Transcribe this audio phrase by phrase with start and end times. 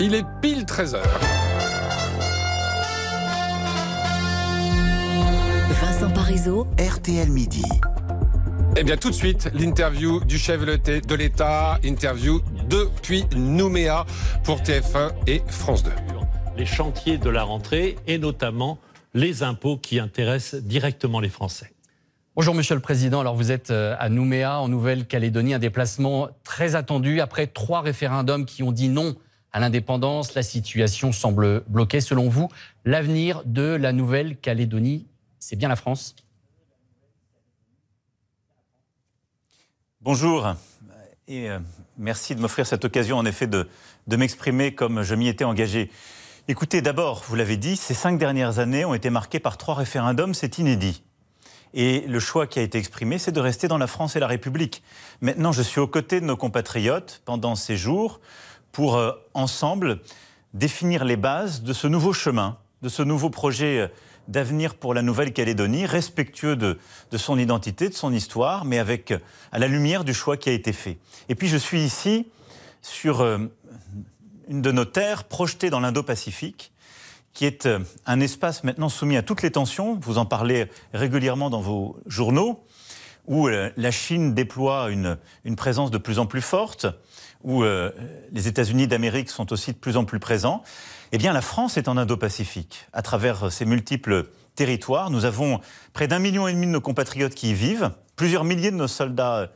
[0.00, 1.02] Il est pile 13h.
[5.70, 7.64] Vincent Parisot, RTL Midi.
[8.76, 14.06] Eh bien, tout de suite, l'interview du chef de l'État, interview depuis Nouméa
[14.44, 15.90] pour TF1 et France 2.
[16.56, 18.78] Les chantiers de la rentrée et notamment
[19.14, 21.72] les impôts qui intéressent directement les Français.
[22.36, 23.18] Bonjour Monsieur le Président.
[23.18, 28.46] Alors vous êtes euh, à Nouméa, en Nouvelle-Calédonie, un déplacement très attendu après trois référendums
[28.46, 29.16] qui ont dit non
[29.60, 30.34] l'indépendance.
[30.34, 32.00] La situation semble bloquée.
[32.00, 32.48] Selon vous,
[32.84, 35.06] l'avenir de la Nouvelle-Calédonie,
[35.38, 36.14] c'est bien la France?
[40.00, 40.54] Bonjour
[41.26, 41.58] et euh,
[41.98, 43.66] merci de m'offrir cette occasion en effet de
[44.06, 45.90] m'exprimer comme je m'y étais engagé.
[46.50, 50.32] Écoutez, d'abord, vous l'avez dit, ces cinq dernières années ont été marquées par trois référendums,
[50.32, 51.02] c'est inédit.
[51.74, 54.26] Et le choix qui a été exprimé, c'est de rester dans la France et la
[54.26, 54.82] République.
[55.20, 58.20] Maintenant, je suis aux côtés de nos compatriotes pendant ces jours
[58.72, 60.00] pour euh, ensemble
[60.54, 63.88] définir les bases de ce nouveau chemin, de ce nouveau projet euh,
[64.28, 66.78] d'avenir pour la Nouvelle-Calédonie, respectueux de,
[67.16, 69.18] son identité, de son histoire, mais avec euh,
[69.52, 70.98] à la lumière du choix qui a été fait.
[71.28, 72.26] Et puis je suis ici
[72.82, 76.72] sur une de nos terres projetées dans l'Indo-Pacifique,
[77.34, 77.68] qui est
[78.06, 79.98] un espace maintenant soumis à toutes les tensions.
[80.00, 82.64] Vous en parlez régulièrement dans vos journaux,
[83.26, 86.86] où la Chine déploie une, une présence de plus en plus forte
[87.44, 87.90] où euh,
[88.32, 90.62] les États-Unis d'Amérique sont aussi de plus en plus présents,
[91.12, 92.86] eh bien la France est en Indo-Pacifique.
[92.92, 95.60] À travers ses multiples territoires, nous avons
[95.92, 98.88] près d'un million et demi de nos compatriotes qui y vivent, plusieurs milliers de nos
[98.88, 99.50] soldats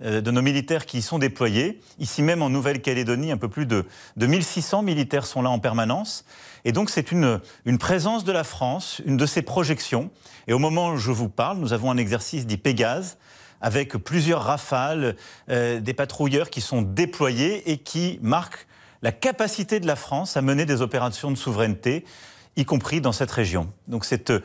[0.00, 1.80] euh, de nos militaires qui y sont déployés.
[1.98, 3.84] Ici même en Nouvelle-Calédonie, un peu plus de,
[4.16, 6.24] de 1600 militaires sont là en permanence.
[6.64, 10.10] Et donc c'est une, une présence de la France, une de ses projections.
[10.46, 13.18] Et au moment où je vous parle, nous avons un exercice dit Pégase,
[13.60, 15.16] avec plusieurs rafales,
[15.48, 18.66] euh, des patrouilleurs qui sont déployés et qui marquent
[19.02, 22.04] la capacité de la France à mener des opérations de souveraineté,
[22.56, 23.72] y compris dans cette région.
[23.86, 24.40] Donc c'est euh,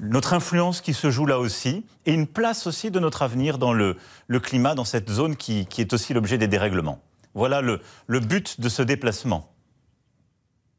[0.00, 3.72] notre influence qui se joue là aussi, et une place aussi de notre avenir dans
[3.72, 3.96] le,
[4.42, 7.00] climat, dans cette zone qui, est aussi l'objet des dérèglements.
[7.34, 9.52] Voilà le, le but de ce déplacement.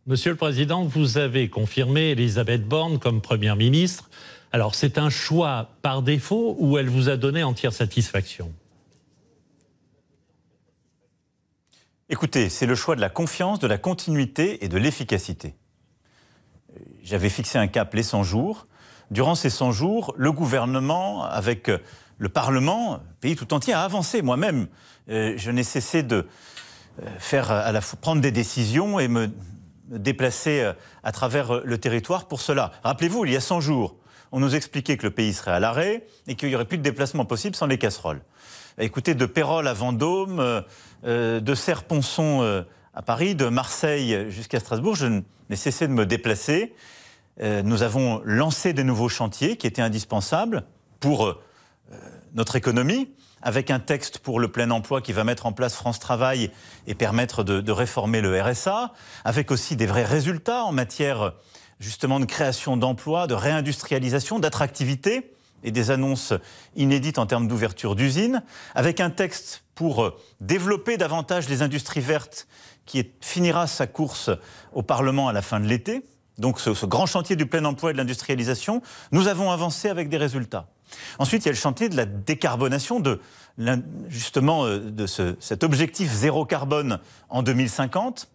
[0.06, 4.10] Monsieur le Président, vous avez confirmé Elisabeth Borne comme Première ministre.
[4.52, 8.54] Alors c'est un choix par défaut ou elle vous a donné entière satisfaction
[12.10, 15.56] Écoutez, c'est le choix de la confiance, de la continuité et de l'efficacité.
[17.04, 18.68] J'avais fixé un cap les 100 jours.
[19.12, 21.70] Durant ces 100 jours, le gouvernement, avec
[22.18, 24.22] le Parlement, le pays tout entier, a avancé.
[24.22, 24.68] Moi-même,
[25.10, 26.26] euh, je n'ai cessé de
[27.04, 29.30] euh, faire prendre des décisions et me
[29.90, 32.72] déplacer euh, à travers le territoire pour cela.
[32.84, 33.96] Rappelez-vous, il y a 100 jours,
[34.32, 36.84] on nous expliquait que le pays serait à l'arrêt et qu'il n'y aurait plus de
[36.84, 38.22] déplacement possible sans les casseroles.
[38.80, 40.62] Écoutez, de Pérol à Vendôme, euh,
[41.06, 42.62] euh, de Serponçon euh,
[42.94, 45.08] à Paris, de Marseille jusqu'à Strasbourg, je
[45.50, 46.74] n'ai cessé de me déplacer.
[47.40, 50.64] nous avons lancé des nouveaux chantiers qui étaient indispensables
[51.00, 51.40] pour
[52.34, 53.12] notre économie,
[53.44, 56.50] avec un texte pour le plein emploi qui va mettre en place France Travail
[56.88, 61.34] et permettre de réformer le RSA, avec aussi des vrais résultats en matière
[61.80, 65.34] justement de création d'emplois, de réindustrialisation, d'attractivité
[65.64, 66.34] et des annonces
[66.76, 68.44] inédites en termes d'ouverture d'usines,
[68.76, 72.48] avec un texte pour euh, développer davantage les industries vertes
[72.86, 74.30] qui finira sa course
[74.74, 76.04] au Parlement à la fin de l'été.
[76.38, 80.18] Donc ce, grand chantier du plein emploi et de l'industrialisation, nous avons avancé avec des
[80.18, 80.68] résultats.
[81.20, 83.20] Ensuite, il y a le chantier de la décarbonation, de,
[84.08, 87.00] justement euh, de cet objectif zéro carbone
[87.30, 88.30] en 2050.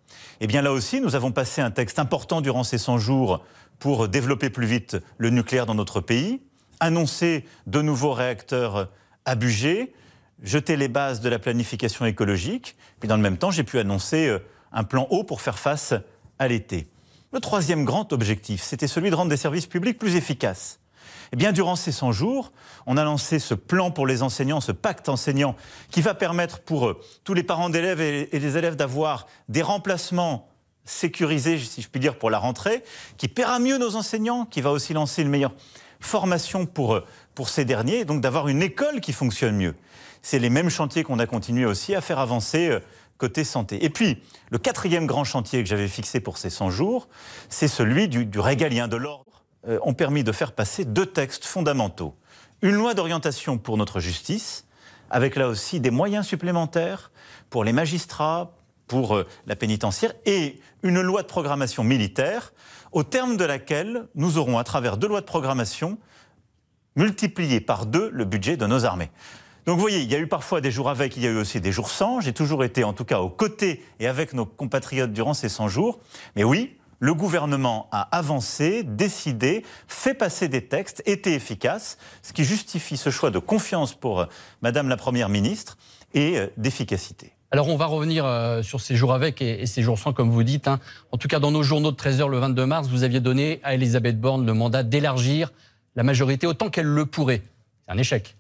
[0.45, 3.45] Eh bien là aussi, nous avons passé un texte important durant ces 100 jours
[3.79, 6.43] pour développer plus vite le nucléaire dans notre pays,
[6.81, 8.89] annoncer de nouveaux réacteurs
[9.25, 9.93] à budget,
[10.43, 12.75] jeter les bases de la planification écologique.
[12.99, 14.41] Puis dans le même temps, j'ai pu annoncer euh,
[14.73, 15.95] un plan haut pour faire face
[16.41, 16.89] à l'été.
[17.33, 20.81] Le troisième grand objectif, c'était celui de rendre des services publics plus efficaces.
[21.33, 22.53] Eh bien, durant ces 100 jours,
[22.87, 25.57] on a lancé ce plan pour les enseignants, ce pacte enseignant,
[25.91, 30.49] qui va permettre pour euh, tous les parents d'élèves et, les élèves d'avoir des remplacements
[30.85, 32.85] sécurisés, si je puis dire, pour la rentrée,
[33.17, 35.55] qui paiera mieux nos enseignants, qui va aussi lancer une meilleure
[36.01, 37.01] formation pour,
[37.35, 39.75] pour ces derniers, et donc d'avoir une école qui fonctionne mieux.
[40.21, 42.81] C'est les mêmes chantiers qu'on a continué aussi à faire avancer euh,
[43.17, 43.85] côté santé.
[43.85, 44.21] Et puis,
[44.51, 47.09] le quatrième grand chantier que j'avais fixé pour ces 100 jours,
[47.49, 49.32] c'est celui du, régalien de l'ordre
[49.65, 52.17] ont permis de faire passer deux textes fondamentaux.
[52.63, 54.67] Une loi d'orientation pour notre justice,
[55.11, 57.13] avec là aussi des moyens supplémentaires
[57.51, 58.55] pour les magistrats,
[58.87, 62.53] pour euh, la pénitentiaire, et une loi de programmation militaire,
[62.93, 65.99] au terme de laquelle nous aurons, à travers deux lois de programmation,
[66.97, 69.11] multiplié par deux le budget de nos armées.
[69.65, 71.39] Donc vous voyez, il y a eu parfois des jours avec, il y a eu
[71.39, 72.21] aussi des jours sans.
[72.21, 75.69] J'ai toujours été en tout cas aux côtés et avec nos compatriotes durant ces 100
[75.69, 76.01] jours.
[76.37, 82.45] Mais oui, le gouvernement a avancé, décidé, fait passer des textes, été efficace, ce qui
[82.45, 84.27] justifie ce choix de confiance pour euh,
[84.61, 85.79] Madame la Première ministre
[86.15, 87.33] et euh, d'efficacité.
[87.51, 90.45] Alors on va revenir euh, sur ces jours avec et, ces jours sans, comme vous
[90.45, 90.69] dites.
[90.69, 90.79] Hein.
[91.11, 93.75] En tout cas, dans nos journaux de 13h le 22 mars, vous aviez donné à
[93.75, 95.53] Elisabeth Borne le mandat d'élargir
[95.97, 97.43] la majorité autant qu'elle le pourrait.
[97.85, 98.37] C'est un échec.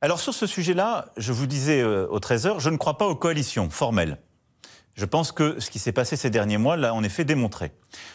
[0.00, 3.70] Alors sur ce sujet-là, je vous disais au 13h, je ne crois pas aux coalitions
[3.70, 4.18] formelles.
[4.96, 7.72] Je pense que ce qui s'est passé ces derniers mois l'a en effet démontré.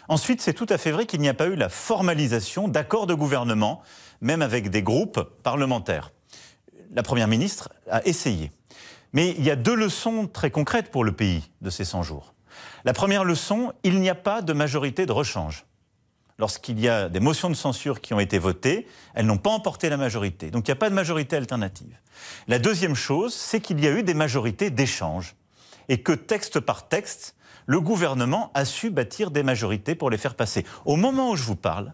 [0.10, 3.14] Ensuite, c'est tout à fait vrai qu'il n'y a pas eu la formalisation d'accords de
[3.14, 3.84] gouvernement,
[4.20, 6.12] même avec des groupes parlementaires.
[6.92, 8.52] La Première ministre a essayé.
[9.14, 12.34] Mais il y a deux leçons très concrètes pour le pays de ces 100 jours.
[12.84, 15.66] La première leçon, il n'y a pas de majorité de rechange.
[16.40, 19.90] Lorsqu'il y a des motions de censure qui ont été votées, elles n'ont pas emporté
[19.90, 20.50] la majorité.
[20.50, 21.96] Donc il n'y a pas de majorité alternative.
[22.48, 25.36] La deuxième chose, c'est qu'il y a eu des majorités d'échange
[25.90, 27.36] et que texte par texte,
[27.66, 30.66] le gouvernement a su bâtir des majorités pour les faire passer.
[30.86, 31.94] Au moment où je vous parle,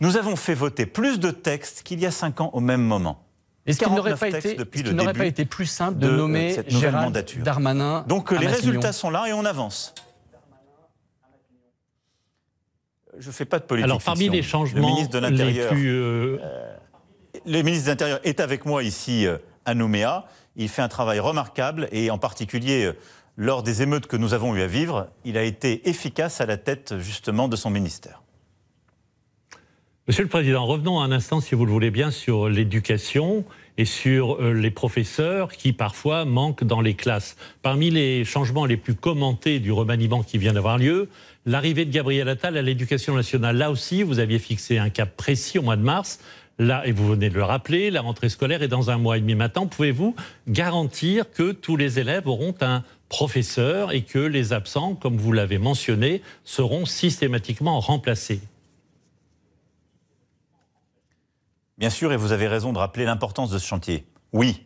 [0.00, 3.24] nous avons fait voter plus de textes qu'il y a cinq ans au même moment.
[3.66, 9.10] Est-ce qu'il n'aurait pas, été, plus simple de, nommer Gérald Darmanin Donc les résultats sont
[9.10, 9.94] là et on avance.
[13.18, 13.84] Je ne fais pas de politique.
[13.84, 16.76] Alors parmi les changements, le ministre de l'Intérieur, euh, euh,
[17.46, 20.26] le ministre de l'Intérieur est avec moi ici euh, à Nouméa.
[20.56, 22.92] Il fait un travail remarquable et en particulier
[23.36, 26.56] lors des émeutes que nous avons eu à vivre, il a été efficace à la
[26.56, 28.22] tête justement de son ministère.
[30.06, 33.42] Monsieur le Président, revenons un instant, si vous le voulez bien, sur l'éducation
[33.78, 37.36] et sur euh, les professeurs qui parfois manquent dans les classes.
[37.62, 41.08] Parmi les changements les plus commentés du remaniement qui vient d'avoir lieu,
[41.46, 43.56] l'arrivée de Gabriel Attal à l'éducation nationale.
[43.56, 46.20] Là aussi, vous aviez fixé un cap précis au mois de mars.
[46.58, 49.20] Là, et vous venez de le rappeler, la rentrée scolaire est dans un mois et
[49.20, 49.66] demi maintenant.
[49.66, 50.14] Pouvez-vous
[50.46, 55.58] garantir que tous les élèves auront un professeur et que les absents, comme vous l'avez
[55.58, 58.40] mentionné, seront systématiquement remplacés?
[61.76, 64.06] Bien sûr, et vous avez raison de rappeler l'importance de ce chantier.
[64.32, 64.64] Oui.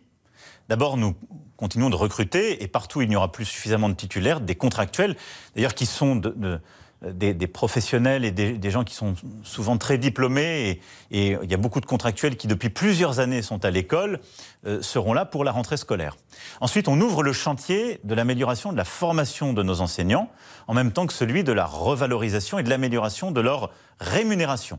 [0.68, 1.14] D'abord, nous
[1.56, 5.16] continuons de recruter et partout il n'y aura plus suffisamment de titulaires, des contractuels,
[5.56, 6.60] d'ailleurs qui sont de
[7.02, 9.14] des, professionnels et des, gens qui sont
[9.44, 10.80] souvent très diplômés,
[11.10, 14.20] et, il y a beaucoup de contractuels qui, depuis plusieurs années, sont à l'école,
[14.66, 16.16] euh, seront là pour la rentrée scolaire.
[16.60, 20.30] Ensuite, on ouvre le chantier de l'amélioration de la formation de nos enseignants,
[20.66, 24.78] en même temps que celui de la revalorisation et de l'amélioration de leur rémunération.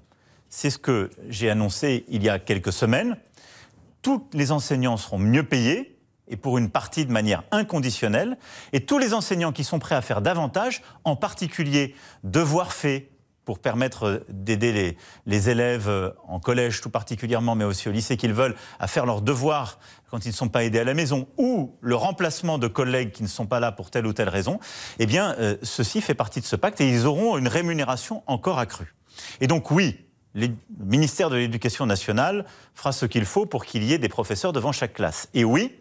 [0.49, 3.17] C'est ce que j'ai annoncé il y a quelques semaines.
[4.01, 5.98] Tous les enseignants seront mieux payés,
[6.29, 8.37] et pour une partie de manière inconditionnelle.
[8.73, 13.09] Et tous les enseignants qui sont prêts à faire davantage, en particulier devoirs faits
[13.49, 14.95] pour permettre d'aider
[15.25, 19.07] les, élèves euh, en collège tout particulièrement, mais aussi au lycée qu'ils veulent, à faire
[19.07, 19.79] leurs devoirs
[20.11, 23.23] quand ils ne sont pas aidés à la maison, ou le remplacement de collègues qui
[23.23, 24.59] ne sont pas là pour telle ou telle raison,
[24.99, 28.59] eh bien, euh, ceci fait partie de ce pacte et ils auront une rémunération encore
[28.59, 28.93] accrue.
[29.41, 29.97] Et donc oui,
[30.35, 30.49] le
[30.79, 32.45] ministère de l'Éducation nationale
[32.75, 35.27] fera ce qu'il faut pour qu'il y ait des professeurs devant chaque classe.
[35.33, 35.73] Et oui,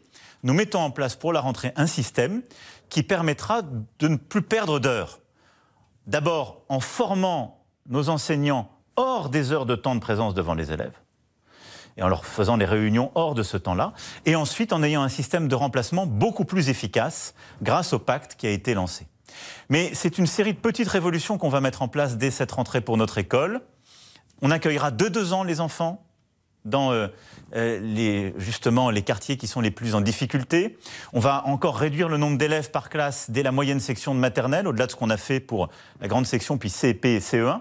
[0.42, 2.42] nous mettons en place pour la rentrée un système
[2.88, 5.20] qui permettra de ne plus perdre d'heures.
[6.06, 10.98] D'abord en formant nos enseignants hors des heures de temps de présence devant les élèves
[11.98, 13.92] et en leur faisant des réunions hors de ce temps-là,
[14.24, 18.46] et ensuite en ayant un système de remplacement beaucoup plus efficace grâce au pacte qui
[18.46, 19.08] a été lancé.
[19.68, 22.80] Mais c'est une série de petites révolutions qu'on va mettre en place dès cette rentrée
[22.80, 23.62] pour notre école.
[24.42, 26.07] On accueillera de deux ans les enfants
[26.64, 27.08] dans euh,
[27.54, 30.78] euh, les, justement les quartiers qui sont les plus en difficulté.
[31.12, 34.66] On va encore réduire le nombre d'élèves par classe dès la moyenne section de maternelle,
[34.66, 35.68] au-delà de ce qu'on a fait pour
[36.00, 37.60] la grande section, puis CP et CE1.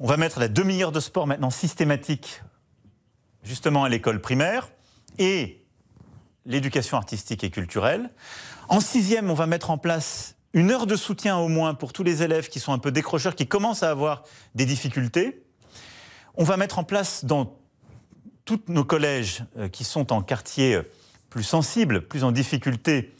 [0.00, 2.42] On va mettre la demi-heure de sport maintenant systématique,
[3.42, 4.70] justement à l'école primaire,
[5.18, 5.64] et
[6.46, 8.10] l'éducation artistique et culturelle.
[8.68, 12.04] En sixième, on va mettre en place une heure de soutien au moins pour tous
[12.04, 14.22] les élèves qui sont un peu décrocheurs, qui commencent à avoir
[14.54, 15.44] des difficultés.
[16.36, 17.56] On va mettre en place dans
[18.44, 20.82] tous nos collèges euh, qui sont en quartier euh,
[21.30, 23.14] plus sensible, plus en difficulté,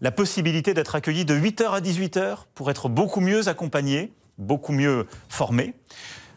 [0.00, 5.06] la possibilité d'être accueillis de 8h à 18h pour être beaucoup mieux accompagnés, beaucoup mieux
[5.28, 5.74] formés.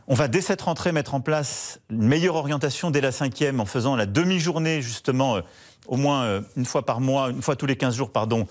[0.07, 3.65] On va dès cette rentrée mettre en place une meilleure orientation dès la cinquième en
[3.65, 5.41] faisant la demi-journée justement euh,
[5.87, 8.47] au moins une fois par mois, une fois tous les 15 jours, pardon,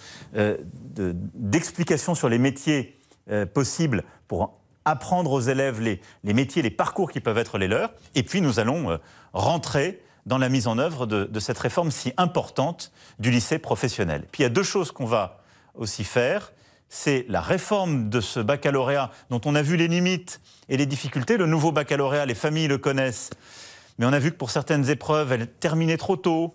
[1.34, 2.96] d'explications sur les métiers
[3.52, 7.92] possibles pour apprendre aux élèves les, métiers, les parcours qui peuvent être les leurs.
[8.14, 8.96] Et puis nous allons euh,
[9.32, 14.26] rentrer dans la mise en œuvre de, cette réforme si importante du lycée professionnel.
[14.32, 15.42] Puis il y a deux choses qu'on va
[15.74, 16.52] aussi faire.
[16.88, 21.36] C'est la réforme de ce baccalauréat dont on a vu les limites et les difficultés.
[21.36, 23.30] Le nouveau baccalauréat, les familles le connaissent.
[23.98, 26.54] Mais on a vu que pour certaines épreuves, elle terminait trop tôt.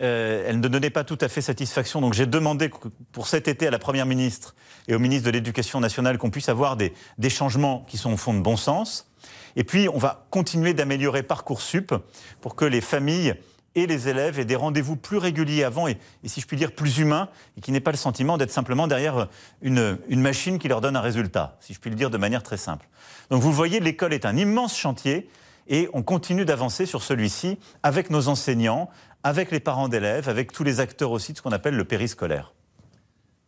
[0.00, 2.00] Euh, elle ne donnait pas tout à fait satisfaction.
[2.00, 2.70] Donc j'ai demandé
[3.12, 4.54] pour cet été à la Première ministre
[4.88, 6.92] et au ministre de l'Éducation nationale qu'on puisse avoir des,
[7.30, 9.10] changements qui sont au fond de bon sens.
[9.56, 11.94] Et puis on va continuer d'améliorer Parcoursup
[12.42, 13.34] pour que les familles
[13.74, 16.72] et les élèves aient des rendez-vous plus réguliers avant et, et si je puis dire
[16.72, 19.28] plus humains et qui n'aient pas le sentiment d'être simplement derrière
[19.60, 22.42] une, une machine qui leur donne un résultat, si je puis le dire de manière
[22.42, 22.86] très simple.
[23.30, 25.28] Donc vous voyez, l'école est un immense chantier
[25.68, 28.88] et on continue d'avancer sur celui-ci avec nos enseignants,
[29.26, 32.54] avec les parents d'élèves, avec tous les acteurs aussi de ce qu'on appelle le périscolaire.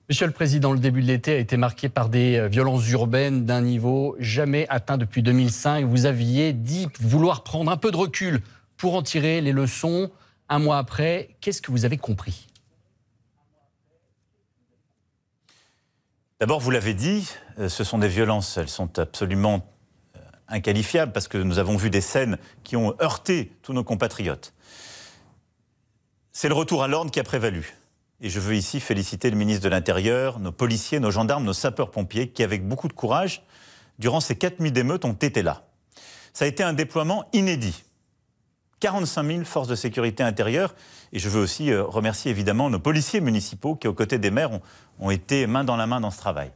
[0.08, 3.44] Monsieur le Président, le début de l'été a été marqué par des euh, violences urbaines
[3.44, 5.84] d'un niveau jamais atteint depuis 2005.
[5.84, 8.40] Vous aviez dit vouloir prendre un peu de recul
[8.76, 10.10] pour en tirer les leçons.
[10.48, 12.48] Un mois après, qu'est-ce que vous avez compris?
[16.40, 17.30] D'abord, vous l'avez dit,
[17.60, 19.64] euh, ce sont des violences, elles sont absolument
[20.16, 24.54] euh, inqualifiables parce que nous avons vu des scènes qui ont heurté tous nos compatriotes.
[26.40, 27.74] C'est le retour à l'ordre qui a prévalu.
[28.20, 32.28] Et je veux ici féliciter le ministre de l'Intérieur, nos policiers, nos gendarmes, nos sapeurs-pompiers,
[32.28, 33.42] qui, avec beaucoup de courage,
[33.98, 35.64] durant ces quatre nuits d'émeutes, ont été là.
[36.32, 37.82] Ça a été un déploiement inédit.
[38.78, 40.76] 45 000 forces de sécurité intérieure.
[41.12, 44.52] Et je veux aussi euh, remercier évidemment nos policiers municipaux qui, aux côtés des maires,
[44.52, 44.62] ont,
[45.00, 46.52] ont été main dans la main dans ce travail.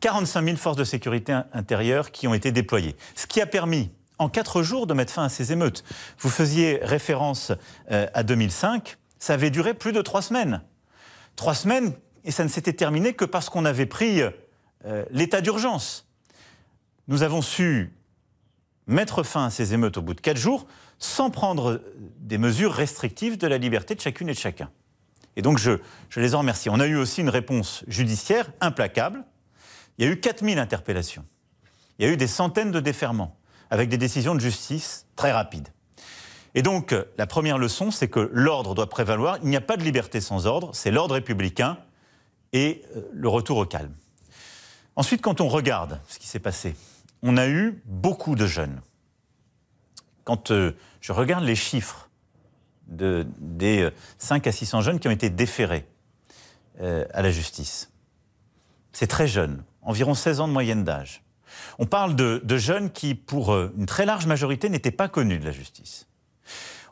[0.00, 2.96] 45 000 forces de sécurité intérieure qui ont été déployées.
[3.14, 5.84] Ce qui a permis, en quatre jours, de mettre fin à ces émeutes.
[6.18, 7.52] Vous faisiez référence
[7.90, 8.98] euh, à 2005.
[9.18, 10.62] Ça avait duré plus de trois semaines.
[11.36, 11.94] Trois semaines,
[12.24, 16.06] et ça ne s'était terminé que parce qu'on avait pris euh, l'état d'urgence.
[17.08, 17.92] Nous avons su
[18.86, 20.66] mettre fin à ces émeutes au bout de quatre jours
[20.98, 21.82] sans prendre
[22.18, 24.70] des mesures restrictives de la liberté de chacune et de chacun.
[25.36, 25.72] Et donc je,
[26.08, 26.70] je les en remercie.
[26.70, 29.24] On a eu aussi une réponse judiciaire implacable.
[29.98, 31.24] Il y a eu 4000 interpellations.
[31.98, 33.36] Il y a eu des centaines de déferments
[33.70, 35.68] avec des décisions de justice très rapides.
[36.56, 39.36] Et donc, la première leçon, c'est que l'ordre doit prévaloir.
[39.42, 41.76] Il n'y a pas de liberté sans ordre, c'est l'ordre républicain
[42.54, 43.92] et euh, le retour au calme.
[44.96, 46.74] Ensuite, quand on regarde ce qui s'est passé,
[47.22, 48.80] on a eu beaucoup de jeunes.
[50.24, 52.08] Quand euh, je regarde les chiffres
[52.86, 55.86] de, des 5 euh, à 600 jeunes qui ont été déférés
[56.80, 57.90] à la justice,
[58.92, 61.22] c'est très jeune, environ 16 ans de moyenne d'âge.
[61.78, 65.52] On parle de, jeunes qui, pour une très large majorité, n'étaient pas connus de la
[65.52, 66.06] justice.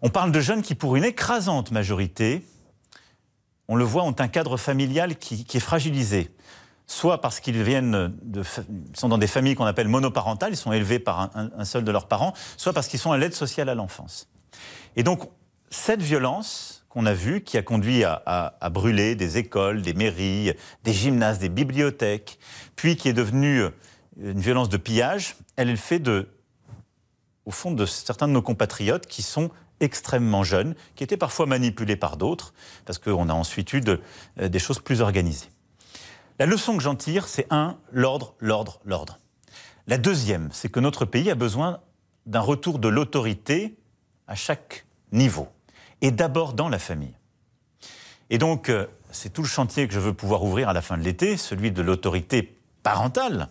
[0.03, 2.45] On parle de jeunes qui, pour une écrasante majorité,
[3.69, 6.31] on le voit, ont un cadre familial qui, est fragilisé.
[6.87, 8.15] Soit parce qu'ils viennent
[8.93, 12.07] sont dans des familles qu'on appelle monoparentales, ils sont élevés par un, seul de leurs
[12.07, 14.29] parents, soit parce qu'ils sont à l'aide sociale à l'enfance.
[14.97, 15.23] Et donc,
[15.71, 19.95] cette violence qu'on a vue, qui a conduit à, à, à, brûler des écoles, des
[19.95, 20.53] mairies,
[20.85, 22.39] des gymnases, des bibliothèques,
[22.77, 23.65] puis qui est devenue
[24.23, 26.29] une violence de pillage, elle est le fait de,
[27.47, 31.97] au fond, de certains de nos compatriotes qui sont extrêmement jeunes, qui étaient parfois manipulés
[31.97, 35.51] par d'autres, parce qu'on a ensuite eu euh, des choses plus organisées.
[36.39, 39.19] La leçon que j'en tire, c'est un, l'ordre, l'ordre, l'ordre.
[39.87, 41.81] La deuxième, c'est que notre pays a besoin
[42.27, 43.77] d'un retour de l'autorité
[44.27, 45.49] à chaque niveau,
[46.01, 47.17] et d'abord dans la famille.
[48.31, 50.97] Et donc, euh, c'est tout le chantier que je veux pouvoir ouvrir à la fin
[50.97, 53.49] de l'été, celui de l'autorité parentale,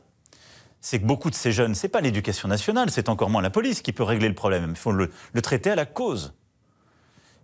[0.83, 3.81] c'est que beaucoup de ces jeunes, c'est pas l'éducation nationale, c'est encore moins la police
[3.81, 4.71] qui peut régler le problème.
[4.71, 5.09] Il faut le,
[5.41, 6.33] traiter à la cause.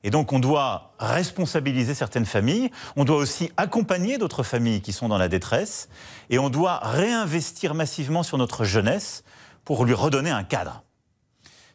[0.03, 5.07] Et donc on doit responsabiliser certaines familles, on doit aussi accompagner d'autres familles qui sont
[5.07, 5.87] dans la détresse,
[6.29, 9.23] et on doit réinvestir massivement sur notre jeunesse
[9.63, 10.83] pour lui redonner un cadre.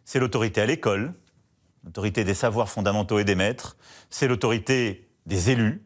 [0.04, 1.14] C'est l'autorité à l'école,
[1.83, 3.78] l'autorité des savoirs fondamentaux et des maîtres,
[4.11, 5.83] c'est l'autorité des élus,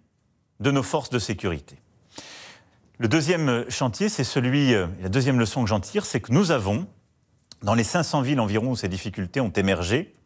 [0.58, 1.80] de nos forces de sécurité.
[3.00, 6.50] Le deuxième chantier, c'est celui, euh, la deuxième leçon que j'en tire, c'est que nous
[6.50, 6.88] avons,
[7.62, 10.16] dans les 500 villes environ où ces difficultés ont émergé,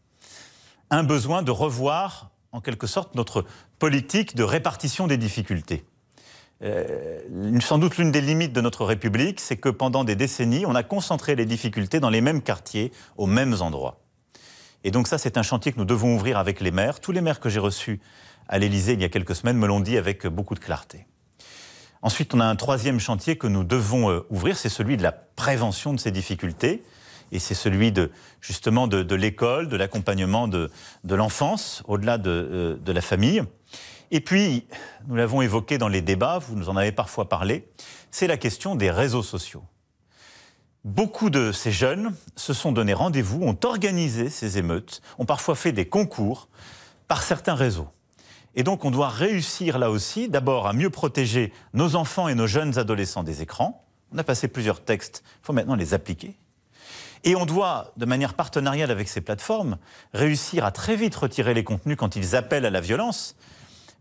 [0.88, 3.44] un besoin de revoir, en quelque sorte, notre
[3.78, 5.84] politique de répartition des difficultés.
[6.62, 7.20] Euh,
[7.60, 10.82] sans doute l'une des limites de notre République, c'est que pendant des décennies, on a
[10.82, 14.00] concentré les difficultés dans les mêmes quartiers, aux mêmes endroits.
[14.82, 17.00] Et donc ça, c'est un chantier que nous devons ouvrir avec les maires.
[17.00, 18.00] Tous les maires que j'ai reçus
[18.48, 21.06] à l'Élysée il y a quelques semaines me l'ont dit avec beaucoup de clarté.
[22.02, 25.12] Ensuite, on a un troisième chantier que nous devons euh, ouvrir, c'est celui de la
[25.12, 26.82] prévention de ces difficultés.
[27.30, 28.10] Et c'est celui de,
[28.42, 30.70] justement de, l'école, de l'accompagnement de,
[31.04, 33.42] de l'enfance, au-delà de, euh, de, la famille.
[34.10, 34.66] Et puis,
[35.06, 37.66] nous l'avons évoqué dans les débats, vous nous en avez parfois parlé,
[38.10, 39.64] c'est la question des réseaux sociaux.
[40.84, 45.72] Beaucoup de ces jeunes se sont donné rendez-vous, ont organisé ces émeutes, ont parfois fait
[45.72, 46.48] des concours
[47.08, 47.88] par certains réseaux.
[48.54, 52.46] Et donc on doit réussir là aussi, d'abord à mieux protéger nos enfants et nos
[52.46, 53.84] jeunes adolescents des écrans.
[54.12, 56.36] On a passé plusieurs textes, il faut maintenant les appliquer.
[57.24, 59.78] Et on doit, de manière partenariale avec ces plateformes,
[60.12, 63.36] réussir à très vite retirer les contenus quand ils appellent à la violence,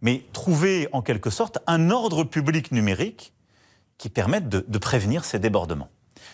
[0.02, 3.34] mais trouver en quelque sorte un ordre public numérique
[4.00, 5.90] qui permette de, prévenir ces débordements.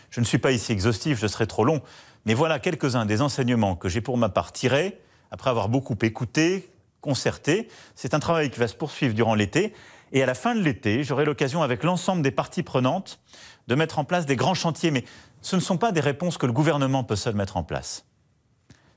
[0.10, 1.82] Je ne suis pas ici exhaustif, je serai trop long,
[2.26, 6.70] mais voilà quelques-uns des enseignements que j'ai pour ma part tirés après avoir beaucoup écouté,
[7.02, 7.68] concerté.
[7.96, 9.74] C'est un travail qui va se poursuivre durant l'été.
[10.12, 13.20] Et à la fin de l'été, j'aurai l'occasion, avec l'ensemble des parties prenantes,
[13.68, 14.92] de mettre en place des grands chantiers.
[14.92, 15.04] Mais
[15.42, 18.06] ce ne sont pas des réponses que le gouvernement peut seul mettre en place.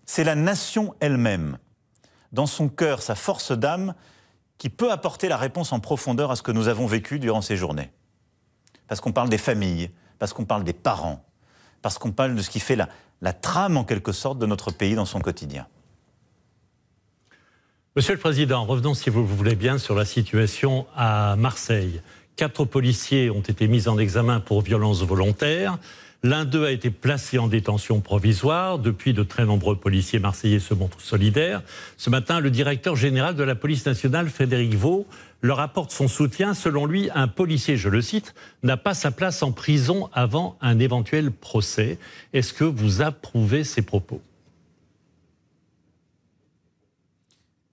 [0.07, 1.59] C'est la nation elle-même,
[2.33, 3.95] dans son cœur, sa force d'âme,
[4.59, 7.57] qui peut apporter la réponse en profondeur à ce que nous avons vécu durant ces
[7.57, 7.91] journées.
[8.89, 11.25] Parce qu'on parle des familles, parce qu'on parle des parents,
[11.81, 12.89] parce qu'on parle de ce qui fait la,
[13.23, 15.67] la trame en quelque sorte de notre pays dans son quotidien.
[18.01, 22.01] Monsieur le Président, revenons si vous voulez bien sur la situation à Marseille.
[22.35, 25.77] Quatre policiers ont été mis en examen pour violence volontaire.
[26.23, 28.79] L'un d'eux a été placé en détention provisoire.
[28.79, 31.61] Depuis, de très nombreux policiers marseillais se montrent solidaires.
[31.99, 35.07] Ce matin, le directeur général de la police nationale, Frédéric Vaux,
[35.43, 36.55] leur apporte son soutien.
[36.55, 40.79] Selon lui, un policier, je le cite, n'a pas sa place en prison avant un
[40.79, 41.99] éventuel procès.
[42.33, 44.23] Est-ce que vous approuvez ces propos?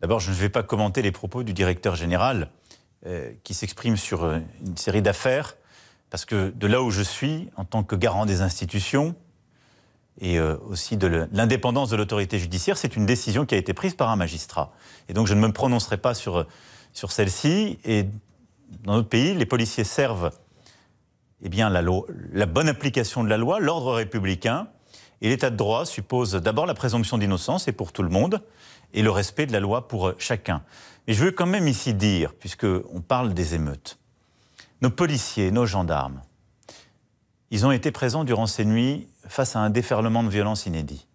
[0.01, 2.51] D'abord, je ne vais pas commenter les propos du directeur général
[3.07, 5.57] euh, qui s'exprime sur euh, une série d'affaires,
[6.11, 9.15] parce que de là où je suis, en tant que garant des institutions
[10.21, 13.95] et euh, aussi de l'indépendance de l'autorité judiciaire, c'est une décision qui a été prise
[13.95, 14.71] par un magistrat.
[15.09, 16.45] Et donc je ne me prononcerai pas sur,
[16.93, 17.79] celle-ci.
[17.83, 18.03] Et
[18.83, 20.31] dans notre pays, les policiers servent
[21.41, 21.83] eh la,
[22.33, 24.67] la bonne application de la loi, l'ordre républicain.
[25.21, 28.41] Et l'état de droit suppose d'abord la présomption d'innocence, et pour tout le monde,
[28.93, 30.63] et le respect de la loi pour chacun.
[31.07, 33.97] Mais je veux quand même ici dire, puisqu'on parle des émeutes,
[34.81, 36.21] nos policiers, nos gendarmes,
[37.49, 41.07] ils ont été présents durant ces nuits face à un déferlement de violence inédit.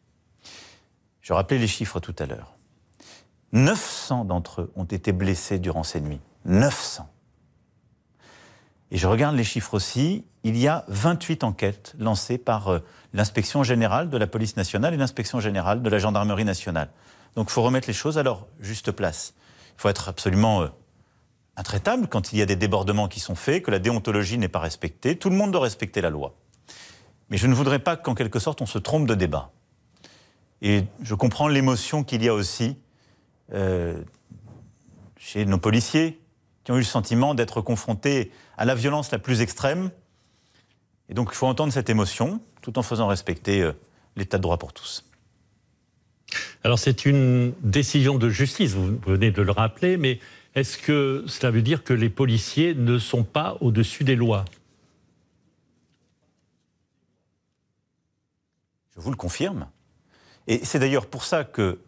[1.20, 2.56] Je rappelais les chiffres tout à l'heure.
[3.52, 6.20] 900 d'entre eux ont été blessés durant ces nuits.
[6.46, 7.11] 900.
[8.92, 10.26] Et je regarde les chiffres aussi.
[10.44, 12.78] Il y a 28 enquêtes lancées par euh,
[13.14, 16.90] l'inspection générale de la police nationale et l'inspection générale de la gendarmerie nationale.
[17.34, 19.32] Donc il faut remettre les choses à leur juste place.
[19.78, 20.68] Il faut être absolument euh,
[21.56, 24.58] intraitable quand il y a des débordements qui sont faits, que la déontologie n'est pas
[24.58, 25.16] respectée.
[25.16, 26.34] Tout le monde doit respecter la loi.
[27.30, 29.52] Mais je ne voudrais pas qu'en quelque sorte on se trompe de débat.
[30.60, 32.76] Et je comprends l'émotion qu'il y a aussi
[33.54, 34.02] euh,
[35.16, 36.21] chez nos policiers
[36.64, 39.90] qui ont eu le sentiment d'être confrontés à la violence la plus extrême.
[41.08, 43.72] Et donc il faut entendre cette émotion tout en faisant respecter euh,
[44.16, 45.04] l'état de droit pour tous.
[46.64, 50.20] Alors c'est une décision de justice, vous venez de le rappeler, mais
[50.54, 54.44] est-ce que cela veut dire que les policiers ne sont pas au-dessus des lois?
[58.94, 59.68] Je vous le confirme.
[60.46, 61.78] Et c'est d'ailleurs pour ça que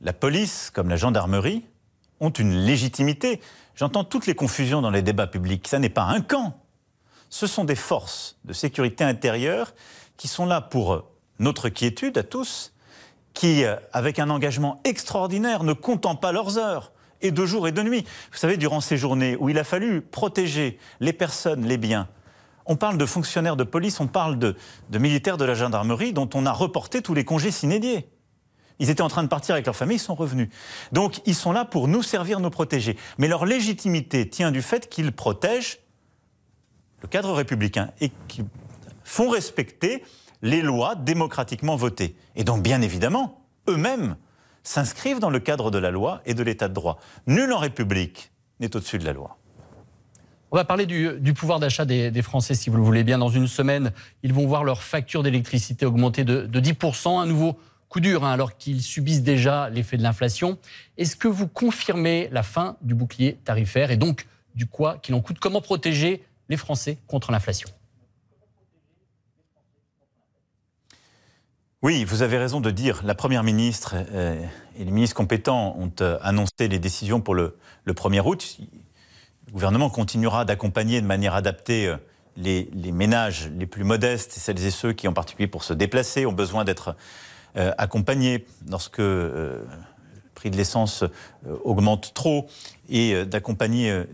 [0.00, 1.62] la police, comme la gendarmerie,
[2.20, 3.40] ont une légitimité.
[3.74, 5.66] J'entends toutes les confusions dans les débats publics.
[5.68, 6.58] Ça n'est pas un camp.
[7.30, 9.72] Ce sont des forces de sécurité intérieure
[10.16, 11.04] qui sont là pour
[11.38, 12.74] notre quiétude à tous,
[13.34, 17.72] qui, euh, avec un engagement extraordinaire, ne comptent pas leurs heures, et de jour et
[17.72, 18.04] de nuit.
[18.30, 22.08] Vous savez, durant ces journées où il a fallu protéger les personnes, les biens,
[22.66, 24.56] on parle de fonctionnaires de police, on parle de,
[24.92, 28.08] militaires de la gendarmerie dont on a reporté tous les congés s'inédiés.
[28.82, 30.48] Ils étaient en train de partir avec leur famille, ils sont revenus.
[30.90, 32.98] Donc ils sont là pour nous servir, nous protéger.
[33.16, 35.78] Mais leur légitimité tient du fait qu'ils protègent
[37.00, 38.44] le cadre républicain et qu'ils
[39.04, 40.02] font respecter
[40.42, 42.16] les lois démocratiquement votées.
[42.34, 44.16] Et donc, bien évidemment, eux-mêmes
[44.64, 46.98] s'inscrivent dans le cadre de la loi et de l'état de droit.
[47.28, 49.38] Nul en République n'est au-dessus de la loi.
[50.50, 53.18] On va parler du, pouvoir d'achat des, Français, si vous le voulez bien.
[53.18, 53.92] Dans une semaine,
[54.24, 57.56] ils vont voir leur facture d'électricité augmenter de, 10%, un nouveau
[57.92, 60.56] coup dur, hein, alors qu'ils subissent déjà l'effet de l'inflation.
[60.96, 65.20] Est-ce que vous confirmez la fin du bouclier tarifaire et donc du quoi qu'il en
[65.20, 65.38] coûte?
[65.38, 67.68] Comment protéger les Français contre l'inflation?
[71.82, 73.02] Oui, vous avez raison de dire.
[73.04, 74.42] La Première ministre euh,
[74.78, 78.56] et les ministres compétents ont euh, annoncé les décisions pour le, 1er août.
[79.48, 81.96] Le gouvernement continuera d'accompagner de manière adaptée euh,
[82.38, 86.32] les, ménages les plus modestes, celles et ceux qui, en particulier pour se déplacer, ont
[86.32, 86.96] besoin d'être
[87.54, 89.66] accompagnés lorsque le
[90.34, 91.04] prix de l'essence
[91.64, 92.46] augmente trop
[92.88, 94.06] et d'accompagner une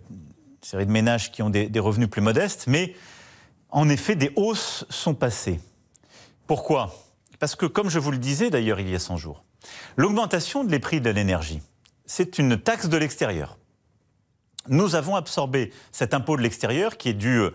[0.63, 2.67] série de ménages qui ont des, revenus plus modestes.
[2.67, 2.95] Mais
[3.71, 5.61] en effet, des hausses sont passées.
[6.47, 6.95] Pourquoi?
[7.39, 9.45] Parce que, comme je vous le disais d'ailleurs il y a 100 jours,
[9.97, 11.61] l'augmentation des prix de l'énergie,
[12.07, 13.59] c'est une taxe de l'extérieur.
[14.69, 17.51] Nous avons absorbé cet impôt de l'extérieur qui est dû euh,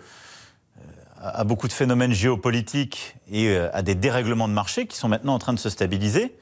[1.23, 5.33] à beaucoup de phénomènes géopolitiques et euh, à des dérèglements de marché qui sont maintenant
[5.33, 6.35] en train de se stabiliser,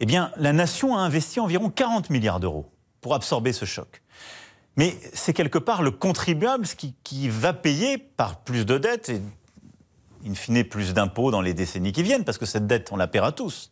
[0.00, 2.66] eh bien, la nation a investi environ 40 milliards d'euros
[3.00, 4.02] pour absorber ce choc.
[4.76, 9.22] Mais c'est quelque part le contribuable qui, va payer par plus de dettes et,
[10.26, 13.06] in fine, plus d'impôts dans les décennies qui viennent, parce que cette dette, on la
[13.06, 13.70] paiera tous,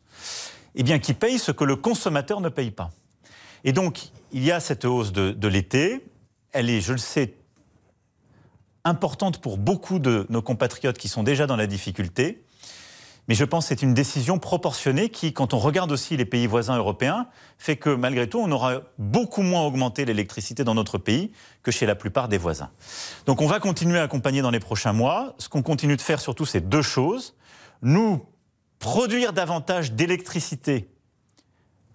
[0.76, 2.90] eh bien, qui paye ce que le consommateur ne paye pas.
[3.64, 6.06] Et donc, il y a cette hausse de l'été.
[6.52, 7.34] Elle est, je le sais,
[8.84, 12.44] importante pour beaucoup de nos compatriotes qui sont déjà dans la difficulté.
[13.26, 16.46] Mais je pense que c'est une décision proportionnée qui, quand on regarde aussi les pays
[16.46, 21.32] voisins européens, fait que malgré tout, on aura beaucoup moins augmenté l'électricité dans notre pays
[21.62, 22.68] que chez la plupart des voisins.
[23.24, 25.34] Donc on va continuer à accompagner dans les prochains mois.
[25.38, 27.34] Ce qu'on continue de faire surtout, c'est deux choses.
[27.80, 28.26] Nous,
[28.78, 30.90] produire davantage d'électricité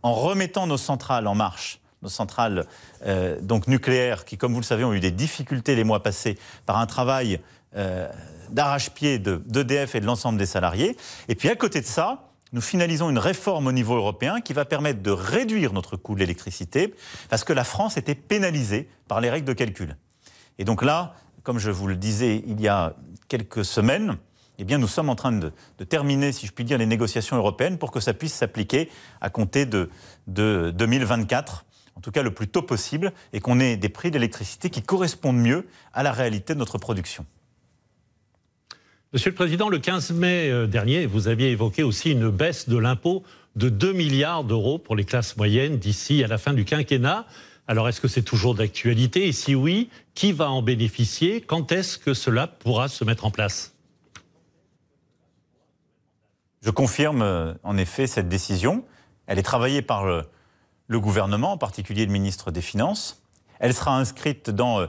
[0.01, 2.65] en remettant nos centrales en marche nos centrales
[3.05, 6.37] euh, donc nucléaires, qui, comme vous le savez, ont eu des difficultés les mois passés
[6.65, 7.39] par un travail
[7.75, 8.07] euh,
[8.49, 10.97] d'arrache-pied d'EDF et de l'ensemble des salariés.
[11.27, 14.65] Et puis à côté de ça, nous finalisons une réforme au niveau européen qui va
[14.65, 16.95] permettre de réduire notre coût de l'électricité,
[17.29, 19.97] parce que la France était pénalisée par les règles de calcul.
[20.57, 22.95] Et donc là, comme je vous le disais il y a
[23.27, 24.17] quelques semaines,
[24.61, 25.53] eh bien, nous sommes en train de,
[25.85, 28.89] terminer, si je puis dire, les négociations européennes pour que ça puisse s'appliquer
[29.21, 29.89] à compter de
[30.27, 31.65] 2024
[31.99, 35.35] en tout cas le plus tôt possible, et qu'on ait des prix d'électricité qui correspondent
[35.35, 37.25] mieux à la réalité de notre production.
[39.11, 42.77] Monsieur le Président, le 15 mai euh, dernier, vous aviez évoqué aussi une baisse de
[42.77, 43.23] l'impôt
[43.57, 47.27] de 2 milliards d'euros pour les classes moyennes d'ici à la fin du quinquennat.
[47.67, 49.27] Alors est-ce que c'est toujours d'actualité?
[49.27, 51.41] Et si oui, qui va en bénéficier?
[51.41, 53.75] Quand est-ce que cela pourra se mettre en place?
[56.61, 58.85] Je confirme euh, en effet cette décision.
[59.27, 60.23] Elle est travaillée par le,
[60.89, 63.21] le gouvernement, en particulier le ministre des Finances.
[63.59, 64.87] Elle sera inscrite dans euh,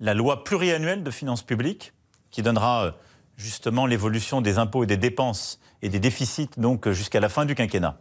[0.00, 1.92] la loi pluriannuelle de finances publiques,
[2.30, 2.90] qui donnera euh,
[3.36, 7.44] justement l'évolution des impôts et des dépenses et des déficits donc euh, jusqu'à la fin
[7.44, 7.98] du quinquennat.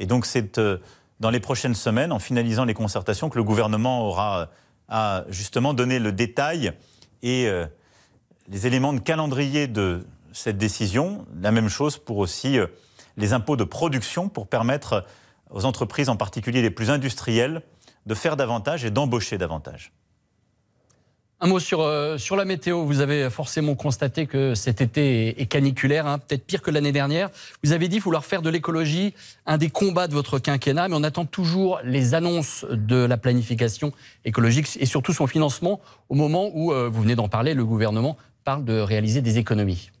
[0.00, 0.58] Et donc c'est
[1.20, 4.48] dans les prochaines semaines, en finalisant les concertations, que le gouvernement aura
[4.88, 6.72] à justement donner le détail
[7.22, 7.50] et
[8.48, 11.26] les éléments de calendrier de cette décision.
[11.42, 12.58] La même chose pour aussi
[13.16, 15.04] les impôts de production pour permettre
[15.50, 17.62] aux entreprises, en particulier les plus industrielles,
[18.06, 19.92] de faire davantage et d'embaucher davantage.
[21.40, 22.82] Un mot sur, euh, sur la météo.
[22.82, 27.30] Vous avez forcément constaté que cet été est, caniculaire, hein, peut-être pire que l'année dernière.
[27.62, 29.14] Vous avez dit vouloir faire de l'écologie
[29.46, 33.92] un des combats de votre quinquennat, mais on attend toujours les annonces de la planification
[34.24, 38.16] écologique et surtout son financement au moment où, euh, vous venez d'en parler, le gouvernement
[38.42, 39.92] parle de réaliser des économies.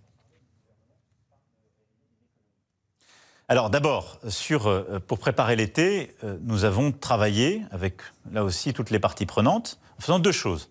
[3.50, 8.98] Alors d'abord, euh, pour préparer l'été, euh, nous avons travaillé avec là aussi toutes les
[8.98, 10.70] parties prenantes en faisant deux choses.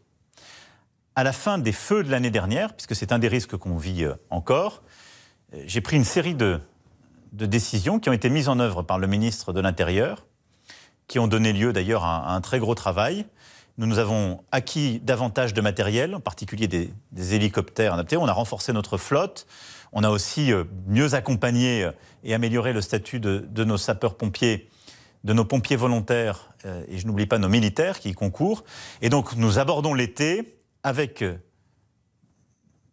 [1.15, 4.03] À la fin des feux de l'année dernière, puisque c'est un des risques qu'on vit
[4.03, 4.83] euh, encore,
[5.65, 6.59] j'ai pris une série de,
[7.31, 10.27] de, décisions qui ont été mises en œuvre par le ministre de l'Intérieur,
[11.07, 13.25] qui ont donné lieu d'ailleurs à, un très gros travail.
[13.79, 18.17] Nous nous avons acquis davantage de matériel, en particulier des, hélicoptères adaptés.
[18.17, 19.45] On a renforcé notre flotte.
[19.93, 21.91] On a aussi euh, mieux accompagné euh,
[22.23, 24.67] et amélioré le statut de, nos sapeurs-pompiers,
[25.23, 28.63] de nos pompiers volontaires, euh, et je n'oublie pas nos militaires qui y concourent.
[29.03, 31.23] Et donc nous abordons l'été avec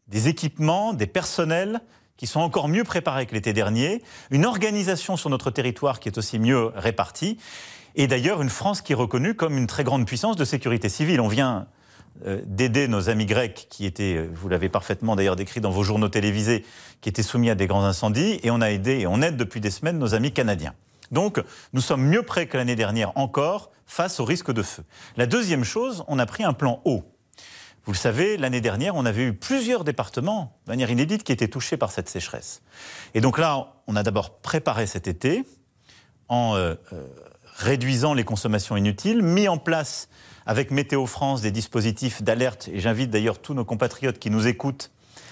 [0.08, 1.80] des équipements, des personnels
[2.16, 6.18] qui sont encore mieux préparés que l'été dernier, une organisation sur notre territoire qui est
[6.18, 7.38] aussi mieux répartie,
[7.94, 11.20] et d'ailleurs une France qui est reconnue comme une très grande puissance de sécurité civile.
[11.20, 11.66] On vient
[12.26, 15.82] euh, d'aider nos amis grecs qui étaient, euh, vous l'avez parfaitement d'ailleurs décrit dans vos
[15.82, 16.64] journaux télévisés,
[17.00, 19.60] qui étaient soumis à des grands incendies, et on a aidé et on aide depuis
[19.60, 20.74] des semaines nos amis canadiens.
[21.10, 24.84] Donc, nous sommes mieux prêts que l'année dernière encore face au risque de feu.
[25.16, 27.02] La deuxième chose, on a pris un plan eau.
[27.84, 31.48] Vous le savez, l'année dernière, on avait eu plusieurs départements, de manière inédite, qui étaient
[31.48, 32.62] touchés par cette sécheresse.
[33.14, 35.44] Et donc là, on a d'abord préparé cet été
[36.28, 36.76] en euh,
[37.56, 40.08] réduisant les consommations inutiles, mis en place
[40.46, 44.90] avec Météo France des dispositifs d'alerte, et j'invite d'ailleurs tous nos compatriotes qui nous écoutent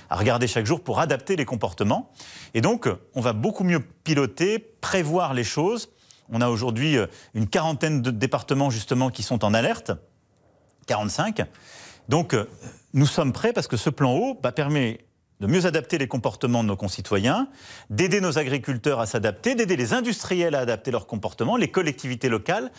[0.08, 2.10] à regarder chaque jour pour adapter les comportements.
[2.54, 5.90] Et donc, on va beaucoup mieux piloter, prévoir les choses.
[6.28, 9.92] On a aujourd'hui euh, une quarantaine de départements justement qui sont en alerte,
[10.86, 11.42] 45.
[12.08, 12.48] Donc, euh,
[12.92, 14.98] nous sommes prêts parce que ce plan eau bah, permet
[15.42, 17.48] de mieux adapter les comportements de nos concitoyens,
[17.90, 22.70] d'aider nos agriculteurs à s'adapter, d'aider les industriels à adapter leurs comportements, les collectivités locales,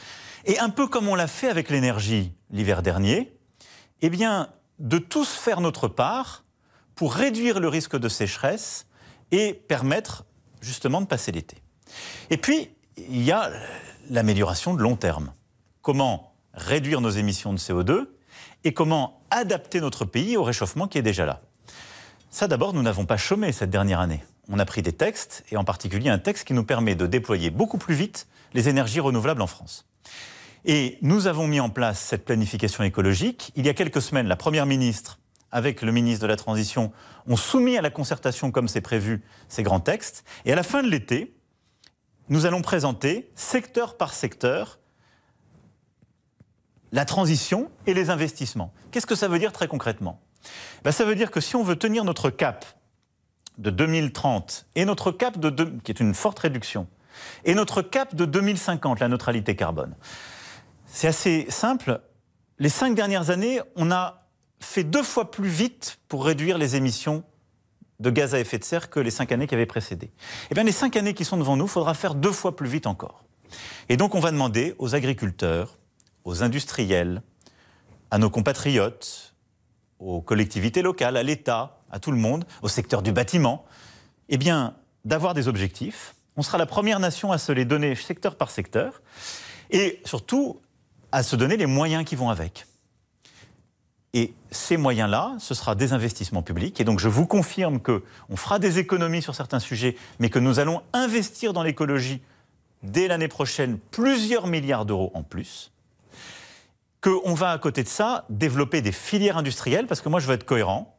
[0.45, 3.37] et un peu comme on l'a fait avec l'énergie l'hiver dernier,
[4.01, 4.09] eh
[4.79, 6.45] de tous faire notre part
[6.95, 8.87] pour réduire le risque de sécheresse
[9.31, 10.23] et permettre
[10.61, 11.57] justement de passer l'été.
[12.29, 13.51] Et puis, il y a
[14.09, 15.33] l'amélioration de long terme.
[15.81, 18.07] Comment réduire nos émissions de CO2
[18.63, 21.41] et comment adapter notre pays au réchauffement qui est déjà là.
[22.33, 24.23] Ça d'abord, nous n'avons pas chômé cette dernière année.
[24.49, 27.51] On a pris des textes, et en particulier un texte qui nous permet de déployer
[27.51, 29.85] beaucoup plus vite les énergies renouvelables en France.
[30.65, 33.51] Et nous avons mis en place cette planification écologique.
[33.55, 35.19] Il y a quelques semaines, la Première ministre,
[35.51, 36.91] avec le ministre de la Transition,
[37.27, 40.25] ont soumis à la concertation, comme c'est prévu, ces grands textes.
[40.45, 41.35] Et à la fin de l'été,
[42.29, 44.79] nous allons présenter, secteur par secteur,
[46.91, 48.73] la transition et les investissements.
[48.89, 50.19] Qu'est-ce que ça veut dire très concrètement?
[50.83, 52.65] Ben, Ça veut dire que si on veut tenir notre cap
[53.57, 55.49] de 2030 et notre cap de
[55.83, 56.87] qui est une forte réduction,
[57.45, 59.95] et notre cap de 2050, la neutralité carbone,
[60.87, 62.01] c'est assez simple.
[62.59, 64.27] Les cinq dernières années, on a
[64.59, 67.23] fait deux fois plus vite pour réduire les émissions
[67.99, 70.11] de gaz à effet de serre que les cinq années qui avaient précédé.
[70.49, 72.67] Eh bien, les cinq années qui sont devant nous, il faudra faire deux fois plus
[72.67, 73.23] vite encore.
[73.89, 75.77] Et donc, on va demander aux agriculteurs,
[76.23, 77.21] aux industriels,
[78.11, 79.32] à nos compatriotes,
[80.03, 83.65] aux collectivités locales, à l'État, à tout le monde, au secteur du bâtiment,
[84.29, 86.15] eh bien, d'avoir des objectifs.
[86.35, 89.01] On sera la première nation à se les donner secteur par secteur
[89.69, 90.59] et surtout
[91.11, 92.65] à se donner les moyens qui vont avec.
[94.15, 96.79] Et ces moyens-là, ce sera des investissements publics.
[96.79, 100.59] Et donc, je vous confirme qu'on fera des économies sur certains sujets, mais que nous
[100.59, 102.21] allons investir dans l'écologie
[102.83, 105.72] dès l'année prochaine plusieurs milliards d'euros en plus
[107.03, 110.33] qu'on va à côté de ça développer des filières industrielles, parce que moi je veux
[110.33, 110.97] être cohérent,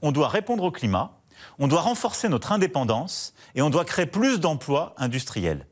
[0.00, 1.18] on doit répondre au climat,
[1.58, 5.66] on doit renforcer notre indépendance et on doit créer plus d'emplois industriels.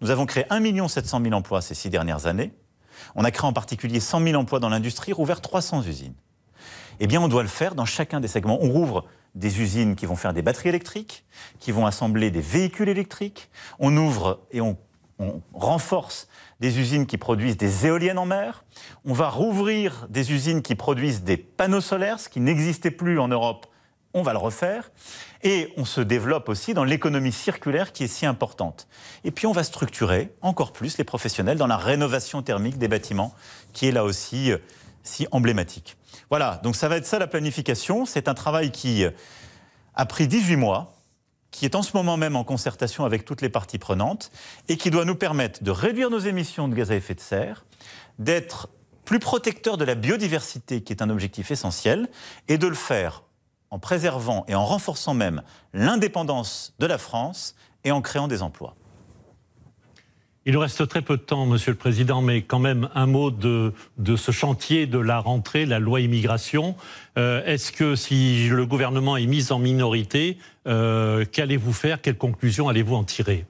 [0.00, 2.52] Nous avons créé 1 700 000 emplois ces six dernières années.
[3.14, 6.14] On a créé en particulier 100 000 emplois dans l'industrie, rouvert 300 usines.
[7.00, 8.58] Eh bien, on doit le faire dans chacun des segments.
[8.60, 11.24] On rouvre des usines qui vont faire des batteries électriques,
[11.58, 13.50] qui vont assembler des véhicules électriques.
[13.78, 14.76] On ouvre et on,
[15.18, 16.28] on renforce
[16.60, 18.64] des usines qui produisent des éoliennes en mer.
[19.04, 23.28] On va rouvrir des usines qui produisent des panneaux solaires, ce qui n'existait plus en
[23.28, 23.66] Europe.
[24.12, 24.90] On va le refaire.
[25.42, 28.88] Et on se développe aussi dans l'économie circulaire qui est si importante.
[29.24, 33.34] Et puis on va structurer encore plus les professionnels dans la rénovation thermique des bâtiments,
[33.72, 34.58] qui est là aussi euh,
[35.02, 35.96] si emblématique.
[36.30, 38.06] Voilà, donc ça va être ça la planification.
[38.06, 39.10] C'est un travail qui euh,
[39.94, 40.93] a pris 18 mois
[41.54, 44.32] qui est en ce moment même en concertation avec toutes les parties prenantes
[44.68, 47.64] et qui doit nous permettre de réduire nos émissions de gaz à effet de serre,
[48.18, 48.68] d'être
[49.04, 52.08] plus protecteur de la biodiversité, qui est un objectif essentiel,
[52.48, 53.22] et de le faire
[53.70, 58.74] en préservant et en renforçant même l'indépendance de la France et en créant des emplois.
[60.46, 63.30] Il nous reste très peu de temps, Monsieur le Président, mais quand même un mot
[63.30, 63.72] de,
[64.16, 66.76] ce chantier de la rentrée, la loi immigration.
[67.16, 72.02] Euh, est-ce que si le gouvernement est mis en minorité, euh, qu'allez-vous faire?
[72.02, 73.46] Quelles conclusions allez-vous en tirer?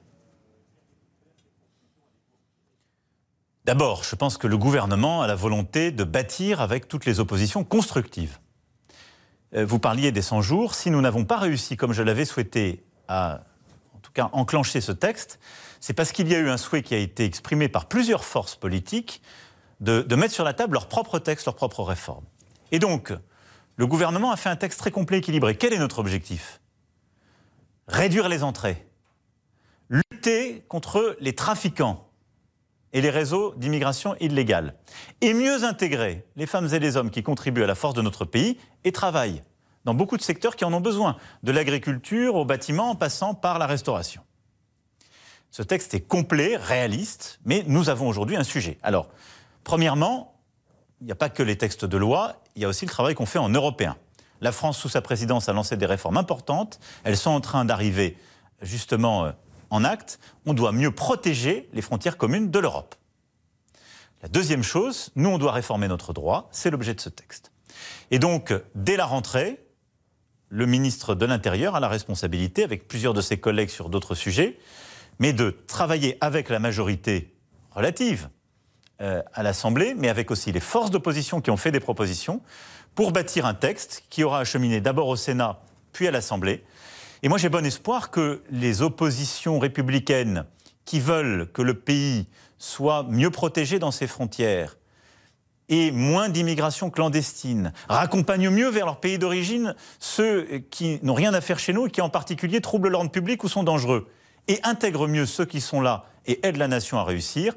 [3.65, 7.65] D'abord, je pense que le gouvernement a la volonté de bâtir avec toutes les oppositions
[7.65, 8.37] constructives.
[9.53, 10.75] Euh, vous parliez des 100 jours.
[10.75, 13.41] Si nous n'avons pas réussi, comme je l'avais souhaité, à
[14.21, 15.39] en tout cas enclencher ce texte,
[15.79, 18.55] c'est parce qu'il y a eu un souhait qui a été exprimé par plusieurs forces
[18.55, 19.21] politiques
[19.81, 22.23] de, mettre sur la table leur propre texte, leur propre réforme.
[22.71, 23.13] Et donc,
[23.75, 25.57] le gouvernement a fait un texte très complet, équilibré.
[25.57, 26.61] Quel est notre objectif?
[27.87, 28.87] Réduire les entrées,
[29.89, 32.09] lutter contre les trafiquants
[32.93, 34.75] et les réseaux d'immigration illégale,
[35.19, 38.23] et mieux intégrer les femmes et les hommes qui contribuent à la force de notre
[38.23, 39.43] pays et travaillent
[39.85, 43.59] dans beaucoup de secteurs qui en ont besoin, de l'agriculture au bâtiment en passant par
[43.59, 44.21] la restauration.
[45.51, 48.77] Ce texte est complet, réaliste, mais nous avons aujourd'hui un sujet.
[48.83, 49.07] Alors,
[49.63, 50.35] premièrement,
[50.99, 53.15] il n'y a pas que les textes de loi, il y a aussi le travail
[53.15, 53.95] qu'on fait en européen.
[54.41, 56.79] La France, sous sa présidence, a lancé des réformes importantes.
[57.03, 58.17] Elles sont en train d'arriver
[58.61, 59.31] justement euh,
[59.69, 60.19] en acte.
[60.45, 62.95] On doit mieux protéger les frontières communes de l'Europe.
[64.21, 66.49] La deuxième chose, nous, on doit réformer notre droit.
[66.51, 67.51] C'est l'objet de ce texte.
[68.11, 69.64] Et donc, dès la rentrée,
[70.55, 74.57] le ministre de l'Intérieur a la responsabilité, avec plusieurs de ses collègues sur d'autres sujets,
[75.19, 77.33] mais de travailler avec la majorité
[77.71, 78.29] relative
[79.01, 82.41] euh, à l'Assemblée, mais avec aussi les forces d'opposition qui ont fait des propositions,
[82.95, 85.59] pour bâtir un texte qui aura acheminé d'abord au Sénat,
[85.91, 86.63] puis à l'Assemblée.
[87.21, 90.45] Et moi j'ai bon espoir que les oppositions républicaines
[90.85, 92.27] qui veulent que le pays
[92.59, 94.77] soit mieux protégé dans ses frontières,
[95.69, 101.41] et moins d'immigration clandestine, raccompagnent mieux vers leur pays d'origine ceux qui n'ont rien à
[101.41, 104.07] faire chez nous et qui en particulier troublent l'ordre public ou sont dangereux
[104.47, 107.55] et intègre mieux ceux qui sont là et aide la nation à réussir,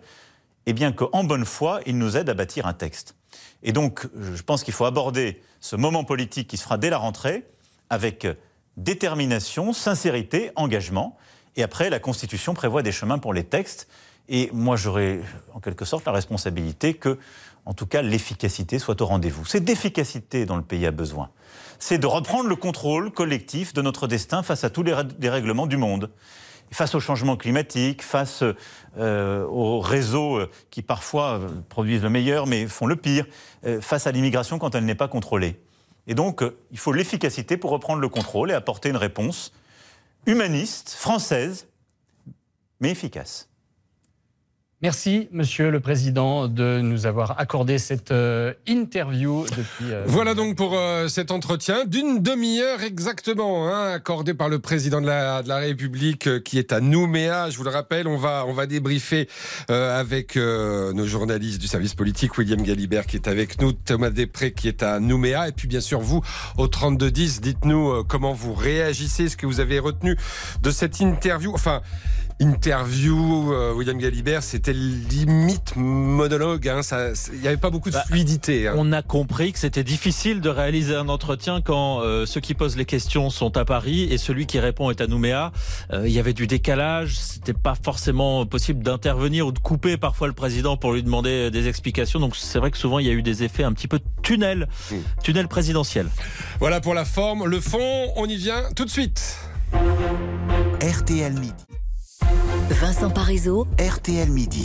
[0.66, 3.14] eh bien qu'en bonne foi, il nous aide à bâtir un texte.
[3.62, 6.98] Et donc, je pense qu'il faut aborder ce moment politique qui se fera dès la
[6.98, 7.46] rentrée
[7.90, 8.26] avec
[8.76, 11.16] détermination, sincérité, engagement.
[11.56, 13.88] Et après, la Constitution prévoit des chemins pour les textes.
[14.28, 15.20] Et moi, j'aurai
[15.54, 17.18] en quelque sorte la responsabilité que,
[17.68, 19.44] en tout cas l'efficacité soit au rendez-vous.
[19.44, 21.28] C'est d'efficacité dont le pays a besoin.
[21.78, 25.76] C'est de reprendre le contrôle collectif de notre destin face à tous les dérèglements du
[25.76, 26.10] monde
[26.70, 28.42] face au changement climatique, face
[28.98, 33.26] euh, aux réseaux euh, qui parfois euh, produisent le meilleur mais font le pire,
[33.80, 35.60] face à l'immigration quand elle n'est pas contrôlée.
[36.06, 39.52] Et donc, il faut l'efficacité pour reprendre le contrôle et apporter une réponse
[40.26, 41.66] humaniste, française,
[42.80, 43.48] mais efficace.
[44.80, 49.92] Merci, Monsieur le Président, de nous avoir accordé cette euh, interview depuis.
[49.92, 55.00] Euh, voilà donc pour euh, cet entretien d'une demi-heure exactement, hein, accordé par le Président
[55.00, 57.50] de la, République qui est à Nouméa.
[57.50, 59.28] Je vous le rappelle, on va on va débriefer
[59.68, 64.68] avec nos journalistes du service politique, William Galibert qui est avec nous, Thomas Després qui
[64.68, 66.22] est à Nouméa, et puis bien sûr vous
[66.56, 67.40] au 3210.
[67.40, 70.16] Dites-nous comment vous réagissez, ce que vous avez retenu
[70.62, 71.52] de cette interview.
[71.52, 71.82] Enfin
[72.40, 76.68] interview, euh, William Galibert, c'était limite monologue.
[76.68, 76.80] Hein,
[77.32, 78.68] il n'y avait pas beaucoup de bah, fluidité.
[78.68, 78.74] Hein.
[78.76, 82.76] On a compris que c'était difficile de réaliser un entretien quand euh, ceux qui posent
[82.76, 85.52] les questions sont à Paris et celui qui répond est à Nouméa.
[85.92, 87.18] Euh, il y avait du décalage.
[87.18, 91.68] C'était pas forcément possible d'intervenir ou de couper parfois le président pour lui demander des
[91.68, 92.20] explications.
[92.20, 94.68] Donc c'est vrai que souvent il y a eu des effets un petit peu tunnel,
[94.90, 94.96] hmm.
[95.22, 96.06] tunnel présidentiel.
[96.60, 97.46] Voilà pour la forme.
[97.46, 99.38] Le fond, on y vient tout de suite.
[100.80, 101.77] RTL Midi.
[102.70, 103.66] Vincent Parisot.
[103.78, 104.64] RTL Midi.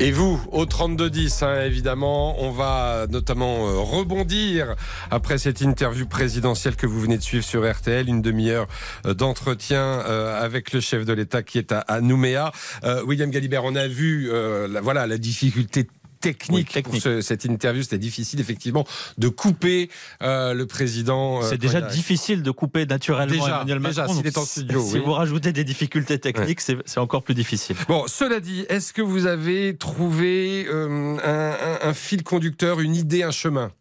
[0.00, 4.74] Et vous, au 3210, hein, évidemment, on va notamment euh, rebondir
[5.10, 8.66] après cette interview présidentielle que vous venez de suivre sur RTL, une demi-heure
[9.06, 12.52] euh, d'entretien euh, avec le chef de l'État qui est à, Nouméa.
[13.06, 14.30] William Galibert, on a vu
[14.68, 15.88] la, voilà, la difficulté
[16.32, 17.82] technique, pour cette interview.
[17.82, 18.86] C'était difficile, effectivement,
[19.18, 19.90] de couper
[20.22, 21.42] euh, le président.
[21.42, 24.14] Euh, c'est déjà difficile de couper naturellement Emmanuel Macron.
[24.14, 24.84] Déjà, est en studio.
[24.94, 27.76] Si vous rajoutez des difficultés techniques, c'est encore plus difficile.
[27.88, 33.22] Bon, cela dit, est-ce que vous avez trouvé euh, un, un, fil conducteur, une idée,
[33.22, 33.72] un chemin?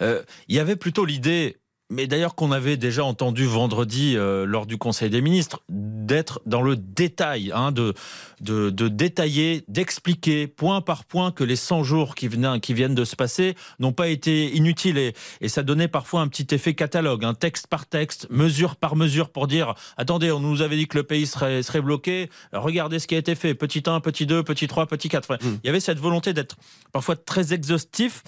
[0.00, 1.56] Il y avait plutôt l'idée
[1.90, 6.62] mais d'ailleurs qu'on avait déjà entendu vendredi euh, lors du Conseil des ministres, d'être dans
[6.62, 7.94] le détail, hein, de,
[8.40, 13.04] de, détailler, d'expliquer point par point que les 100 jours qui, venaient, qui viennent de
[13.04, 14.98] se passer n'ont pas été inutiles.
[14.98, 18.96] Et, et, ça donnait parfois un petit effet catalogue, un texte par texte, mesure par
[18.96, 22.98] mesure, pour dire, attendez, on nous avait dit que le pays serait, serait bloqué, regardez
[22.98, 25.34] ce qui a été fait, petit 1, petit 2, petit 3, petit 4.
[25.34, 25.58] Mmh.
[25.62, 26.56] Il y avait cette volonté d'être
[26.92, 28.22] parfois très exhaustif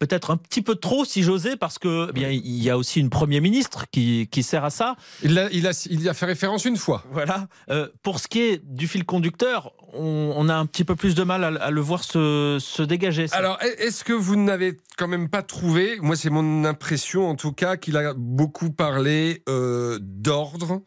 [0.00, 3.00] peut-être un petit peu trop, si j'osais, parce que eh bien il y a aussi
[3.00, 4.96] une Premier ministre qui, qui sert à ça.
[5.22, 7.04] Il a, il, a, il a fait référence une fois.
[7.12, 7.48] Voilà.
[7.70, 11.22] Euh, pour ce qui est du fil conducteur, on, a un petit peu plus de
[11.22, 13.26] mal à, le voir se, se dégager.
[13.32, 17.52] Alors, est-ce que vous n'avez quand même pas trouvé, moi c'est mon impression en tout
[17.52, 20.82] cas, qu'il a beaucoup parlé euh, d'ordre,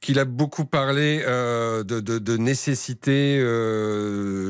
[0.00, 3.38] qu'il a beaucoup parlé euh, de, de, de, nécessité,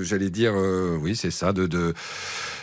[0.02, 0.54] j'allais dire,
[1.00, 1.66] oui c'est ça, de...
[1.66, 1.94] de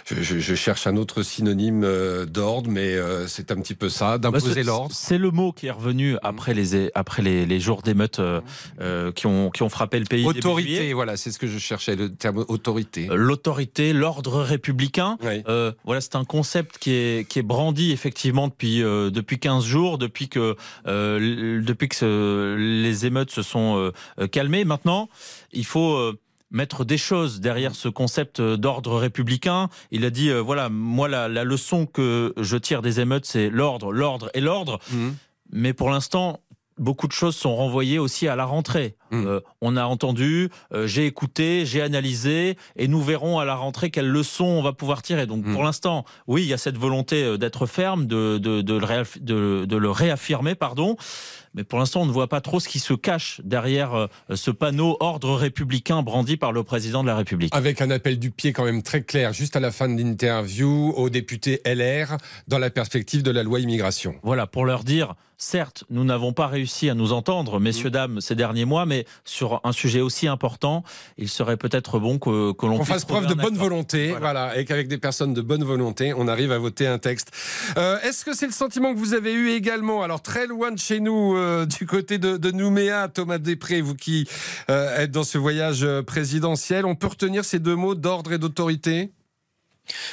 [0.05, 4.17] je, je, cherche un autre synonyme euh, d'ordre, mais euh, c'est un petit peu ça,
[4.17, 4.95] d'imposer bah, l'ordre.
[4.95, 9.27] C'est le mot qui est revenu après les, après les, les jours d'émeutes euh, qui,
[9.27, 10.25] ont, qui ont frappé le pays.
[10.25, 13.07] Autorité, voilà, c'est ce que je cherchais, le terme autorité.
[13.11, 15.17] L'autorité, l'ordre républicain.
[15.85, 20.29] voilà, c'est un concept qui est, qui est brandi effectivement depuis, depuis 15 jours, depuis
[20.29, 23.91] que, depuis que les émeutes se sont
[24.31, 24.65] calmées.
[24.65, 25.09] Maintenant,
[25.51, 26.13] il faut
[26.53, 29.67] mettre des choses derrière ce concept d'ordre républicain.
[29.91, 33.91] Il a dit, euh, voilà, moi, la, leçon que je tire des émeutes, c'est l'ordre,
[33.91, 34.79] l'ordre et l'ordre.
[34.91, 35.09] Mmh.
[35.51, 36.39] Mais pour l'instant,
[36.77, 38.95] beaucoup de choses sont renvoyées aussi à la rentrée.
[39.11, 39.25] Mmh.
[39.25, 43.89] Euh, on a entendu, euh, j'ai écouté, j'ai analysé, et nous verrons à la rentrée
[43.89, 45.25] quelles leçons on va pouvoir tirer.
[45.25, 45.53] Donc mmh.
[45.53, 50.95] pour l'instant, oui, il y a cette volonté d'être ferme, de, de le réaffirmer, pardon
[51.53, 54.51] mais pour l'instant, on ne voit pas trop ce qui se cache derrière euh, ce
[54.51, 57.53] panneau ordre républicain brandi par le président de la République.
[57.55, 60.93] Avec un appel du pied quand même très clair, juste à la fin de l'interview,
[60.95, 64.15] aux députés LR, dans la perspective de la loi immigration.
[64.23, 67.93] Voilà, pour leur dire, certes, nous n'avons pas réussi à nous entendre, messieurs, mmh.
[67.93, 70.83] dames, ces derniers mois, mais sur un sujet aussi important,
[71.17, 74.57] il serait peut-être bon que, que l'on fasse preuve de bonne volonté, voilà.
[74.57, 77.31] et qu'avec des personnes de bonne volonté, on arrive à voter un texte.
[77.77, 80.79] Euh, est-ce que c'est le sentiment que vous avez eu également Alors, très loin de
[80.79, 84.27] chez nous, euh, du côté de, de, Nouméa, Thomas Després, vous qui
[84.69, 89.11] euh, êtes dans ce voyage présidentiel, on peut retenir ces deux mots d'ordre et d'autorité?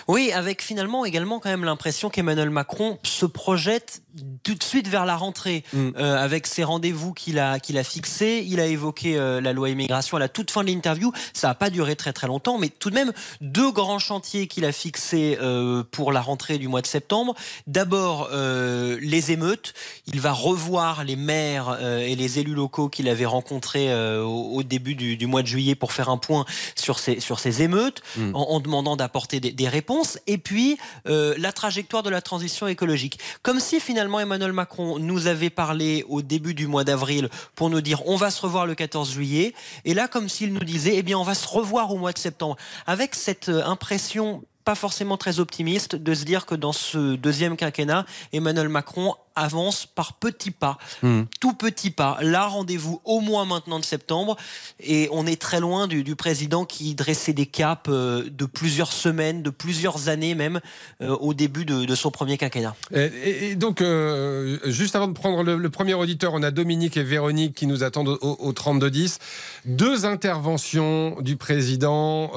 [0.09, 4.03] Oui, avec finalement également quand même l'impression qu'Emmanuel Macron se projette
[4.43, 5.91] tout de suite vers la rentrée mm.
[5.97, 8.45] euh, avec ses rendez-vous qu'il a qu'il a fixés.
[8.47, 11.13] Il a évoqué euh, la loi immigration à la toute fin de l'interview.
[11.33, 14.65] Ça n'a pas duré très très longtemps, mais tout de même deux grands chantiers qu'il
[14.65, 17.35] a fixés euh, pour la rentrée du mois de septembre.
[17.67, 19.75] D'abord les émeutes.
[20.07, 23.93] Il va revoir les maires et les élus locaux qu'il avait rencontrés
[24.23, 26.45] au, début du, mois de juillet pour faire un point
[26.75, 28.35] sur ces sur ces émeutes, mm.
[28.35, 33.19] en, demandant d'apporter des réponses, et puis euh, la trajectoire de la transition écologique.
[33.43, 37.81] Comme si finalement Emmanuel Macron nous avait parlé au début du mois d'avril pour nous
[37.81, 39.55] dire on va se revoir le 14 juillet,
[39.85, 42.19] et là comme s'il nous disait eh bien on va se revoir au mois de
[42.19, 42.57] septembre,
[42.87, 47.57] avec cette euh, impression pas forcément très optimiste de se dire que dans ce deuxième
[47.57, 51.23] quinquennat, Emmanuel Macron avance par petits pas, hmm.
[51.41, 52.19] tout petits pas.
[52.21, 54.37] Là, rendez-vous au moins maintenant de septembre,
[54.81, 59.43] et on est très loin du, président qui dressait des caps euh, de plusieurs semaines,
[59.43, 60.61] de plusieurs années même,
[61.01, 62.75] euh, au début de, son premier quinquennat.
[62.93, 67.55] Et, donc, euh, juste avant de prendre le, premier auditeur, on a Dominique et Véronique
[67.55, 69.19] qui nous attendent au, au 32-10.
[69.65, 72.31] Deux interventions du président,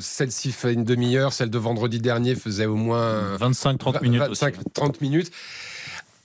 [0.00, 4.22] celle-ci fait une demi-heure, celle de vendredi dernier faisait au moins 25-30 minutes.
[4.22, 5.30] 25-30 minutes.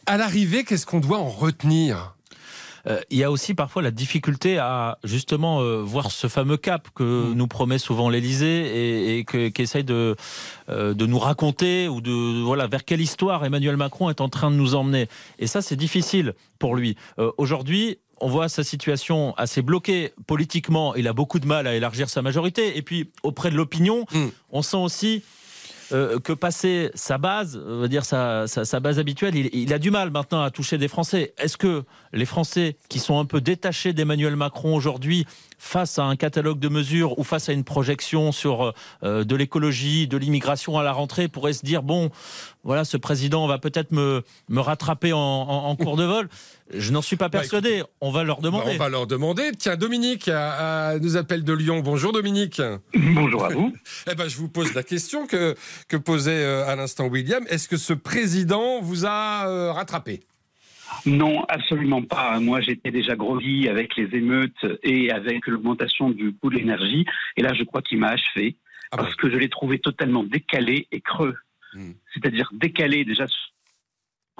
[0.05, 2.15] À l'arrivée, qu'est-ce qu'on doit en retenir?
[2.87, 6.87] Euh, il y a aussi parfois la difficulté à justement euh, voir ce fameux cap
[6.95, 7.33] que mm.
[7.33, 10.15] nous promet souvent l'Élysée et, qu'essaye de,
[10.69, 14.49] euh, de nous raconter ou de voilà vers quelle histoire Emmanuel Macron est en train
[14.49, 15.07] de nous emmener.
[15.39, 16.95] Et ça, c'est difficile pour lui.
[17.37, 20.95] Aujourd'hui, on voit sa situation assez bloquée politiquement.
[20.95, 22.77] Il a beaucoup de mal à élargir sa majorité.
[22.77, 24.27] Et puis, auprès de l'opinion, mm.
[24.51, 25.23] on sent aussi
[25.93, 28.45] euh, que passer sa base, euh, dire sa,
[28.79, 31.33] base habituelle, il, a du mal maintenant à toucher des Français.
[31.37, 31.83] Est-ce que
[32.13, 35.25] les Français qui sont un peu détachés d'Emmanuel Macron aujourd'hui,
[35.57, 38.73] face à un catalogue de mesures ou face à une projection sur
[39.03, 42.09] euh, de l'écologie, de l'immigration à la rentrée, pourraient se dire bon,
[42.63, 44.23] voilà, ce président va peut-être me
[44.55, 46.29] rattraper en, cours de vol?
[46.73, 47.83] Je n'en suis pas bah, persuadé.
[47.99, 48.71] on va leur bah, demander.
[48.73, 49.51] on va leur demander.
[49.57, 51.79] Tiens, Dominique nous appelle de Lyon.
[51.79, 52.61] Bonjour Dominique.
[52.93, 53.73] Bonjour à vous.
[54.11, 55.55] eh ben, je vous pose la question que,
[55.87, 57.43] que posait euh, à l'instant William.
[57.49, 60.21] Est-ce que ce président vous a euh, rattrapé?
[61.05, 62.39] Non, absolument pas.
[62.39, 67.05] Moi, j'étais déjà groggy avec les émeutes et avec l'augmentation du coût de l'énergie.
[67.37, 68.57] Et là, je crois qu'il m'a achevé
[68.91, 71.35] ah parce que je l'ai trouvé totalement décalé et creux.
[71.73, 71.91] Hmm.
[72.13, 73.25] C'est-à-dire décalé déjà.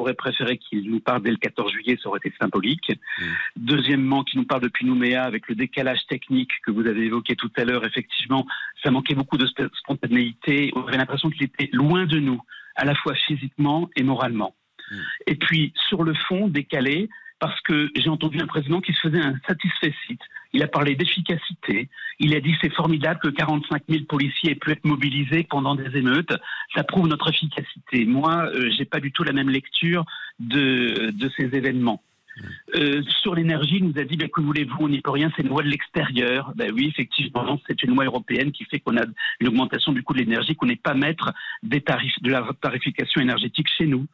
[0.02, 2.92] J'aurais préféré qu'il nous parle dès le 14 juillet, ça aurait été symbolique.
[3.20, 3.26] Hmm.
[3.56, 7.52] Deuxièmement, qu'il nous parle depuis Nouméa avec le décalage technique que vous avez évoqué tout
[7.56, 7.86] à l'heure.
[7.86, 8.48] Effectivement,
[8.84, 9.48] ça manquait beaucoup de
[9.78, 10.72] spontanéité.
[10.76, 12.42] On avait l'impression qu'il était loin de nous,
[12.76, 14.56] à la fois physiquement et moralement.
[14.90, 14.96] Hmm.
[15.28, 17.08] Et puis, sur le fond, décalé,
[17.42, 19.94] parce que j'ai entendu un président qui se faisait un satisfait.
[20.54, 21.90] Il a parlé d'efficacité.
[22.20, 25.98] Il a dit c'est formidable que 45 000 policiers aient pu être mobilisés pendant des
[25.98, 26.34] émeutes.
[26.76, 28.06] Ça prouve notre efficacité.
[28.06, 30.06] Moi, euh, j'ai pas du tout la même lecture
[30.40, 32.04] de, de ces événements.
[32.76, 35.44] Euh, sur l'énergie, il nous a dit ben, que voulez-vous, on n'y peut rien, c'est
[35.44, 36.54] une loi de l'extérieur.
[36.56, 39.04] Ben oui, effectivement, c'est une loi européenne qui fait qu'on a
[39.40, 43.22] une augmentation du coût de l'énergie, qu'on n'est pas maître des tarifs, de la tarification
[43.22, 44.06] énergétique chez nous.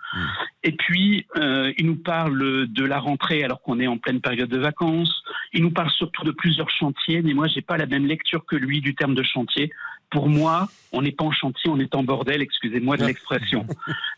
[0.64, 4.50] Et puis, euh, il nous parle de la rentrée alors qu'on est en pleine période
[4.50, 5.24] de vacances.
[5.54, 8.56] Il nous parle surtout de plusieurs chantiers, mais moi, j'ai pas la même lecture que
[8.56, 9.72] lui du terme de chantier.
[10.10, 13.66] Pour moi, on n'est pas en chantier, on est en bordel, excusez-moi de l'expression.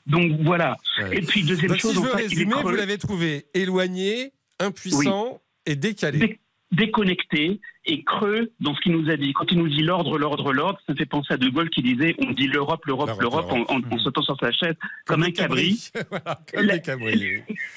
[0.05, 0.77] Donc voilà.
[1.11, 6.39] Et puis deuxième chose, si je veux résumer, vous l'avez trouvé éloigné, impuissant et décalé.
[6.71, 9.33] déconnecté et creux dans ce qu'il nous a dit.
[9.33, 11.81] Quand il nous dit l'ordre, l'ordre, l'ordre, ça me fait penser à De Gaulle qui
[11.81, 14.75] disait on dit l'Europe, l'Europe, l'Europe en, en, sautant sur sa chaise
[15.07, 15.89] comme, un cabri.
[16.53, 17.09] comme.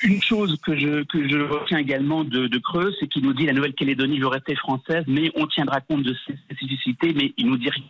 [0.03, 3.47] Une chose que je, que je retiens également de, de Creux, c'est qu'il nous dit
[3.47, 7.57] la Nouvelle-Calédonie veut rester française, mais on tiendra compte de ses spécificités, mais il nous
[7.57, 7.85] dit rien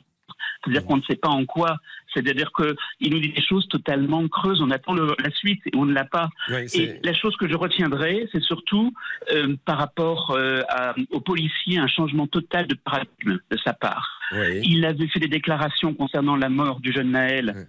[0.62, 1.76] c'est-à-dire qu'on ne sait pas en quoi.
[2.14, 4.60] C'est-à-dire qu'il nous dit des choses totalement creuses.
[4.60, 6.28] On attend la suite et on ne l'a pas.
[6.50, 8.92] et la chose que je retiendrai, c'est surtout
[9.32, 10.62] euh, par rapport euh,
[11.10, 14.20] aux policiers, un changement total de paradigme de sa part.
[14.62, 17.66] Il avait fait des déclarations concernant la mort du jeune Naël.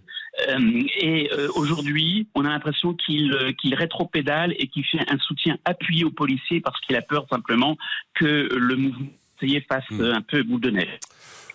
[0.49, 6.05] Euh, et aujourd'hui, on a l'impression qu'il qu'il rétropédale et qu'il fait un soutien appuyé
[6.05, 7.77] aux policiers parce qu'il a peur simplement
[8.15, 9.07] que le mouvement
[9.67, 10.01] fasse hmm.
[10.01, 10.99] un peu boule de neige.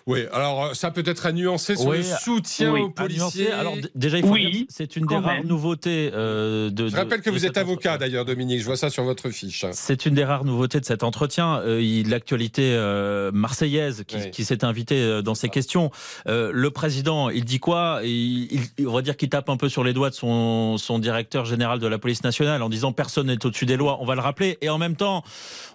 [0.09, 3.51] Oui, alors euh, ça peut être à nuancer sur le soutien aux policiers.
[3.51, 6.87] Alors déjà, il faut oui, c'est une des rares nouveautés euh, de.
[6.87, 8.59] Je rappelle que vous êtes avocat d'ailleurs, Dominique.
[8.59, 9.67] Je vois ça sur votre fiche.
[9.71, 11.61] C'est une des rares nouveautés de cet entretien.
[11.63, 12.75] Euh, l'actualité
[13.33, 15.91] marseillaise qui, s'est invitée dans ces questions.
[16.25, 18.01] le président, il dit quoi?
[18.03, 21.45] Il, On va dire qu'il tape un peu sur les doigts de son, son directeur
[21.45, 23.99] général de la police nationale en disant personne n'est au-dessus des lois.
[24.01, 24.57] On va le rappeler.
[24.61, 25.23] Et en même temps,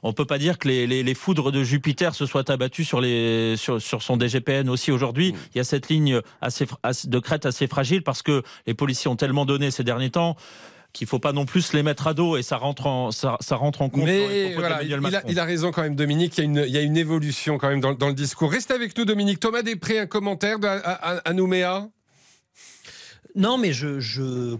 [0.02, 3.54] on peut pas dire que les, les, foudres de Jupiter se soient abattues sur les
[3.56, 5.32] sur, sur son DGPN aussi aujourd'hui.
[5.32, 5.36] Mm.
[5.54, 6.66] Il y a cette ligne assez,
[7.04, 10.36] de crête assez fragile parce que les policiers ont tellement donné ces derniers temps
[10.94, 13.82] qu'il faut pas non plus les mettre à dos et ça rentre en, ça, rentre
[13.82, 14.04] en compte.
[14.04, 16.38] Mais voilà, il, a, raison quand même, Dominique.
[16.38, 18.50] Il y a une, il y a une évolution quand même dans, le discours.
[18.50, 19.40] Reste avec nous, Dominique.
[19.40, 21.88] Thomas Després, un commentaire à, à, Nouméa
[23.34, 24.56] Non, mais je, je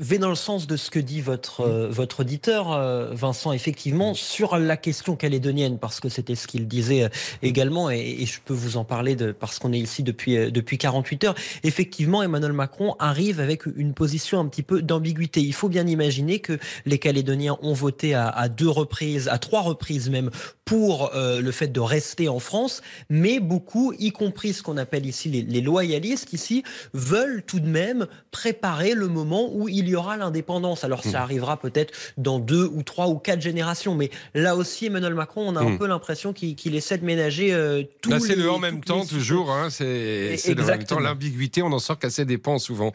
[0.00, 4.14] vais dans le sens de ce que dit votre, euh, votre auditeur, euh, Vincent, effectivement,
[4.14, 7.08] sur la question calédonienne, parce que c'était ce qu'il disait euh,
[7.42, 11.24] également, et, je peux vous en parler de, parce qu'on est ici depuis, depuis 48
[11.24, 11.34] heures.
[11.64, 15.40] Effectivement, Emmanuel Macron arrive avec une position un petit peu d'ambiguïté.
[15.40, 19.60] Il faut bien imaginer que les Calédoniens ont voté à, à deux reprises, à trois
[19.60, 20.30] reprises même,
[20.64, 25.28] pour le fait de rester en France, mais beaucoup, y compris ce qu'on appelle ici
[25.28, 26.62] les, les loyalistes, ici,
[26.94, 30.84] veulent tout de même préparer le moment où il y aura l'indépendance.
[30.84, 31.22] Alors ça hmm.
[31.22, 35.56] arrivera peut-être dans deux ou trois ou quatre générations, mais là aussi Emmanuel Macron, on
[35.56, 35.78] a un hmm.
[35.78, 38.18] peu l'impression qu'il essaie de ménager euh, tout.
[38.20, 39.50] C'est le en même temps toujours.
[39.50, 41.62] Hein, c'est le en même temps l'ambiguïté.
[41.62, 42.92] On en sort qu'à ses dépens souvent.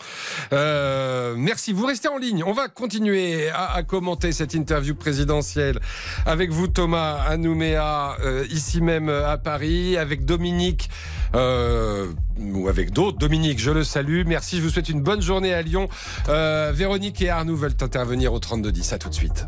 [0.54, 1.74] Euh, merci.
[1.74, 2.44] Vous restez en ligne.
[2.44, 5.80] On va continuer à, commenter cette interview présidentielle
[6.26, 10.90] avec vous Thomas à Nouméa, euh, ici même à Paris, avec Dominique.
[11.34, 13.18] Ou avec d'autres.
[13.18, 14.24] Dominique, je le salue.
[14.26, 15.88] Merci, je vous souhaite une bonne journée à Lyon.
[16.30, 18.94] Euh, Véronique et Arnaud veulent intervenir au 3210.
[18.94, 19.48] À tout de suite.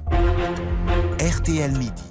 [1.20, 2.04] RTL Midi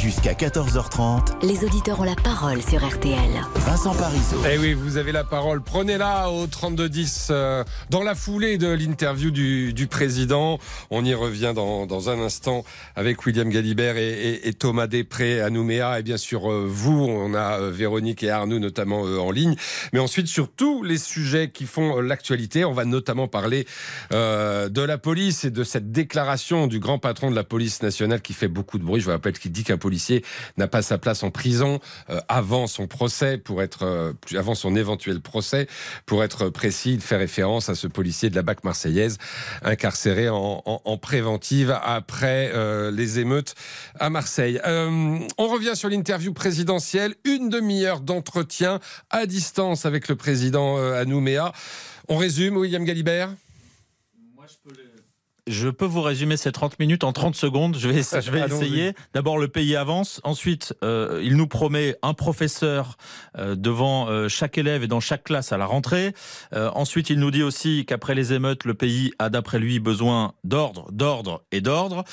[0.00, 1.44] jusqu'à 14h30.
[1.44, 3.18] Les auditeurs ont la parole sur RTL.
[3.56, 4.36] Vincent Parisot.
[4.48, 5.60] Eh oui, vous avez la parole.
[5.60, 10.58] Prenez-la au 3210 euh, dans la foulée de l'interview du, président.
[10.90, 15.98] On y revient dans, un instant avec William Galibert et, Thomas Després à Nouméa.
[15.98, 19.56] Et bien sûr, euh, vous, on a euh, Véronique et Arnaud notamment en ligne.
[19.92, 23.66] Mais ensuite, sur tous les sujets qui font l'actualité, on va notamment parler
[24.10, 28.32] de la police et de cette déclaration du grand patron de la police nationale qui
[28.32, 29.00] fait beaucoup de bruit.
[29.00, 30.22] Je vous rappelle qu'il dit qu'un policier
[30.58, 31.80] n'a pas sa place en prison
[32.10, 35.66] euh, avant son procès, pour être euh, éventuel procès,
[36.04, 39.16] pour être précis, il fait référence à ce policier de la BAC marseillaise
[39.62, 43.54] incarcéré en, préventive après euh, les émeutes
[43.98, 44.60] à Marseille.
[44.66, 51.52] on revient sur l'interview présidentielle, une demi-heure d'entretien à distance avec le président à Nouméa.
[52.08, 53.30] On résume, William Galibert?
[55.48, 57.76] Je peux vous résumer ces 30 minutes en 30 secondes.
[57.78, 58.94] Je vais, je vais essayer.
[59.14, 60.20] D'abord, le pays avance.
[60.24, 62.96] Ensuite, euh, il nous promet un professeur
[63.36, 66.14] euh, devant euh, chaque élève et dans chaque classe à la rentrée.
[66.52, 70.90] ensuite, il nous dit aussi qu'après les émeutes, le pays a d'après lui besoin d'ordre,
[70.92, 72.04] d'ordre et d'ordre.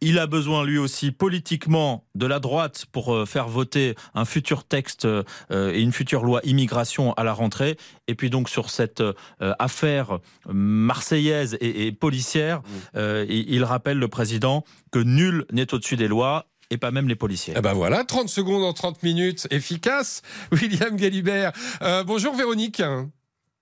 [0.00, 5.06] Il a besoin lui aussi politiquement de la droite pour faire voter un futur texte
[5.50, 7.76] et une future loi immigration à la rentrée.
[8.08, 9.02] Et puis donc sur cette
[9.40, 10.18] affaire
[10.48, 12.62] marseillaise et, et policière.
[12.94, 17.16] Euh, il rappelle le président que nul n'est au-dessus des lois et pas même les
[17.16, 17.54] policiers.
[17.56, 20.22] Eh ben voilà, 30 secondes en 30 minutes, efficace.
[20.52, 21.52] William Galibert.
[21.82, 22.82] Euh, bonjour Véronique.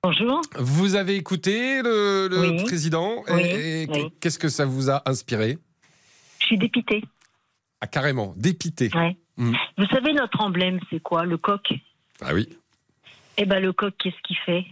[0.02, 0.42] Bonjour.
[0.58, 3.88] Vous avez écouté le, président et,
[4.20, 5.58] qu'est-ce que ça vous a inspiré?
[6.40, 7.02] Je suis dépité.
[7.80, 8.90] Ah carrément, dépité.
[9.36, 9.52] Hmm.
[9.78, 11.24] Vous savez notre emblème, c'est quoi?
[11.24, 11.72] Le coq.
[12.20, 12.48] Ah oui.
[13.36, 14.64] Eh ben le coq, qu'est-ce qu'il fait?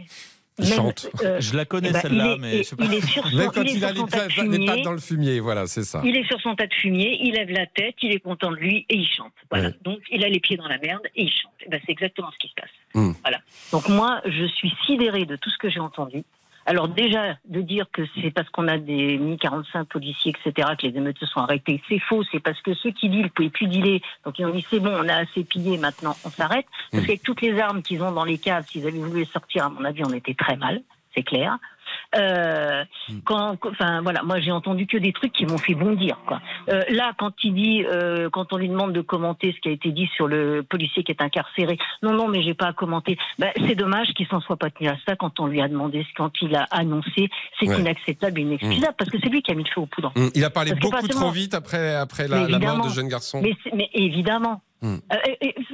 [0.61, 1.09] Chante.
[1.23, 2.85] Euh, je la connais eh ben, celle-là, mais je sais pas.
[2.85, 5.85] Il est sur son, Même quand il, a les, pattes dans le fumier, voilà, c'est
[5.85, 6.03] ça.
[6.05, 8.57] Il est sur son tas de fumier, il lève la tête, il est content de
[8.57, 9.33] lui et il chante.
[9.51, 9.71] Voilà.
[9.83, 11.53] Donc il a les pieds dans la merde et il chante.
[11.65, 12.71] Eh ben, c'est exactement ce qui se passe.
[12.95, 13.13] Hmm.
[13.23, 13.39] Voilà.
[13.73, 16.23] Donc moi, je suis sidéré de tout ce que j'ai entendu.
[16.67, 20.97] Alors déjà, de dire que c'est parce qu'on a des mi-45 policiers, etc., que les
[20.97, 22.23] émeutes se sont arrêtées, c'est faux.
[22.31, 24.01] C'est parce que ceux qui dealent ne pouvaient plus dealer.
[24.25, 26.67] Donc ils ont dit c'est bon, on a assez pillé, maintenant on s'arrête.
[26.91, 27.07] Parce hmm.
[27.07, 29.69] qu'avec toutes les armes qu'ils ont dans les caves, s'ils avaient voulu les sortir, à
[29.69, 30.83] mon avis, on était très mal,
[31.15, 31.59] c'est clair.
[32.15, 33.21] Euh, hmm.
[33.25, 36.19] quand, enfin voilà, moi j'ai entendu que des trucs qui m'ont fait bondir.
[36.27, 36.41] Quoi.
[36.69, 39.73] Euh, là, quand il dit, euh, quand on lui demande de commenter ce qui a
[39.73, 43.17] été dit sur le policier qui est incarcéré, non non, mais j'ai pas à commenter.
[43.39, 46.07] Ben, c'est dommage qu'il s'en soit pas tenu à ça quand on lui a demandé,
[46.17, 48.97] quand il a annoncé, c'est inacceptable inexcusable hmm.
[48.99, 50.13] parce que c'est lui qui a mis le feu aux poudres.
[50.15, 50.29] Hmm.
[50.35, 53.41] Il a parlé beaucoup trop vite après après la, la mort de jeune garçon.
[53.43, 54.63] Mais, mais évidemment.
[54.83, 54.97] Euh,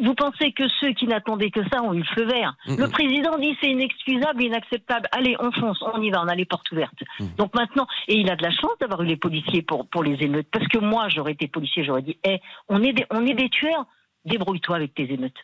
[0.03, 3.39] vous pensez que ceux qui n'attendaient que ça ont eu le feu vert Le président
[3.39, 5.09] dit c'est inexcusable, inacceptable.
[5.13, 7.03] Allez, on fonce, on y va, on a les portes ouvertes.
[7.37, 10.23] Donc maintenant, et il a de la chance d'avoir eu les policiers pour, pour les
[10.23, 10.49] émeutes.
[10.51, 13.49] Parce que moi, j'aurais été policier, j'aurais dit, hey, on, est des, on est des
[13.49, 13.87] tueurs,
[14.25, 15.39] débrouille-toi avec tes émeutes.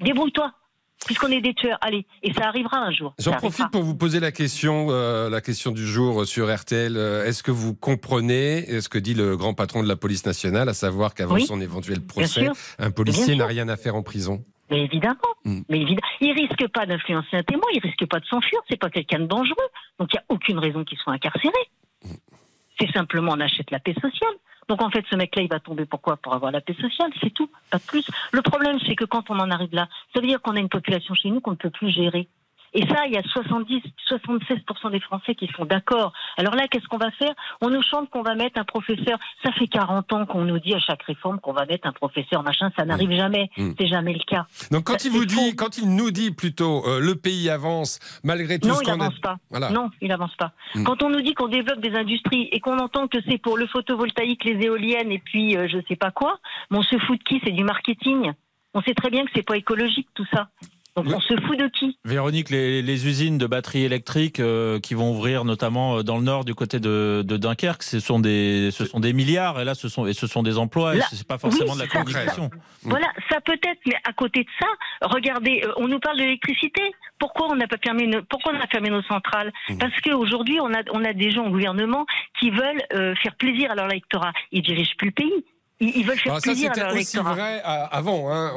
[0.00, 0.52] Débrouille-toi
[1.06, 1.78] puisqu'on est des tueurs.
[1.80, 3.14] Allez, et ça arrivera un jour.
[3.18, 6.96] J'en profite pour vous poser la question, euh, la question du jour sur RTL.
[6.96, 10.68] Euh, est-ce que vous comprenez ce que dit le grand patron de la police nationale,
[10.68, 14.84] à savoir qu'avant son éventuel procès, un policier n'a rien à faire en prison mais
[14.84, 15.60] évidemment, mm.
[15.68, 18.90] mais évidemment, il risque pas d'influencer un témoin, il risque pas de s'enfuir, c'est pas
[18.90, 19.56] quelqu'un de dangereux,
[19.98, 21.56] donc il n'y a aucune raison qu'il soit incarcéré.
[22.04, 22.08] Mm.
[22.78, 24.34] C'est simplement on achète la paix sociale.
[24.68, 26.16] Donc en fait, ce mec-là, il va tomber pourquoi?
[26.16, 28.06] Pour avoir la paix sociale, c'est tout, pas plus.
[28.32, 30.68] Le problème, c'est que quand on en arrive là, ça veut dire qu'on a une
[30.68, 32.28] population chez nous qu'on ne peut plus gérer.
[32.74, 36.12] Et ça, il y a 70, 76% des Français qui sont d'accord.
[36.36, 37.34] Alors là, qu'est-ce qu'on va faire?
[37.60, 39.18] On nous chante qu'on va mettre un professeur.
[39.42, 42.42] Ça fait 40 ans qu'on nous dit à chaque réforme qu'on va mettre un professeur,
[42.42, 42.70] machin.
[42.76, 43.50] Ça n'arrive jamais.
[43.56, 43.70] Mmh.
[43.78, 44.46] C'est jamais le cas.
[44.70, 48.58] Donc quand il vous dit, quand il nous dit plutôt, euh, le pays avance malgré
[48.58, 49.36] tout non, ce il n'avance pas.
[49.70, 50.52] Non, il n'avance pas.
[50.74, 50.84] Mmh.
[50.84, 53.66] Quand on nous dit qu'on développe des industries et qu'on entend que c'est pour le
[53.66, 56.38] photovoltaïque, les éoliennes et puis je euh, je sais pas quoi,
[56.70, 57.40] on se fout de qui?
[57.44, 58.32] C'est du marketing.
[58.74, 60.48] On sait très bien que c'est pas écologique tout ça.
[61.02, 65.12] Donc on se fout de qui Véronique, les, usines de batteries électriques euh, qui vont
[65.12, 69.00] ouvrir notamment euh, dans le nord du côté de, Dunkerque, ce sont des ce sont
[69.00, 71.74] des milliards et là ce sont et ce sont des emplois et c'est pas forcément
[71.74, 72.50] de la communication.
[72.82, 74.66] Voilà, ça peut être, mais à côté de ça,
[75.02, 76.82] regardez, euh, on nous parle d'électricité.
[77.18, 79.78] Pourquoi on n'a pas fermé nos, pourquoi on a fermé nos centrales mmh.
[79.78, 82.06] Parce qu'aujourd'hui on a on a des gens au gouvernement
[82.38, 84.32] qui veulent faire plaisir à leur électorat.
[84.52, 85.44] Ils dirigent plus le pays
[85.80, 88.32] ils veulent faire plaisir à leur aussi vrai avant.
[88.32, 88.52] Hein,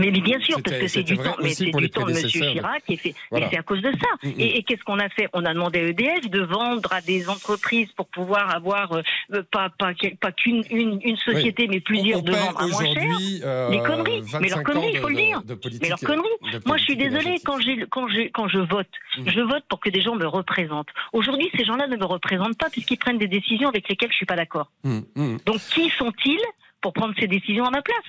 [0.00, 2.26] mais, bien sûr, parce que c'est du temps, mais c'est du temps de M.
[2.26, 2.82] Chirac.
[2.88, 4.28] Et, fait, c'est à cause de ça.
[4.28, 4.40] Mm, mm.
[4.40, 5.28] Et, qu'est-ce qu'on a fait?
[5.32, 9.68] On a demandé à EDF de vendre à des entreprises pour pouvoir avoir euh, pas,
[9.78, 13.16] pas, pas qu'une une, une, société, mais plusieurs de vendre à moins cher.
[13.44, 14.22] Euh, les conneries.
[14.40, 15.42] Mais leurs conneries, il faut le dire.
[15.80, 16.28] mais leurs conneries.
[16.66, 17.58] Moi, je suis désolée, quand,
[17.90, 19.28] quand, quand je vote, mm.
[19.28, 20.90] je vote pour que des gens me représentent.
[21.12, 24.18] Aujourd'hui, ces gens-là ne me représentent pas puisqu'ils prennent des décisions avec lesquelles je ne
[24.18, 24.70] suis pas d'accord.
[24.84, 26.23] Donc, qui sont-ils?
[26.80, 28.04] Pour prendre ces décisions à ma place?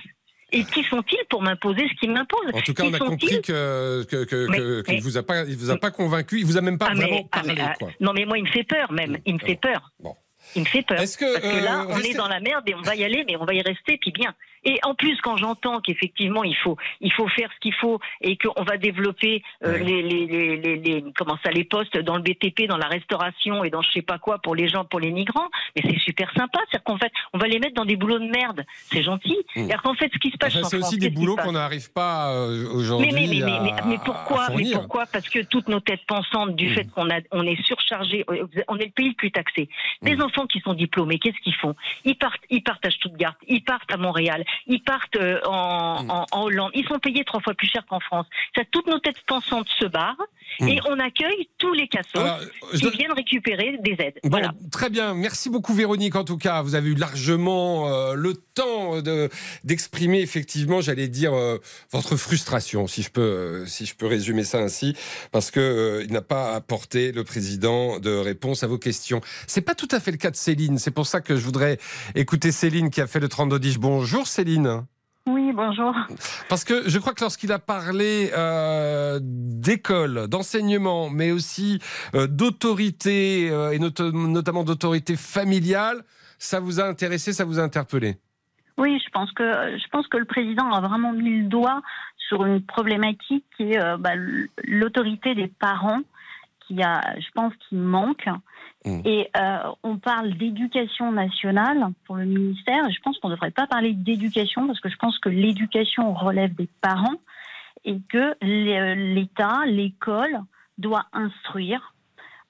[0.52, 2.52] Et qui sont-ils pour m'imposer ce qu'ils m'imposent?
[2.54, 5.76] En tout cas, on a compris qu'il que, ne vous a pas, il vous a
[5.76, 7.60] pas convaincu, il vous a même pas ah, vraiment ah, parlé.
[7.60, 9.18] Ah, non, mais moi, il me fait peur même.
[9.26, 9.90] Il me fait peur.
[9.98, 10.14] Bon.
[10.56, 10.98] Il me fait peur.
[10.98, 11.24] Parce que
[11.64, 13.54] là, euh, on est dans la merde et on va y aller, mais on va
[13.54, 14.34] y rester, puis bien.
[14.66, 18.36] Et en plus, quand j'entends qu'effectivement il faut, il faut faire ce qu'il faut et
[18.36, 22.66] qu'on va développer euh, les, les, les, les, comment ça, les postes dans le BTP,
[22.68, 25.48] dans la restauration et dans je sais pas quoi pour les gens, pour les migrants,
[25.76, 26.58] mais c'est super sympa.
[26.68, 28.64] C'est-à-dire qu'en fait, on va les mettre dans des boulots de merde.
[28.90, 29.36] C'est gentil.
[29.54, 29.68] Mmh.
[29.84, 33.12] qu'en fait, ce qui se passe, c'est aussi des boulots qu'on n'arrive pas euh, aujourd'hui.
[33.12, 35.06] Mais, mais, mais, mais, pourquoi Mais pourquoi?
[35.06, 36.74] Parce que toutes nos têtes pensantes du mmh.
[36.74, 38.24] fait qu'on a, on est surchargé,
[38.66, 39.68] on est le pays le plus taxé.
[40.02, 40.22] Des mmh.
[40.22, 41.74] enfants qui sont diplômés, qu'est-ce qu'ils font?
[42.04, 46.10] Ils partent, ils partent à Stuttgart, ils partent à Montréal, ils partent euh, mm.
[46.10, 46.70] en, Hollande.
[46.74, 48.26] Ils sont payés trois fois plus cher qu'en France.
[48.54, 50.16] Ça, toutes nos têtes pensantes se barrent
[50.60, 50.68] mm.
[50.68, 54.20] et on accueille tous les cassos qui viennent récupérer des aides.
[54.24, 54.52] voilà.
[54.70, 55.14] Très bien.
[55.14, 56.16] Merci beaucoup, Véronique.
[56.16, 59.28] En tout cas, vous avez eu largement euh, le temps de,
[59.64, 61.58] d'exprimer effectivement, j'allais dire, euh,
[61.90, 64.96] votre frustration, si je peux, si je peux résumer ça ainsi,
[65.32, 69.20] parce que il n'a pas apporté le président de réponse à vos questions.
[69.46, 70.78] C'est pas tout à fait le cas de Céline.
[70.78, 71.78] C'est pour ça que je voudrais
[72.14, 73.78] écouter Céline qui a fait le 32 10.
[73.78, 74.84] Bonjour, Céline.
[75.26, 75.92] Oui, bonjour.
[76.48, 81.80] Parce que je crois que lorsqu'il a parlé euh, d'école, d'enseignement, mais aussi
[82.14, 86.02] euh, d'autorité, euh, et notamment d'autorité familiale,
[86.38, 88.18] ça vous a intéressé, ça vous a interpellé?
[88.78, 91.82] Oui, je pense, que, je pense que le président a vraiment mis le doigt
[92.28, 94.12] sur une problématique qui est bah,
[94.64, 96.02] l'autorité des parents,
[96.66, 98.26] qui a, je pense, qui manque.
[98.84, 99.00] Mm.
[99.04, 102.90] Et euh, on parle d'éducation nationale pour le ministère.
[102.90, 106.54] je pense qu'on ne devrait pas parler d'éducation parce que je pense que l'éducation relève
[106.54, 107.20] des parents
[107.84, 110.40] et que l'État, l'école,
[110.78, 111.94] doit instruire,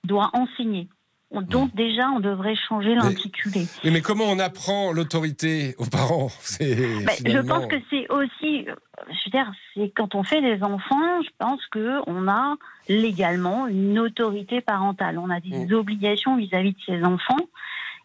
[0.04, 0.88] doit enseigner.
[1.32, 3.66] Donc déjà, on devrait changer l'intitulé.
[3.84, 6.30] Mais, mais, comment on apprend l'autorité aux parents?
[6.60, 11.22] Ben, Je pense que c'est aussi, je veux dire, c'est quand on fait des enfants,
[11.22, 12.54] je pense que on a
[12.88, 15.18] légalement une autorité parentale.
[15.18, 15.72] On a des mm.
[15.74, 17.48] obligations vis-à-vis de ses enfants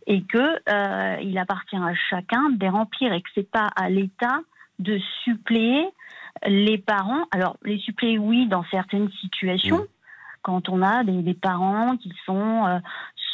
[0.08, 3.90] et que euh, il appartient à chacun de les remplir et que c'est pas à
[3.90, 4.40] l'État
[4.80, 5.86] de suppléer
[6.48, 7.28] les parents.
[7.30, 9.78] Alors les suppléer, oui, dans certaines situations.
[9.78, 9.88] Mm
[10.42, 12.80] quand on a des, parents qui sont euh,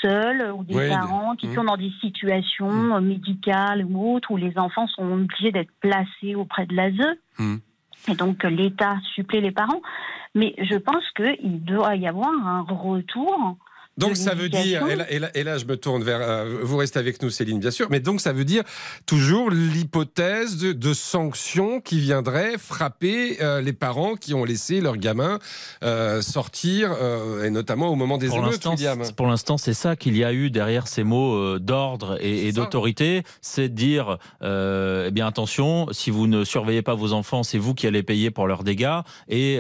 [0.02, 1.56] seuls ou des parents qui mmh.
[1.56, 3.06] sont dans des situations mmh.
[3.06, 7.18] médicales ou autres où les enfants sont obligés d'être placés auprès de l'ASE.
[7.40, 7.56] Mmh.
[8.10, 9.82] Et donc l'État supplée les parents.
[10.36, 13.58] Mais je pense qu'il doit y avoir un retour
[13.98, 17.32] donc ça veut dire, et là, je me tourne vers, euh, vous restez avec nous
[17.32, 18.64] Céline bien sûr, mais donc ça veut dire
[19.06, 25.40] toujours l'hypothèse de, sanctions qui viendraient frapper euh, les parents qui ont laissé leurs gamins
[25.84, 26.96] euh, sortir,
[27.44, 28.68] et notamment au moment des émeutes,
[29.16, 33.70] Pour l'instant, c'est ça qu'il y a eu derrière ces mots d'ordre et, d'autorité, c'est
[33.70, 38.04] dire, eh bien attention, si vous ne surveillez pas vos enfants, c'est vous qui allez
[38.04, 39.60] payer pour leurs dégâts, et,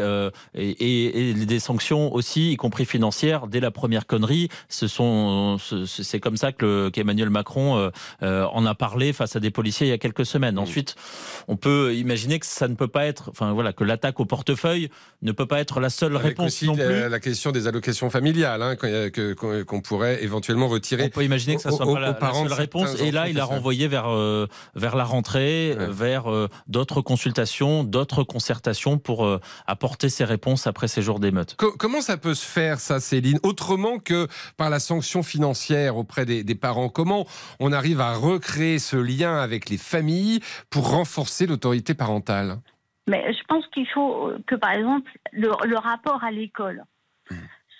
[0.55, 4.26] et, et des sanctions aussi, y compris financières, dès la première connerie
[4.69, 9.87] Ce sont, c'est comme ça que qu'Emmanuel Macron en a parlé face à des policiers
[9.87, 10.57] il y a quelques semaines.
[10.59, 10.95] Ensuite,
[11.47, 14.89] on peut imaginer que ça ne peut pas être, enfin voilà, que l'attaque au portefeuille
[15.21, 17.09] ne peut pas être la seule réponse aussi non plus.
[17.09, 21.03] La, question des allocations familiales hein, qu'on pourrait éventuellement retirer.
[21.03, 23.01] On peut imaginer que ça soit pas la, seule réponse.
[23.01, 24.07] Et là, il a renvoyé vers
[24.75, 26.25] vers la rentrée, vers
[26.67, 31.55] d'autres consultations, d'autres concertations pour apporter ses réponses après ces jours d'émeute.
[31.55, 34.16] Comment ça peut se faire, ça, Céline, autrement que
[34.57, 37.25] par la sanction financière auprès des, parents Comment
[37.59, 40.39] on arrive à recréer ce lien avec les familles
[40.69, 42.57] pour renforcer l'autorité parentale?
[43.07, 46.83] Mais je pense qu'il faut que, par exemple, le, rapport à l'école
[47.29, 47.35] hmm.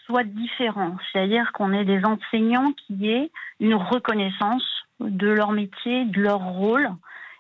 [0.06, 0.96] soit différent.
[1.12, 4.64] C'est-à-dire qu'on ait des enseignants qui aient une reconnaissance
[5.00, 6.90] de leur métier, de leur rôle,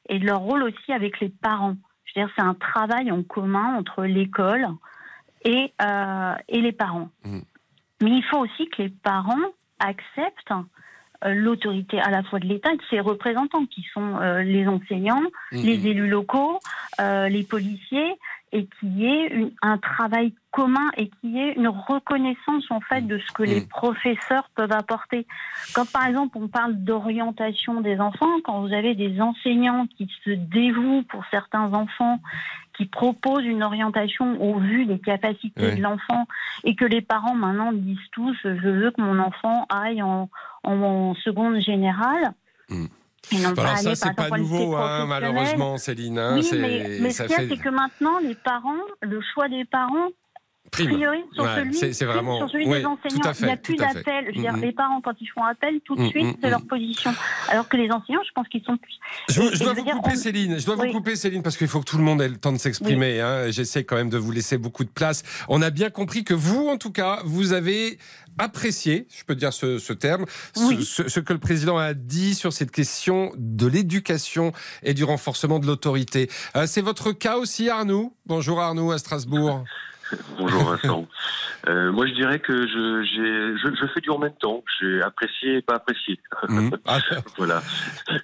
[0.10, 1.76] et de leur rôle aussi avec les parents.
[2.06, 4.68] Je veux dire, c'est un travail en commun entre l'école
[5.43, 7.10] et, euh, et les parents.
[7.26, 7.39] Mmh.
[8.02, 9.36] Mais il faut aussi que les parents
[9.80, 10.54] acceptent
[11.26, 14.68] euh, l'autorité à la fois de l'État et de ses représentants, qui sont euh, les
[14.68, 15.58] enseignants, mmh.
[15.58, 16.60] les élus locaux,
[17.00, 18.16] les policiers,
[18.54, 23.02] et qu'il y ait un travail commun et qu'il y ait une reconnaissance en fait
[23.02, 23.68] de ce que les mmh.
[23.68, 25.28] professeurs peuvent apporter.
[25.74, 30.32] Quand par exemple on parle d'orientation des enfants, quand vous avez des enseignants qui se
[30.32, 32.20] dévouent pour certains enfants,
[32.78, 36.25] qui proposent une orientation au vu des capacités de l'enfant
[36.63, 40.30] et que les parents maintenant disent tous je veux que mon enfant aille en,
[40.63, 42.34] en, seconde générale.
[42.69, 42.86] Mmh.
[43.45, 46.17] Alors ça, c'est pas nouveau, hein, malheureusement, Céline.
[46.17, 49.49] Hein, oui, mais, mais ce qu'il y a, c'est que maintenant, les parents, le choix
[49.49, 50.07] des parents
[50.72, 52.38] priorise sur celui, c'est, vraiment...
[52.38, 53.32] sur celui des enseignants.
[53.39, 54.26] il n'y a plus d'appel.
[54.30, 54.61] Je veux dire, mm-hmm.
[54.61, 56.09] les parents, quand ils font appel, tout de mm-hmm.
[56.09, 57.13] suite, c'est leur position.
[57.49, 58.93] Alors que les enseignants, je pense qu'ils sont plus.
[59.30, 60.59] Je, dois vous couper, Céline.
[60.59, 62.51] Je dois vous couper, Céline, parce qu'il faut que tout le monde ait le temps
[62.51, 63.22] de s'exprimer.
[63.22, 63.49] Hein.
[63.49, 65.24] J'essaie quand même de vous laisser beaucoup de place.
[65.47, 67.97] On a bien compris que vous, en tout cas, vous avez
[68.38, 73.32] apprécié, je peux dire ce, terme, ce, que le président a dit sur cette question
[73.36, 74.51] de l'éducation
[74.84, 76.30] et du renforcement de l'autorité.
[76.55, 78.13] Euh, c'est votre cas aussi, Arnaud?
[78.26, 79.63] Bonjour Arnaud à Strasbourg.
[80.38, 81.08] Bonjour Vincent.
[81.68, 84.64] Euh, moi, je dirais que je, je, je, fais du en même temps.
[84.80, 86.20] J'ai apprécié et pas apprécié.
[86.47, 86.72] Mmh.
[86.86, 86.99] Ah.
[87.38, 87.62] voilà.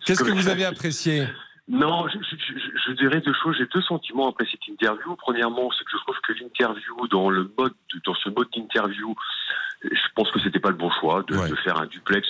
[0.05, 1.27] Qu'est-ce que vous avez apprécié?
[1.69, 2.17] Non, je,
[2.87, 3.55] je, dirais deux choses.
[3.57, 5.15] J'ai deux sentiments après cette interview.
[5.15, 7.73] Premièrement, c'est que je trouve que l'interview, dans le mode,
[8.05, 9.15] dans ce mode d'interview,
[9.81, 12.27] je pense que c'était pas le bon choix de, de faire un duplex.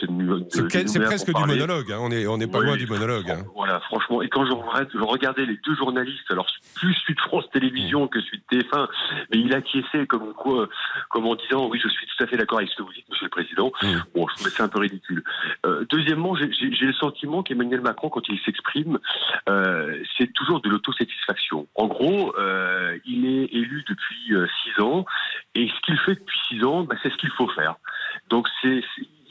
[0.49, 1.91] C'est presque du monologue.
[1.91, 1.97] Hein.
[2.01, 3.29] On est on n'est pas loin du monologue.
[3.29, 3.43] Hein.
[3.55, 4.21] Voilà, franchement.
[4.21, 8.41] Et quand je, je, regardais les deux journalistes, alors plus Sud France Télévision que Sud
[8.51, 8.87] TF1,
[9.31, 10.67] mais il acquiesçait comme quoi,
[11.09, 13.09] comme en disant oui, je suis tout à fait d'accord avec ce que vous dites,
[13.09, 13.71] Monsieur le Président.
[13.81, 13.87] Mmh.
[14.15, 15.23] Bon, je trouvais ça un peu ridicule.
[15.65, 18.99] Euh, deuxièmement, j'ai le sentiment qu'Emmanuel Macron, quand il s'exprime,
[19.49, 21.67] euh, c'est toujours de l'autosatisfaction.
[21.75, 25.05] En gros, euh, il est élu depuis euh, six ans,
[25.55, 27.75] et ce qu'il fait depuis six ans, bah, c'est ce qu'il faut faire.
[28.29, 28.81] Donc c'est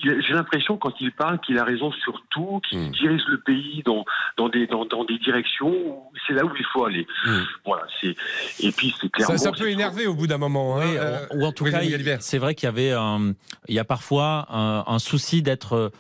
[0.05, 2.91] j'ai l'impression quand il parle qu'il a raison sur tout, qu'il hmm.
[2.91, 4.05] dirige le pays dans,
[4.37, 7.07] dans, des, dans, dans des directions c'est là où il faut aller.
[7.25, 7.43] Hmm.
[7.65, 8.17] Voilà, c'est
[8.61, 10.81] et puis c'est clairement ça, peut énerver au bout d'un moment.
[10.81, 10.87] Hein,
[11.35, 11.81] ou en tout cas,
[12.19, 13.33] c'est vrai qu'il y avait un,
[13.69, 15.93] il y a parfois un, un souci d'être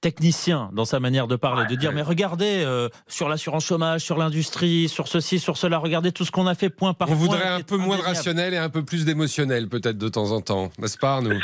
[0.00, 4.16] technicien dans sa manière de parler, de dire mais regardez euh, sur l'assurance chômage, sur
[4.16, 7.20] l'industrie, sur ceci, sur cela, regardez tout ce qu'on a fait point par On point.
[7.20, 10.30] On voudrait un peu moins de rationnel et un peu plus d'émotionnel peut-être de temps
[10.30, 11.38] en temps, n'est-ce pas nous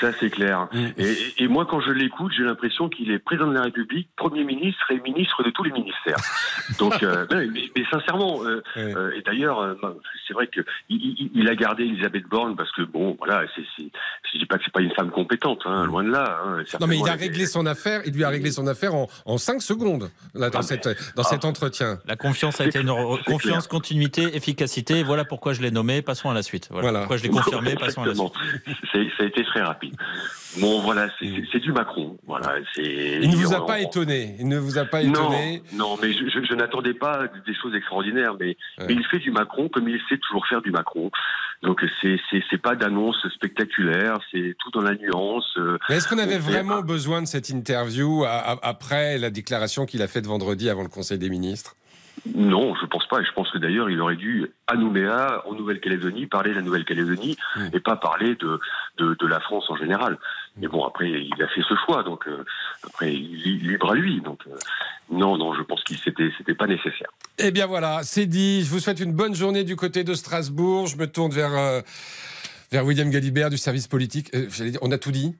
[0.00, 0.68] Ça, c'est clair.
[0.72, 0.86] Mm.
[1.38, 4.90] Et, moi quand je l'écoute, j'ai l'impression qu'il est président de la République, Premier ministre
[4.90, 6.16] et ministre de tous les ministères.
[6.78, 9.76] Donc, euh, mais, sincèrement, euh, et d'ailleurs,
[10.26, 14.46] c'est vrai qu'il il, a gardé Elisabeth Borne parce que bon, voilà, c'est, je dis
[14.46, 16.40] pas que c'est pas une femme compétente, hein, loin de là.
[16.44, 19.08] Hein, non mais il a réglé son affaire il lui a réglé son affaire en,
[19.24, 21.48] en 5 secondes là, dans, ah, cette, dans cet ah.
[21.48, 21.98] entretien.
[22.06, 22.92] La confiance a été une
[23.26, 25.02] confiance, continuité, efficacité.
[25.02, 26.02] Voilà pourquoi je l'ai nommé.
[26.02, 26.68] Passons à la suite.
[26.70, 27.74] Voilà, pourquoi je l'ai confirmé.
[27.78, 28.32] Passons à la suite.
[28.92, 29.73] Ça a été très rapide.
[30.60, 32.16] Bon, voilà, c'est du Macron.
[32.26, 34.36] Voilà, il ne vous a pas étonné.
[34.38, 35.62] Il ne vous a pas étonné.
[35.72, 38.34] Non, mais je, n'attendais pas des choses extraordinaires.
[38.38, 41.10] Mais, mais, il fait du Macron comme il sait toujours faire du Macron.
[41.62, 42.18] Donc c'est
[42.50, 44.18] c'est pas d'annonce spectaculaire.
[44.30, 45.50] C'est tout dans la nuance.
[45.56, 50.26] Euh, est-ce qu'on avait vraiment besoin de cette interview après la déclaration qu'il a faite
[50.26, 51.76] vendredi avant le Conseil des ministres?
[52.34, 53.20] Non, je pense pas.
[53.20, 56.62] Et je pense que d'ailleurs, il aurait dû, à Nouméa, en Nouvelle-Calédonie, parler de la
[56.62, 57.36] Nouvelle-Calédonie
[57.72, 58.60] et pas parler de,
[58.98, 60.18] de, la France en général.
[60.56, 62.44] Mais bon, après, il a fait ce choix, donc euh,
[62.86, 64.20] après, libre à lui.
[64.20, 64.56] Donc euh,
[65.10, 67.08] non, non, je pense qu'il c'était, c'était pas nécessaire.
[67.38, 68.62] Eh bien voilà, c'est dit.
[68.64, 70.86] Je vous souhaite une bonne journée du côté de Strasbourg.
[70.86, 71.54] Je me tourne vers.
[71.54, 71.80] Euh,
[72.70, 74.32] vers William Galibert du service politique.
[74.82, 75.36] on a tout dit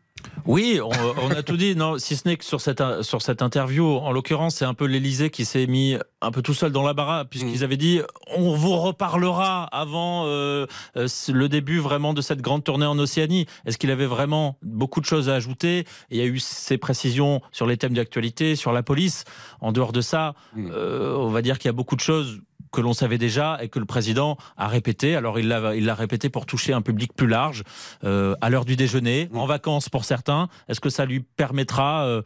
[0.46, 1.74] Oui, on, a tout dit.
[1.74, 4.84] Non, si ce n'est que sur cette sur cette interview, en l'occurrence, c'est un peu
[4.84, 7.64] l'Élysée qui s'est mis un peu tout seul dans la baraque puisqu'ils mm.
[7.64, 8.00] avaient dit
[8.36, 10.66] on vous reparlera avant euh,
[10.96, 13.46] euh, le début vraiment de cette grande tournée en Océanie.
[13.64, 15.86] Est-ce qu'il avait vraiment beaucoup de choses à ajouter?
[16.10, 19.24] Il y a eu ces précisions sur les thèmes d'actualité, sur la police.
[19.60, 20.70] En dehors de ça, mm.
[20.72, 22.40] euh, on va dire qu'il y a beaucoup de choses
[22.74, 25.16] que l'on savait déjà et que le président a répété.
[25.16, 27.62] Alors il l'a il l'a répété pour toucher un public plus large
[28.02, 30.48] euh, à l'heure du déjeuner, en vacances pour certains.
[30.68, 32.22] Est-ce que ça lui permettra euh,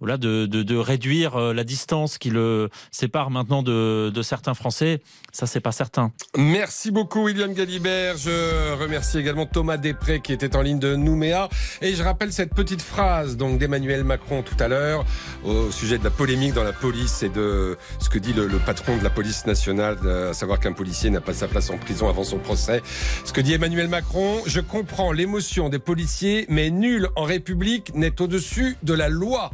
[0.00, 4.54] voilà de, de, de, réduire euh, la distance qui le sépare maintenant de, de certains
[4.54, 5.02] Français?
[5.32, 6.12] Ça c'est pas certain.
[6.36, 8.16] Merci beaucoup William Galibert.
[8.16, 11.48] Je remercie également Thomas Després qui était en ligne de Nouméa
[11.82, 15.04] et je rappelle cette petite phrase donc d'Emmanuel Macron tout à l'heure
[15.44, 18.58] au sujet de la polémique dans la police et de ce que dit le, le
[18.58, 22.08] patron de la police nationale à savoir qu'un policier n'a pas sa place en prison
[22.08, 22.82] avant son procès.
[23.24, 28.20] Ce que dit Emmanuel Macron, je comprends l'émotion des policiers, mais nul en République n'est
[28.20, 29.50] au-dessus de la loi.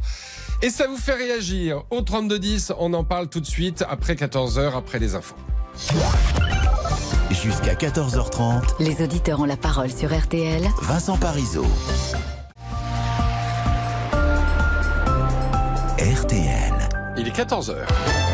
[0.61, 4.75] Et ça vous fait réagir au 3210, on en parle tout de suite après 14h,
[4.75, 5.35] après les infos.
[7.29, 10.63] Jusqu'à 14h30, les auditeurs ont la parole sur RTL.
[10.81, 11.65] Vincent Parisot.
[15.99, 16.73] RTL.
[17.17, 18.26] Il est 14h.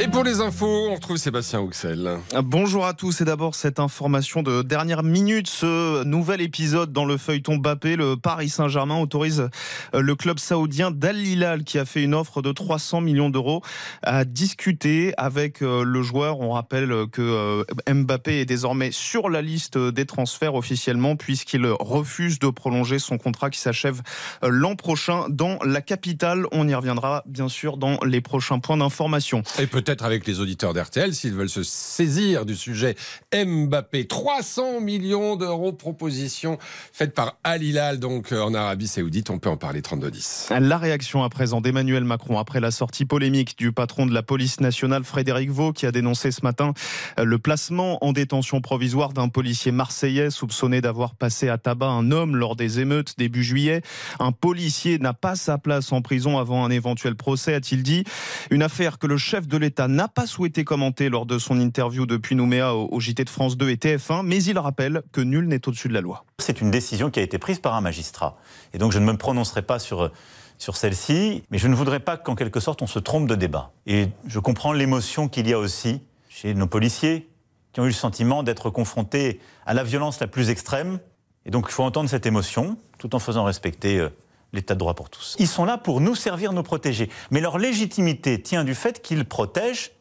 [0.00, 2.18] Et pour les infos, on retrouve Sébastien Huxel.
[2.42, 7.16] Bonjour à tous et d'abord cette information de dernière minute, ce nouvel épisode dans le
[7.16, 9.48] feuilleton Bappé, le Paris Saint-Germain autorise
[9.94, 13.62] euh, le club saoudien Dal Hilal qui a fait une offre de 300 millions d'euros
[14.02, 16.40] à discuter avec euh, le joueur.
[16.40, 22.40] On rappelle que euh, Mbappé est désormais sur la liste des transferts officiellement puisqu'il refuse
[22.40, 24.02] de prolonger son contrat qui s'achève
[24.42, 26.46] l'an prochain dans la capitale.
[26.50, 29.44] On y reviendra bien sûr dans les prochains points d'information.
[29.60, 32.96] Et peut-être avec les auditeurs d'RTL s'ils veulent se saisir du sujet
[33.34, 34.06] Mbappé.
[34.06, 36.58] 300 millions d'euros proposition
[36.92, 39.28] faite par Al Hilal, donc euh, en Arabie Saoudite.
[39.28, 40.58] On peut en parler 32-10.
[40.58, 44.60] La réaction à présent d'Emmanuel Macron après la sortie polémique du patron de la police
[44.60, 46.72] nationale Frédéric Vaux qui a dénoncé ce matin
[47.18, 52.10] euh, le placement en détention provisoire d'un policier marseillais soupçonné d'avoir passé à tabac un
[52.10, 53.82] homme lors des émeutes début juillet.
[54.18, 58.04] Un policier n'a pas sa place en prison avant un éventuel procès, a-t-il dit.
[58.50, 62.06] Une affaire que le chef de l'État n'a pas souhaité commenter lors de son interview
[62.06, 65.66] depuis Nouméa au JT de France 2 et TF1, mais il rappelle que nul n'est
[65.68, 66.24] au-dessus de la loi.
[66.38, 68.36] C'est une décision qui a été prise par un magistrat.
[68.72, 70.10] Et donc je ne me prononcerai pas sur,
[70.58, 73.72] sur celle-ci, mais je ne voudrais pas qu'en quelque sorte on se trompe de débat.
[73.86, 77.28] Et je comprends l'émotion qu'il y a aussi chez nos policiers
[77.72, 81.00] qui ont eu le sentiment d'être confrontés à la violence la plus extrême.
[81.44, 84.08] Et donc il faut entendre cette émotion tout en faisant respecter euh,
[84.54, 85.36] l'état de droit pour tous.
[85.38, 87.10] Ils sont là pour nous servir, nous protéger.
[87.30, 89.92] Mais leur légitimité tient du fait qu'ils protègent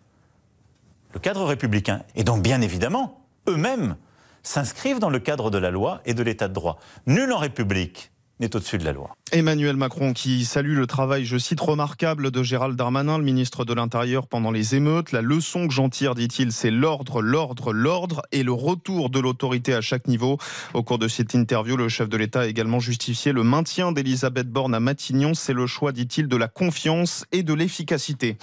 [1.14, 2.04] le cadre républicain.
[2.16, 3.97] Et donc, bien évidemment, eux-mêmes
[4.43, 6.80] s'inscrivent dans le cadre de la loi et de l'état de droit.
[7.06, 8.12] Nul en République
[8.44, 9.16] n'est au-dessus de la loi.
[9.32, 13.74] Emmanuel Macron qui salue le travail, je cite, remarquable de Gérald Darmanin, le ministre de
[13.74, 15.12] l'Intérieur, pendant les émeutes.
[15.12, 19.74] La leçon que j'en tire, dit-il, c'est l'ordre, l'ordre, l'ordre et le retour de l'autorité
[19.74, 20.38] à chaque niveau.
[20.74, 24.50] Au cours de cette interview, le chef de l'État a également justifié le maintien d'Elisabeth
[24.50, 25.34] Borne à Matignon.
[25.34, 28.38] C'est le choix, dit-il, de la confiance et de l'efficacité.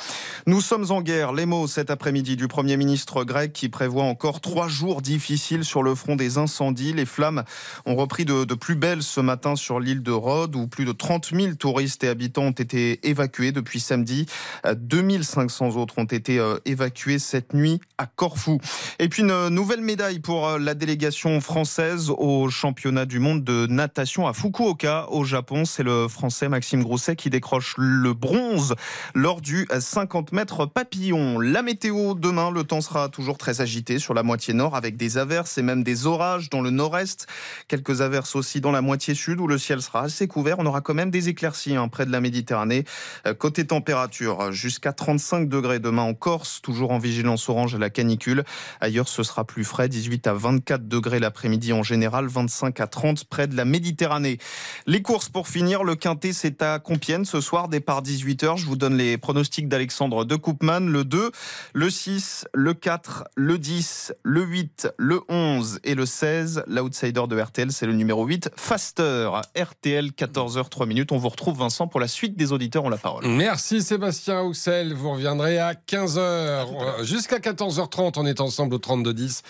[0.46, 1.32] Nous sommes en guerre.
[1.32, 5.82] Les mots cet après-midi du Premier ministre grec qui prévoit encore trois jours difficiles sur
[5.82, 6.94] le front des incendies.
[6.94, 7.44] Les flammes
[7.86, 10.92] ont repris de, de plus belle ce matin sur l'île de Rhodes où plus de
[10.92, 14.26] 30 000 touristes et habitants ont été évacués depuis samedi.
[14.74, 18.58] 2500 autres ont été euh, évacués cette nuit à Corfou.
[18.98, 23.66] Et puis une nouvelle médaille pour euh, la délégation française au championnat du monde de
[23.66, 25.64] natation à Fukuoka au Japon.
[25.64, 28.74] C'est le français Maxime Grousset qui décroche le bronze
[29.14, 31.38] lors du 50 mètres papillon.
[31.38, 35.18] La météo demain, le temps sera toujours très agité sur la moitié nord avec des
[35.18, 37.26] averses et même des orages dans le nord-est.
[37.68, 40.58] Quelques averses aussi dans la moitié sud où le ciel sera assez couvert.
[40.58, 42.84] On aura quand même des éclaircies hein, près de la Méditerranée.
[43.26, 47.90] Euh, côté température, jusqu'à 35 degrés demain en Corse, toujours en vigilance orange à la
[47.90, 48.44] canicule.
[48.80, 53.24] Ailleurs, ce sera plus frais, 18 à 24 degrés l'après-midi en général, 25 à 30
[53.24, 54.38] près de la Méditerranée.
[54.86, 58.56] Les courses pour finir, le Quintet c'est à Compiègne ce soir, départ 18h.
[58.56, 61.30] Je vous donne les pronostics d'Alexandre de Koopman, le 2,
[61.74, 66.64] le 6, le 4, le 10, le 8, le 11 et le 16.
[66.66, 69.30] L'outsider de RTL, c'est le numéro 8, Faster.
[69.62, 71.12] RTL 14h3 minutes.
[71.12, 73.26] On vous retrouve Vincent pour la suite des auditeurs ont la parole.
[73.26, 74.94] Merci Sébastien Roussel.
[74.94, 77.04] Vous reviendrez à 15h.
[77.04, 79.42] Jusqu'à 14h30, on est ensemble au 3210.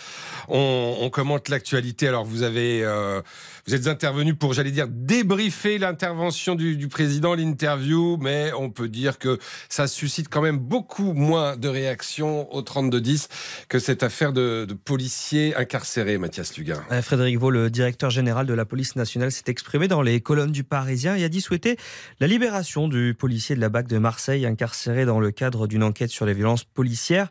[0.48, 2.08] On, on commente l'actualité.
[2.08, 3.22] Alors vous avez, euh,
[3.70, 9.16] vous êtes intervenu pour, j'allais dire, débriefer l'intervention du, président, l'interview, mais on peut dire
[9.16, 13.28] que ça suscite quand même beaucoup moins de réactions au 3210
[13.68, 16.82] que cette affaire de, de policiers incarcérés, Mathias Luguin.
[17.00, 20.64] Frédéric Vaux, le directeur général de la police nationale, s'est exprimé dans les colonnes du
[20.64, 21.76] Parisien et a dit souhaiter
[22.18, 26.10] la libération du policier de la BAC de Marseille incarcéré dans le cadre d'une enquête
[26.10, 27.28] sur les violences policières.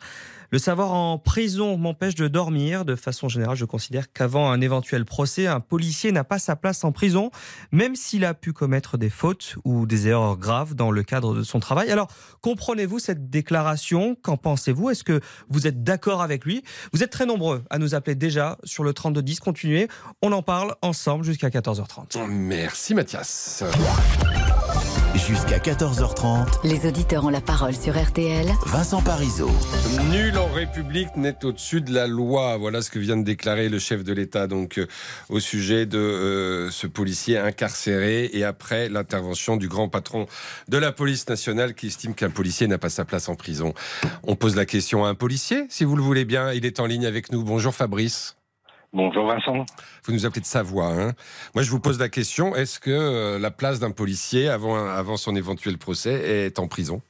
[0.51, 2.85] Le savoir en prison m'empêche de dormir.
[2.85, 6.83] De façon générale, je considère qu'avant un éventuel procès, un policier n'a pas sa place
[6.83, 7.29] en prison,
[7.71, 11.43] même s'il a pu commettre des fautes ou des erreurs graves dans le cadre de
[11.43, 11.91] son travail.
[11.91, 12.07] Alors,
[12.41, 14.15] comprenez-vous cette déclaration?
[14.21, 14.89] Qu'en pensez-vous?
[14.89, 16.63] Est-ce que vous êtes d'accord avec lui?
[16.93, 19.39] Vous êtes très nombreux à nous appeler déjà sur le 3210.
[19.39, 19.87] Continuez,
[20.21, 22.25] on en parle ensemble jusqu'à 14h30.
[22.27, 23.63] Merci Mathias.
[25.15, 26.65] Jusqu'à 14h30.
[26.67, 28.47] Les auditeurs ont la parole sur RTL.
[28.65, 29.49] Vincent Parisot.
[30.11, 32.57] Nul en République n'est au-dessus de la loi.
[32.57, 34.87] Voilà ce que vient de déclarer le chef de l'État donc euh,
[35.29, 40.27] au sujet de euh, ce policier incarcéré et après l'intervention du grand patron
[40.67, 43.73] de la police nationale qui estime qu'un policier n'a pas sa place en prison.
[44.23, 46.53] On pose la question à un policier, si vous le voulez bien.
[46.53, 47.43] Il est en ligne avec nous.
[47.43, 48.38] Bonjour Fabrice.
[48.91, 49.65] Bonjour Vincent.
[50.03, 50.87] Vous nous appelez de Savoie.
[50.87, 51.13] Hein
[51.53, 55.15] Moi, je vous pose la question est-ce que euh, la place d'un policier avant, avant
[55.15, 56.13] son éventuel procès
[56.45, 57.01] est en prison?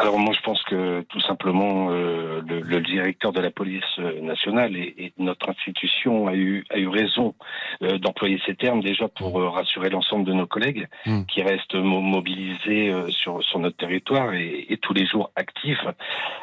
[0.00, 4.18] Alors moi je pense que tout simplement euh, le, le, directeur de la police euh,
[4.22, 7.34] nationale et, et, notre institution a eu a eu raison
[7.82, 11.24] euh, d'employer ces termes déjà pour euh, rassurer l'ensemble de nos collègues mmh.
[11.24, 15.84] qui restent mo mobilisés sur sur notre territoire et, et tous les jours actifs.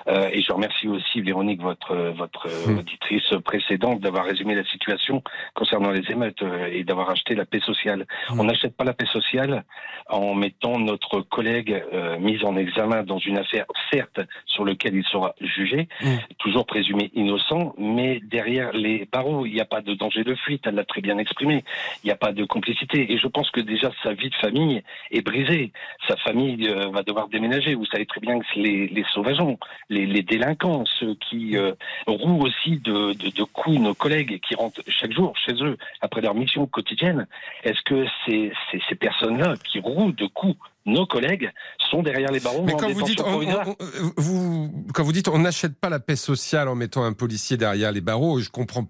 [0.07, 2.77] et je remercie aussi Véronique votre votre mmh.
[2.77, 5.23] auditrice précédente d'avoir résumé la situation
[5.55, 8.05] concernant les émeutes et d'avoir acheté la paix sociale.
[8.29, 8.39] Mmh.
[8.39, 9.63] On n'achète pas la paix sociale
[10.09, 11.83] en mettant notre collègue
[12.19, 16.15] mis en examen dans une affaire, certes, sur lequel il sera jugé, mmh.
[16.39, 20.63] toujours présumé innocent, mais derrière les barreaux, il n'y a pas de danger de fuite,
[20.65, 21.63] elle l'a très bien exprimé,
[22.03, 23.11] il n'y a pas de complicité.
[23.11, 25.71] Et je pense que déjà sa vie de famille est brisée.
[26.07, 27.75] Sa famille euh, va devoir déménager.
[27.75, 29.57] Vous savez très bien que les, les sauvageons,
[29.89, 31.73] les, les, délinquants, ceux qui euh,
[32.05, 36.21] rouent aussi de, de, de, coups nos collègues qui rentrent chaque jour chez eux après
[36.21, 37.27] leur mission quotidienne,
[37.63, 41.51] est-ce que ces personnes-là qui rouent de coups nos collègues
[41.91, 42.63] sont derrière les barreaux.
[42.63, 43.75] Mais quand vous, dites, on, on,
[44.17, 47.91] vous, quand vous dites on n'achète pas la paix sociale en mettant un policier derrière
[47.91, 48.87] les barreaux, je comprends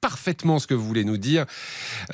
[0.00, 1.46] parfaitement ce que vous voulez nous dire.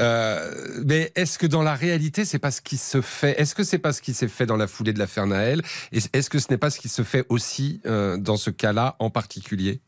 [0.00, 0.50] Euh,
[0.86, 3.38] mais est-ce que dans la réalité, c'est pas ce qui se fait?
[3.40, 5.62] Est-ce que c'est pas ce qui s'est fait dans la foulée de l'affaire Naël
[5.92, 9.10] Est-ce que ce n'est pas ce qui se fait aussi euh, dans ce cas-là en
[9.10, 9.80] particulier?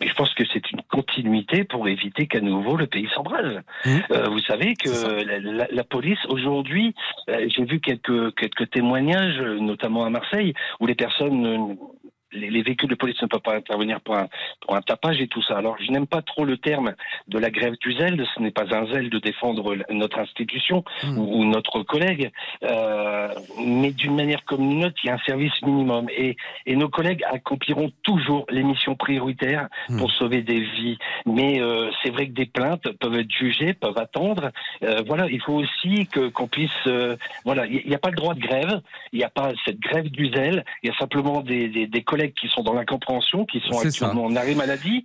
[0.00, 0.44] Mais je pense que
[0.94, 3.60] continuité pour éviter qu'à nouveau le pays s'embrase.
[3.84, 3.90] Mmh.
[4.12, 6.94] Euh, vous savez que la, la, la, police aujourd'hui,
[7.28, 11.76] euh, j'ai vu quelques quelques témoignages, notamment à Marseille, où les personnes
[12.34, 14.28] les, les, véhicules de police ne peuvent pas intervenir pour un,
[14.60, 15.56] pour un tapage et tout ça.
[15.56, 16.94] Alors, je n'aime pas trop le terme
[17.28, 18.24] de la grève du zèle.
[18.34, 21.18] Ce n'est pas un zèle de défendre notre institution mmh.
[21.18, 22.30] ou, ou, notre collègue,
[22.62, 23.28] euh,
[23.58, 26.08] mais d'une manière comme une autre, il y a un service minimum.
[26.10, 29.98] Et, et nos collègues accompliront toujours les missions prioritaires mmh.
[29.98, 30.98] pour sauver des vies.
[31.26, 34.50] Mais euh, c'est vrai que des plaintes peuvent être jugées, peuvent attendre.
[34.82, 36.70] Euh, voilà, il faut aussi que qu'on puisse.
[37.44, 38.80] Voilà, il n'y a pas le droit de grève.
[39.12, 40.64] Il n'y a pas cette grève du zèle.
[40.82, 44.24] Il y a simplement des, des, des collègues qui sont dans l'incompréhension, qui sont actuellement
[44.24, 45.04] en arrêt maladie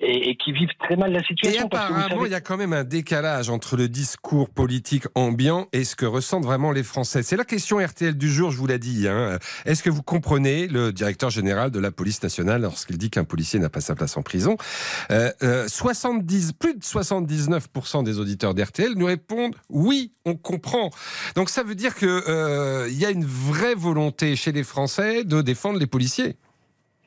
[0.00, 1.62] et, et, qui vivent très mal la situation.
[1.62, 2.26] Et apparemment, savez...
[2.26, 6.06] il y a quand même un décalage entre le discours politique ambiant et ce que
[6.06, 7.22] ressentent vraiment les Français.
[7.22, 9.08] C'est la question RTL du jour, je vous l'ai dit.
[9.08, 9.38] Hein.
[9.64, 13.58] Est-ce que vous comprenez le directeur général de la police nationale lorsqu'il dit qu'un policier
[13.58, 14.56] n'a pas sa place en prison?
[15.10, 20.90] Euh, euh, 70, Plus de 79% des auditeurs d'RTL nous répondent oui, on comprend.
[21.34, 25.42] Donc ça veut dire qu'il euh, y a une vraie volonté chez les Français de
[25.42, 26.36] défendre les policiers.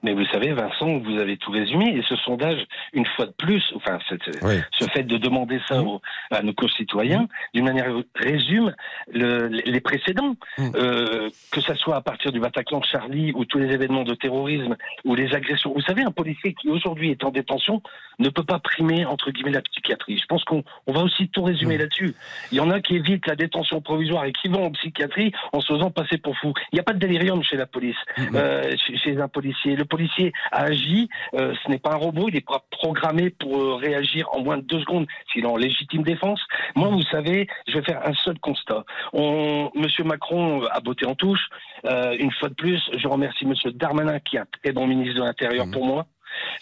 [0.03, 1.95] Mais vous savez, Vincent, vous avez tout résumé.
[1.95, 2.59] Et ce sondage,
[2.93, 3.97] une fois de plus, enfin,
[4.43, 4.59] oui.
[4.71, 7.27] ce fait de demander ça aux, à nos concitoyens, mmh.
[7.55, 8.73] d'une manière résume
[9.11, 10.35] le, les précédents.
[10.57, 10.71] Mmh.
[10.75, 14.13] Euh, que ça soit à partir du Bataclan de Charlie ou tous les événements de
[14.13, 14.75] terrorisme
[15.05, 15.73] ou les agressions.
[15.73, 17.81] Vous savez, un policier qui aujourd'hui est en détention
[18.19, 20.17] ne peut pas primer, entre guillemets, la psychiatrie.
[20.17, 21.81] Je pense qu'on on va aussi tout résumer mmh.
[21.81, 22.15] là-dessus.
[22.51, 25.61] Il y en a qui évitent la détention provisoire et qui vont en psychiatrie en
[25.61, 26.53] se faisant passer pour fou.
[26.71, 27.97] Il n'y a pas de délirium chez la police,
[28.33, 29.75] euh, chez, chez un policier.
[29.75, 33.57] Le policier a agi, euh, ce n'est pas un robot, il est pas programmé pour
[33.57, 36.39] euh, réagir en moins de deux secondes s'il est en légitime défense.
[36.75, 38.83] Moi, vous savez, je vais faire un seul constat.
[39.13, 41.47] On, Monsieur Macron a botté en touche.
[41.85, 45.19] Euh, une fois de plus, je remercie Monsieur Darmanin qui est un très bon ministre
[45.19, 45.71] de l'Intérieur mmh.
[45.71, 46.05] pour moi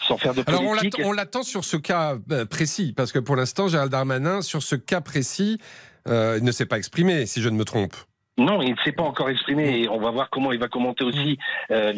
[0.00, 0.98] sans faire de politique.
[0.98, 2.16] Alors on l'attend sur ce cas
[2.48, 5.58] précis, parce que pour l'instant, Gérald Darmanin, sur ce cas précis,
[6.06, 7.94] il ne s'est pas exprimé, si je ne me trompe.
[8.38, 11.04] Non, il ne s'est pas encore exprimé et on va voir comment il va commenter
[11.04, 11.38] aussi
[11.70, 11.92] euh,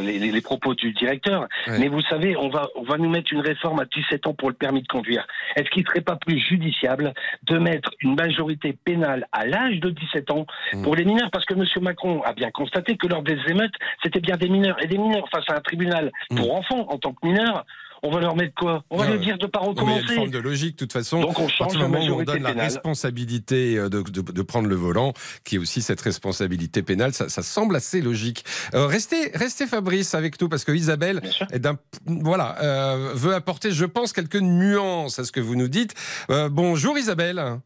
[0.00, 1.48] les, les, propos du directeur.
[1.66, 4.50] Mais vous savez, on va, on va nous mettre une réforme à 17 ans pour
[4.50, 5.26] le permis de conduire.
[5.56, 7.12] Est-ce qu'il ne serait pas plus judiciable
[7.42, 10.46] de mettre une majorité pénale à l'âge de 17 ans
[10.84, 11.30] pour les mineurs?
[11.32, 11.64] Parce que M.
[11.82, 14.82] Macron a bien constaté que lors des émeutes, c'était bien des mineurs.
[14.82, 17.64] Et des mineurs face à un tribunal pour enfants en tant que mineurs,
[18.02, 20.02] on va leur mettre quoi On va leur dire de pas recommencer.
[20.02, 21.20] il y a une forme de logique, de toute façon.
[21.20, 24.74] Donc on change la moment où on donne la responsabilité euh, de, de, prendre le
[24.74, 25.12] volant,
[25.44, 28.44] qui est aussi cette responsabilité pénale, ça, ça semble assez logique.
[28.74, 31.20] Euh, restez, restez Fabrice avec nous parce que Isabelle
[31.52, 31.60] est
[32.06, 35.94] voilà euh, veut apporter, je pense, quelques nuances à ce que vous nous dites.
[36.30, 37.60] Euh, bonjour Isabelle.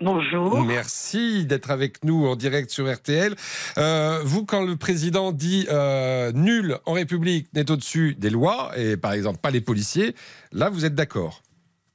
[0.00, 0.64] Bonjour.
[0.64, 3.34] Merci d'être avec nous en direct sur RTL.
[3.76, 8.96] Euh, vous, quand le président dit euh, nul en République n'est au-dessus des lois, et
[8.96, 10.14] par exemple pas les policiers,
[10.52, 11.42] là vous êtes d'accord?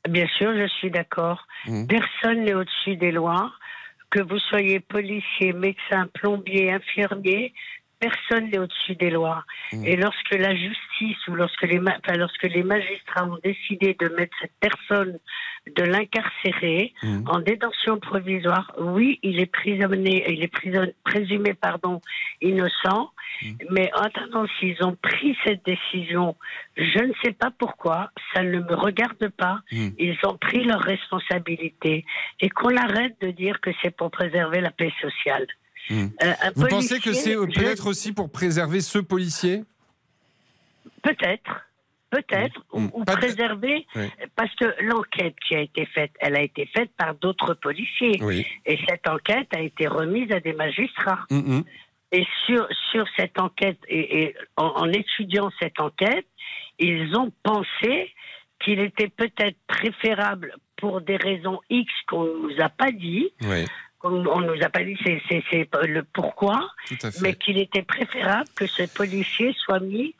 [0.07, 1.47] Bien sûr, je suis d'accord.
[1.65, 1.87] Mmh.
[1.87, 3.51] Personne n'est au-dessus des lois.
[4.11, 7.53] Que vous soyez policier, médecin, plombier, infirmier,
[8.05, 9.43] personne n'est au-dessus des lois.
[9.73, 9.85] Mmh.
[9.85, 14.35] Et lorsque la justice ou lorsque les, enfin, lorsque les magistrats ont décidé de mettre
[14.41, 15.19] cette personne,
[15.75, 17.23] de l'incarcérer mmh.
[17.27, 20.53] en détention provisoire, oui, il est prisonnier, il est
[21.03, 22.01] présumé pardon,
[22.41, 23.11] innocent.
[23.41, 23.51] Mmh.
[23.71, 26.35] Mais en attendant, s'ils ont pris cette décision,
[26.77, 29.59] je ne sais pas pourquoi, ça ne me regarde pas.
[29.71, 32.05] Ils ont pris leurs responsabilités
[32.39, 35.47] et qu'on arrête de dire que c'est pour préserver la paix sociale.
[35.89, 36.07] Hmm.
[36.23, 39.63] Euh, Vous pensez que c'est peut-être aussi pour préserver ce policier?
[41.01, 41.61] Peut-être.
[42.11, 42.87] Peut-être, hmm.
[42.93, 43.85] ou, préserver,
[44.37, 48.21] parce que l'enquête qui a été faite, elle a été faite par d'autres policiers.
[48.65, 51.25] Et cette enquête a été remise à des magistrats.
[52.11, 56.27] Et sur, sur cette enquête, et, en, étudiant cette enquête,
[56.79, 58.13] ils ont pensé
[58.63, 63.31] qu'il était peut-être préférable, pour des raisons X qu'on ne nous a pas dit,
[64.05, 66.69] on ne nous a pas dit c'est le pourquoi,
[67.21, 70.15] mais qu'il était préférable que ce policier soit mis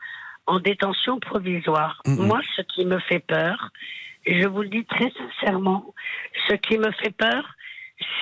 [0.46, 2.02] en détention provisoire.
[2.06, 3.70] Moi, ce qui me fait peur,
[4.24, 5.94] et je vous le dis très sincèrement,
[6.48, 7.54] ce qui me fait peur,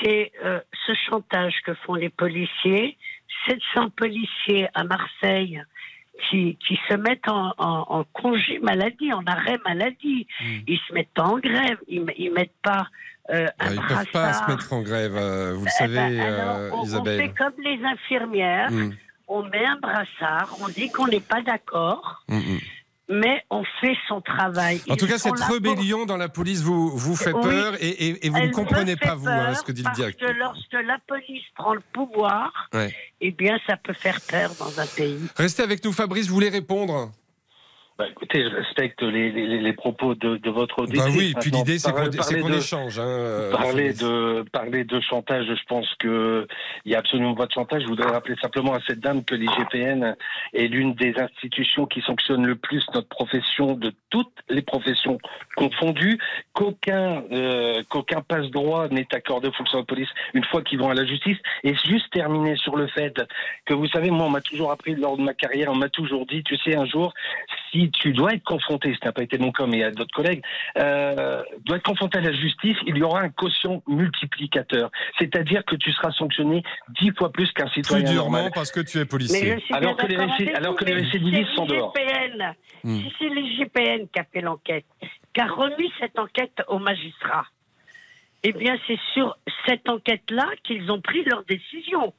[0.02, 2.96] c'est euh, ce chantage que font les policiers.
[3.48, 5.60] 700 policiers à Marseille
[6.30, 10.26] qui, qui se mettent en, congé maladie, en arrêt maladie.
[10.40, 10.58] Mm.
[10.68, 12.86] Ils se mettent pas en grève, ils, ils mettent pas
[13.30, 16.20] euh, ils ne peuvent pas se mettre en grève, euh, vous le eh ben, savez,
[16.20, 17.20] euh, Isabelle.
[17.20, 18.92] On fait comme les infirmières, mm.
[19.28, 22.22] on met un brassard, on dit qu'on n'est pas d'accord.
[22.28, 22.58] Mm, mm.
[23.10, 24.80] Mais on fait son travail.
[24.88, 28.50] En tout cas, cette rébellion dans la police vous, vous fait peur et, vous ne
[28.50, 30.26] comprenez pas, vous, hein, ce que dit le directeur.
[30.26, 32.70] Parce que lorsque la police prend le pouvoir,
[33.20, 35.20] eh bien, ça peut faire peur dans un pays.
[35.36, 37.12] Restez avec nous, Fabrice, vous voulez répondre
[37.96, 41.04] bah, écoutez, je respecte les, les, les propos de, de, votre auditrice.
[41.04, 42.98] Bah oui, puis l'idée, c'est qu'on échange.
[42.98, 46.46] Hein, euh, parler, de, parler de chantage, je pense qu'il
[46.86, 47.82] n'y a absolument pas de chantage.
[47.82, 50.16] Je voudrais rappeler simplement à cette dame que l'IGPN
[50.54, 55.18] est l'une des institutions qui sanctionne le plus notre profession, de toutes les professions
[55.54, 56.18] confondues,
[56.52, 60.94] qu'aucun euh, qu'aucun passe-droit n'est accordé aux fonctionnaires de police une fois qu'ils vont à
[60.94, 61.38] la justice.
[61.62, 63.14] Et juste terminer sur le fait
[63.66, 66.26] que, vous savez, moi, on m'a toujours appris lors de ma carrière, on m'a toujours
[66.26, 67.14] dit, tu sais, un jour,
[67.70, 69.90] si tu dois être confronté, ce n'a pas été mon cas, mais il y a
[69.90, 70.42] d'autres collègues,
[70.78, 74.90] euh, doit être confronté à la justice, il y aura un quotient multiplicateur.
[75.18, 76.62] C'est-à-dire que tu seras sanctionné
[77.00, 78.52] dix fois plus qu'un citoyen plus durement normal.
[78.54, 79.62] parce que tu es policier.
[79.72, 81.92] Alors que, les alors que les récidivistes sont dehors.
[82.82, 82.98] Hmm.
[82.98, 84.84] Si c'est l'IGPN qui a fait l'enquête,
[85.32, 87.46] qui a remis cette enquête aux magistrats,
[88.42, 92.12] eh bien c'est sur cette enquête-là qu'ils ont pris leur décision.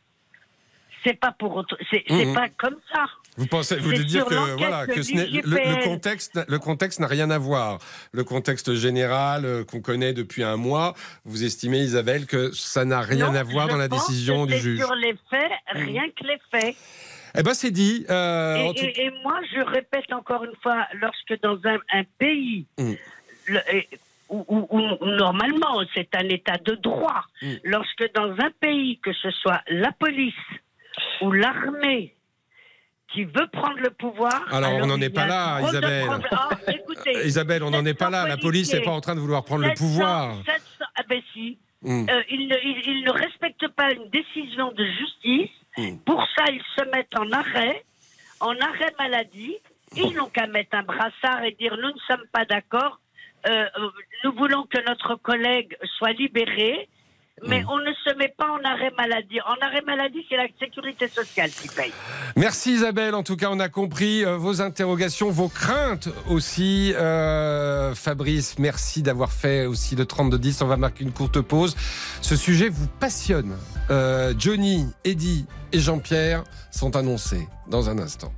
[1.06, 2.34] C'est pas pour c'est hmm.
[2.34, 3.06] pas comme ça.
[3.38, 7.38] Vous pensez, vous voulez dire que voilà que le, contexte, le contexte n'a rien à
[7.38, 7.80] voir.
[8.12, 10.96] Le contexte général euh, qu'on connaît depuis un mois,
[11.26, 14.80] vous estimez, Isabelle, que ça n'a rien à voir dans la décision du juge.
[14.80, 16.76] Sur les faits, rien que les faits.
[17.38, 18.06] Eh ben c'est dit.
[18.10, 22.94] Euh, et, moi, je répète encore une fois, lorsque dans un, pays mm.
[24.30, 27.54] où, normalement c'est un état de droit, mm.
[27.66, 30.34] lorsque dans un pays, que ce soit la police
[31.22, 32.16] ou l'armée
[33.14, 34.46] qui veut prendre le pouvoir.
[34.52, 36.10] Alors, on n'en est pas là, Isabelle.
[36.32, 36.50] Ah,
[37.24, 38.28] Isabelle, on n'en est pas là.
[38.28, 40.36] La police n'est pas en train de vouloir prendre le pouvoir.
[40.96, 41.58] ah ben si.
[41.82, 42.08] Hmm.
[42.10, 45.52] Euh, ils, ne, respectent pas une décision de justice.
[45.78, 45.98] Hmm.
[46.00, 47.84] Pour ça, ils se mettent en arrêt,
[48.40, 49.56] en arrêt maladie.
[49.96, 53.00] Ils n'ont qu'à mettre un brassard et dire nous ne sommes pas d'accord.
[53.48, 53.66] Euh,
[54.24, 56.90] nous voulons que notre collègue soit libéré.
[57.44, 57.70] Mais mm.
[57.70, 59.40] on ne se met pas en arrêt maladie.
[59.42, 61.92] En arrêt maladie, c'est la sécurité sociale qui paye.
[62.36, 63.16] Merci Isabelle.
[63.16, 66.94] En tout cas, on a compris euh, vos interrogations, vos craintes aussi.
[66.96, 70.64] Euh, Fabrice, merci d'avoir fait aussi le 32-10.
[70.64, 71.76] On va marquer une courte pause.
[72.22, 73.58] Ce sujet vous passionne.
[73.90, 78.32] Euh, Johnny, Eddie et Jean-Pierre sont annoncés dans un instant.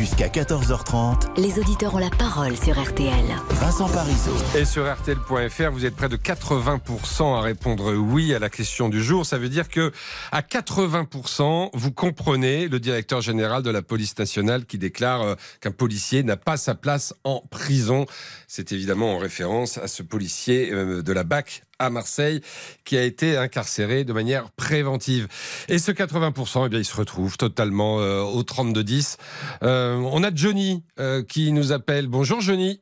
[0.00, 3.22] Jusqu'à 14h30, les auditeurs ont la parole sur RTL.
[3.50, 4.32] Vincent Parisot.
[4.56, 9.04] Et sur RTL.fr, vous êtes près de 80% à répondre oui à la question du
[9.04, 9.26] jour.
[9.26, 9.92] Ça veut dire que
[10.32, 15.70] à 80%, vous comprenez le directeur général de la police nationale qui déclare euh, qu'un
[15.70, 18.06] policier n'a pas sa place en prison.
[18.48, 22.40] C'est évidemment en référence à ce policier euh, de la BAC à Marseille
[22.84, 25.26] qui a été incarcéré de manière préventive.
[25.68, 29.16] Et ce 80%, eh bien, il se retrouve totalement euh, au 32-10.
[29.62, 32.06] Euh, on a Johnny euh, qui nous appelle.
[32.06, 32.80] Bonjour Johnny.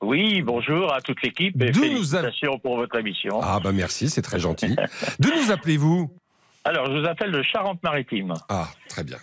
[0.00, 3.40] Oui, bonjour à toute l'équipe et félicitations pour votre émission.
[3.42, 4.76] Ah bah merci, c'est très gentil.
[5.18, 6.10] D'où nous appelez-vous?
[6.64, 8.34] Alors, je vous appelle de Charente-Maritime.
[8.48, 9.18] Ah, très bien.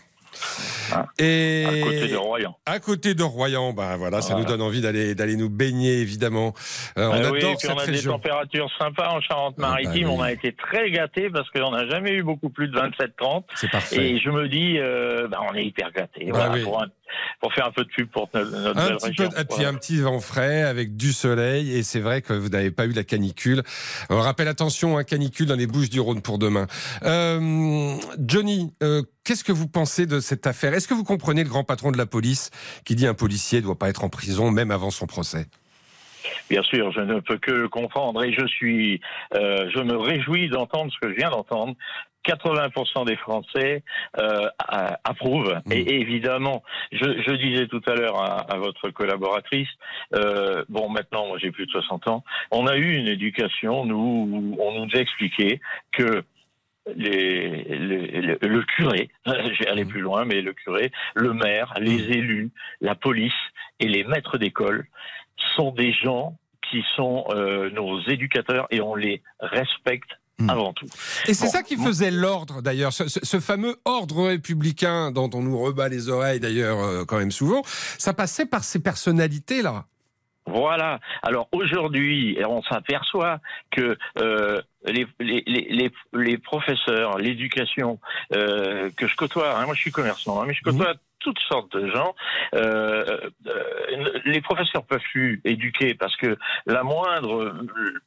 [1.20, 2.58] Et à côté de Royan.
[2.66, 6.54] À côté de Royan, ben voilà, ça nous donne envie d'aller d'aller nous baigner évidemment.
[6.98, 10.06] Euh, on ah oui, adore puis on a des températures sympas en Charente-Maritime.
[10.06, 12.78] Ah, bah on a été très gâtés parce qu'on n'a jamais eu beaucoup plus de
[12.78, 13.44] 27-30.
[13.56, 14.12] C'est parfait.
[14.12, 16.28] Et je me dis, euh, bah, on est hyper gâtés.
[16.32, 16.88] Bah voilà, pour un
[17.40, 19.30] pour faire un peu de pub pour notre, un belle région.
[19.50, 22.86] puis un petit vent frais avec du soleil et c'est vrai que vous n'avez pas
[22.86, 23.64] eu la canicule.
[24.10, 26.68] On rappelle attention, un hein, canicule dans les Bouches du Rhône pour demain.
[27.04, 30.74] Euh, Johnny, euh, qu'est-ce que vous pensez de cette affaire?
[30.74, 32.52] Est-ce que vous comprenez le grand patron de la police
[32.86, 35.46] qui dit un policier ne doit pas être en prison même avant son procès?
[36.50, 39.02] Bien sûr, je ne peux que le comprendre et je suis,
[39.34, 41.76] euh, je me réjouis d'entendre ce que je viens d'entendre,
[42.26, 43.84] 80% des Français
[44.20, 44.48] euh,
[45.04, 45.60] approuvent.
[45.66, 45.72] Mmh.
[45.72, 46.62] Et, évidemment,
[46.92, 49.70] je, je, disais tout à l'heure à, à, votre collaboratrice,
[50.14, 54.56] euh, bon maintenant moi j'ai plus de 60 ans, on a eu une éducation, nous,
[54.60, 55.60] on nous a expliqué
[55.94, 56.24] que
[56.96, 59.90] les, les, le curé, je vais aller mmh.
[59.90, 62.12] plus loin, mais le curé, le maire, les mmh.
[62.12, 62.52] élus,
[62.82, 63.34] la police
[63.80, 64.88] et les maîtres d'école
[65.56, 66.38] sont des gens
[66.70, 70.50] qui sont euh, nos éducateurs et on les respecte Hmm.
[70.50, 70.88] avant tout.
[71.28, 75.90] Et c'est ça qui faisait l'ordre d'ailleurs, ce, fameux ordre républicain dont on nous rebat
[75.90, 77.62] les oreilles d'ailleurs euh, quand même souvent,
[77.98, 79.86] ça passait par ces personnalités-là.
[80.46, 81.00] Voilà.
[81.22, 83.40] Alors aujourd'hui, on s'aperçoit
[83.72, 88.00] que euh, les, les, les, les, professeurs, l'éducation
[88.34, 91.40] euh, que je côtoie, hein, moi je suis commerçant, hein, mais je côtoie mmh toutes
[91.52, 92.16] sortes de gens.
[92.56, 97.54] Euh, euh, les professeurs peuvent plus éduquer parce que la moindre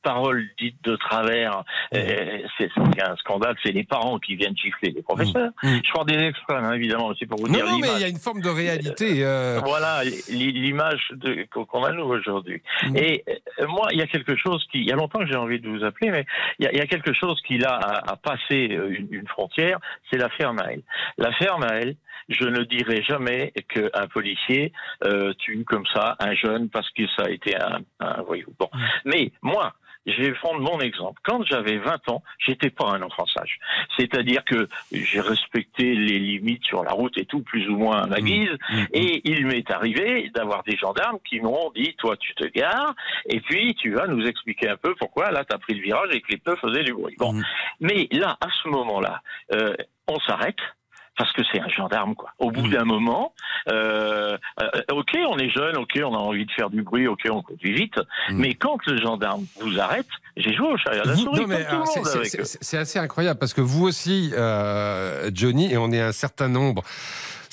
[0.02, 1.96] parole dite de travers, mmh.
[1.96, 2.70] euh, c'est
[3.02, 3.56] un scandale.
[3.64, 5.50] C'est les parents qui viennent gifler les professeurs.
[5.62, 5.68] Mmh.
[5.68, 5.80] Mmh.
[5.84, 7.64] Je prends des extrêmes, hein, évidemment, c'est pour vous dire.
[7.64, 9.24] Non, mais il y a une forme de réalité.
[9.64, 11.12] Voilà l'image
[11.50, 12.62] qu'on a nous aujourd'hui.
[12.94, 13.24] Et
[13.68, 15.68] moi, il y a quelque chose qui, il y a longtemps que j'ai envie de
[15.68, 16.26] vous appeler, mais
[16.58, 18.56] il y a, quelque chose qui là a, passé
[18.88, 19.78] une, une frontière,
[20.10, 20.82] c'est l'affaire Maël.
[21.18, 21.96] L'affaire Maël,
[22.28, 24.72] je ne dirai jamais qu'un policier
[25.04, 28.52] euh, tue comme ça un jeune parce que ça a été un, un voyou.
[28.58, 28.70] Bon.
[29.04, 29.74] Mais moi,
[30.06, 31.20] je vais prendre mon exemple.
[31.24, 33.58] Quand j'avais 20 ans, j'étais pas un enfant sage.
[33.96, 38.06] C'est-à-dire que j'ai respecté les limites sur la route et tout, plus ou moins à
[38.06, 38.24] ma mm.
[38.24, 38.58] guise.
[38.70, 38.84] Mm.
[38.92, 42.94] Et il m'est arrivé d'avoir des gendarmes qui m'ont dit, toi, tu te gares,
[43.26, 46.10] et puis tu vas nous expliquer un peu pourquoi là, tu as pris le virage
[46.12, 47.16] et que les pneus faisaient du bruit.
[47.18, 47.40] Bon.
[47.80, 49.22] Mais là, à ce moment-là,
[49.52, 49.74] euh,
[50.06, 50.58] on s'arrête
[51.16, 52.30] parce que c'est un gendarme quoi.
[52.38, 53.32] Au bout d'un moment,
[53.68, 57.28] euh, euh, ok, on est jeune, ok, on a envie de faire du bruit, ok,
[57.30, 57.96] on conduit vite,
[58.30, 58.36] mm.
[58.36, 61.46] mais quand le gendarme vous arrête, j'ai joué au chat à la souris
[62.60, 66.82] C'est assez incroyable parce que vous aussi, euh, Johnny, et on est un certain nombre.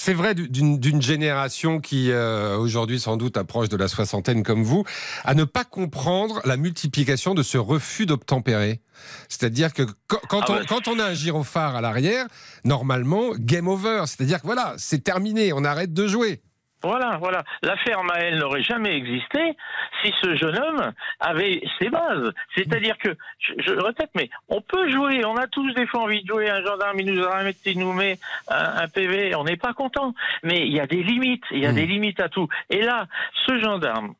[0.03, 4.84] C'est vrai d'une génération qui euh, aujourd'hui sans doute approche de la soixantaine comme vous,
[5.23, 8.82] à ne pas comprendre la multiplication de ce refus d'obtempérer.
[9.30, 12.26] C'est-à-dire que quand, ah on, quand, on, a un gyrophare à l'arrière,
[12.65, 14.06] normalement, game over.
[14.07, 16.41] C'est-à-dire que voilà, c'est terminé, on arrête de jouer.
[16.84, 17.44] Voilà, voilà.
[17.62, 19.56] L'affaire Maël n'aurait jamais existé
[20.02, 22.34] si ce jeune homme avait ses bases.
[22.56, 26.28] C'est-à-dire que, je, répète, mais on peut jouer, on a tous des fois envie de
[26.28, 28.18] jouer, un gendarme, il nous, a, il nous met
[28.48, 30.14] un, PV, on n'est pas content.
[30.44, 31.90] Mais il y a des limites, il y a des mmh.
[31.90, 32.48] limites à tout.
[32.70, 33.08] Et là,
[33.45, 34.14] ce gendarme,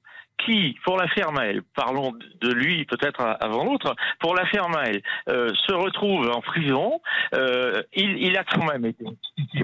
[0.45, 5.73] qui, pour l'affaire Maël, parlons de lui peut-être avant l'autre, pour l'affaire Maël, euh, se
[5.73, 7.01] retrouve en prison,
[7.35, 9.05] euh, il, il, a quand même été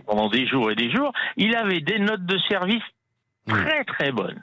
[0.05, 2.83] pendant des jours et des jours, il avait des notes de service
[3.47, 4.41] très très bonne.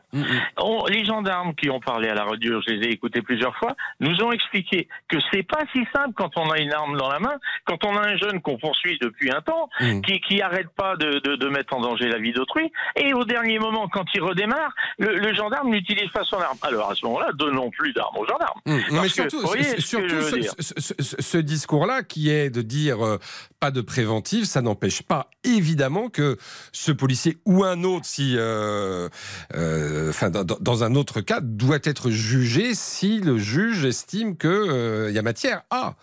[0.89, 4.23] les gendarmes qui ont parlé à la radio, je les ai écoutés plusieurs fois, nous
[4.23, 7.35] ont expliqué que c'est pas si simple quand on a une arme dans la main,
[7.65, 9.69] quand on a un jeune qu'on poursuit depuis un temps,
[10.07, 13.59] qui qui arrête pas de, de, mettre en danger la vie d'autrui, et au dernier
[13.59, 16.59] moment, quand il redémarre, le, gendarme n'utilise pas son arme.
[16.63, 18.61] Alors à ce moment-là, donnons plus d'armes aux gendarmes.
[18.67, 19.47] mais surtout,
[19.79, 23.19] surtout ce, discours-là qui est de dire euh,
[23.65, 26.37] pas de préventive, ça n'empêche pas évidemment que
[26.71, 29.09] ce policier ou un autre, si euh,
[29.55, 35.11] euh, enfin, dans, un autre cas, doit être jugé si le juge estime qu'il euh,
[35.11, 35.95] y a matière à.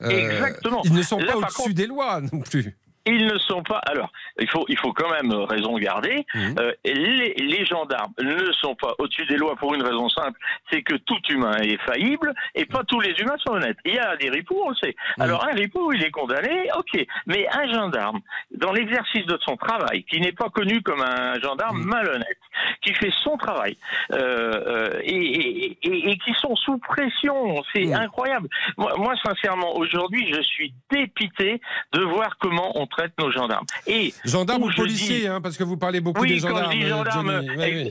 [0.00, 0.82] Exactement.
[0.82, 2.76] Ils ne sont pas au-dessus des lois non plus
[3.06, 3.80] ils ne sont pas.
[3.86, 6.24] Alors, il faut, il faut quand même raison garder.
[6.34, 6.54] Mmh.
[6.58, 10.38] Euh, les, les, gendarmes ne sont pas au-dessus des lois pour une raison simple,
[10.70, 13.76] c'est que tout humain est faillible et pas tous les humains sont honnêtes.
[13.84, 14.94] Il y a des ripoux, on le sait.
[15.18, 15.22] Mmh.
[15.22, 17.06] Alors un ripou, il est condamné, ok.
[17.26, 18.20] Mais un gendarme,
[18.52, 21.86] dans l'exercice de son travail, qui n'est pas connu comme un gendarme mmh.
[21.86, 22.38] malhonnête,
[22.82, 23.76] qui fait son travail
[24.12, 28.48] euh, euh et, et, et, qui sont sous pression, c'est incroyable.
[28.76, 31.60] Moi, moi sincèrement, aujourd'hui, je suis dépité
[31.92, 33.66] de voir comment on traite nos gendarmes.
[33.86, 36.70] Et gendarmes ou policiers, hein, parce que vous parlez beaucoup des gendarmes.
[36.70, 37.42] Oui, gendarmes,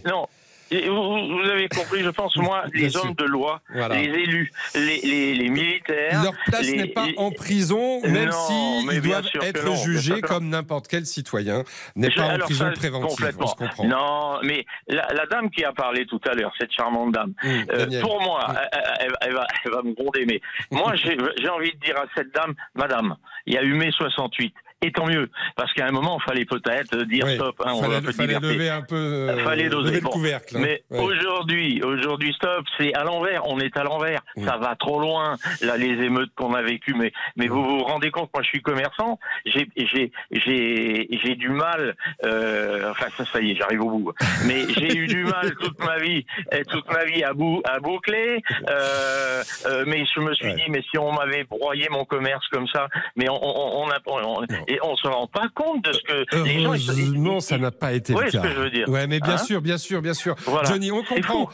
[0.05, 0.27] non,
[0.71, 3.61] vous, avez compris, je pense, moi, les hommes de loi,
[3.91, 6.23] les élus, les, militaires.
[6.23, 11.05] Leur place n'est pas en prison, même s'ils si doivent être jugés comme n'importe quel
[11.05, 11.63] citoyen,
[11.95, 13.35] n'est pas en prison préventive.
[13.39, 13.85] On se comprend.
[13.85, 18.01] Non, mais la, dame qui a parlé tout à l'heure, cette charmante dame, hum, euh,
[18.01, 18.53] pour moi,
[18.99, 22.53] elle, va, elle, va, me gronder, mais moi, j'ai envie de dire à cette dame,
[22.75, 23.15] madame,
[23.45, 24.53] il y a eu mai 68
[24.84, 27.55] et tant mieux, parce qu'à un moment, il fallait peut-être dire stop.
[27.65, 30.01] Hein, fallait, on fallait lever un peu, euh, fallait doser.
[30.01, 30.57] le couvercle.
[30.57, 30.61] Hein.
[30.61, 33.47] Mais aujourd'hui, aujourd'hui, stop, c'est à l'envers.
[33.47, 34.19] On est à l'envers.
[34.43, 35.38] Ça va trop loin.
[35.61, 36.93] Là, les émeutes qu'on a vécues.
[36.95, 39.19] Mais, mais vous vous rendez compte, moi, je suis commerçant.
[39.45, 41.95] J'ai, j'ai, j'ai, j'ai du mal.
[42.26, 44.14] Euh, enfin, ça, ça y est, j'arrive au bout.
[44.45, 46.26] Mais j'ai eu du mal toute ma vie,
[46.69, 48.41] toute ma vie à, bou à boucler.
[48.69, 52.68] Euh, euh, mais je me suis dit, mais si on m'avait broyé mon commerce comme
[52.68, 54.43] ça, mais on, on, on a, on,
[54.73, 56.73] et on se rend pas compte de ce que les gens.
[57.19, 58.41] Non, ça n'a pas été le cas.
[58.41, 58.89] ce que je veux dire.
[58.89, 60.35] Ouais, mais bien hein sûr, bien sûr, bien sûr.
[60.65, 61.49] Johnny, on comprend.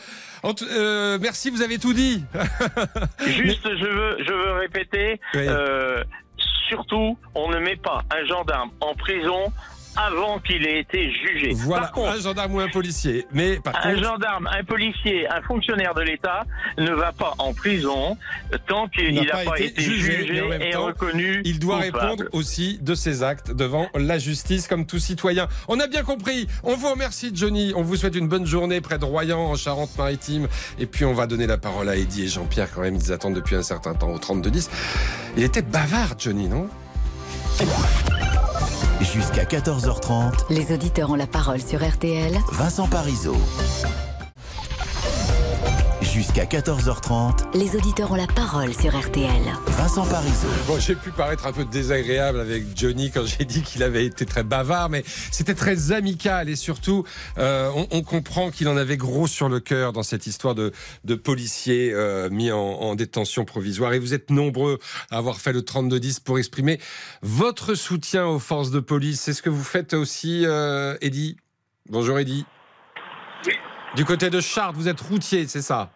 [0.72, 2.24] Euh, merci, vous avez tout dit.
[3.28, 5.20] Juste, je veux, je veux répéter.
[5.36, 6.04] Euh,
[6.70, 9.52] surtout, on ne met pas un gendarme en prison
[9.96, 11.52] avant qu'il ait été jugé.
[11.56, 13.26] Voilà, un gendarme ou un policier.
[13.32, 16.46] Mais un gendarme, un policier, un fonctionnaire de l'État
[16.78, 18.18] ne va pas en prison
[18.68, 21.42] tant qu'il n'a pas, été, jugé, et, reconnu.
[21.46, 25.48] Il doit répondre aussi de ses actes devant la justice comme tout citoyen.
[25.68, 26.48] On a bien compris.
[26.64, 27.74] On vous remercie, Johnny.
[27.76, 30.48] On vous souhaite une bonne journée près de Royan, en Charente-Maritime.
[30.80, 32.96] Et puis, on va donner la parole à Eddie et Jean-Pierre quand même.
[32.96, 34.70] Ils attendent depuis un certain temps au 32-10.
[35.38, 36.70] Il était bavard, Johnny, non?
[39.02, 40.46] Jusqu'à 14h30.
[40.50, 42.38] Les auditeurs ont la parole sur RTL.
[42.52, 43.38] Vincent Parisot.
[46.14, 47.56] Jusqu'à 14h30.
[47.56, 49.30] Les auditeurs ont la parole sur RTL.
[49.68, 50.48] Vincent Parisot.
[50.66, 54.26] Bon, j'ai pu paraître un peu désagréable avec Johnny quand j'ai dit qu'il avait été
[54.26, 57.06] très bavard, mais c'était très amical et surtout,
[57.38, 60.72] euh, on, comprend qu'il en avait gros sur le cœur dans cette histoire de,
[61.04, 63.94] de policiers euh, mis en, détention provisoire.
[63.94, 64.80] Et vous êtes nombreux
[65.12, 66.80] à avoir fait le 32-10 pour exprimer
[67.22, 69.22] votre soutien aux forces de police.
[69.22, 71.38] C'est ce que vous faites aussi, euh, Eddy?
[71.88, 72.46] Bonjour, Eddy.
[73.96, 75.92] Du côté de Chartres, vous êtes routier, c'est ça?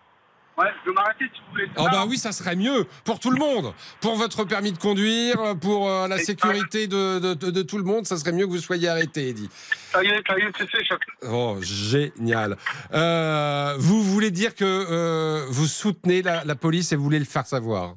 [0.57, 1.67] Ouais, je peux m'arrêter si vous voulez.
[1.77, 3.73] Oh bah oui, ça serait mieux pour tout le monde.
[4.01, 8.05] Pour votre permis de conduire, pour euh, la sécurité de, de, de, tout le monde,
[8.05, 9.49] ça serait mieux que vous soyez arrêté, Eddy.
[9.91, 11.01] Ça y est, ça y est, c'est fait, choc.
[11.27, 12.55] Oh, génial.
[12.93, 17.25] Euh, vous voulez dire que euh, vous soutenez la, la, police et vous voulez le
[17.25, 17.95] faire savoir?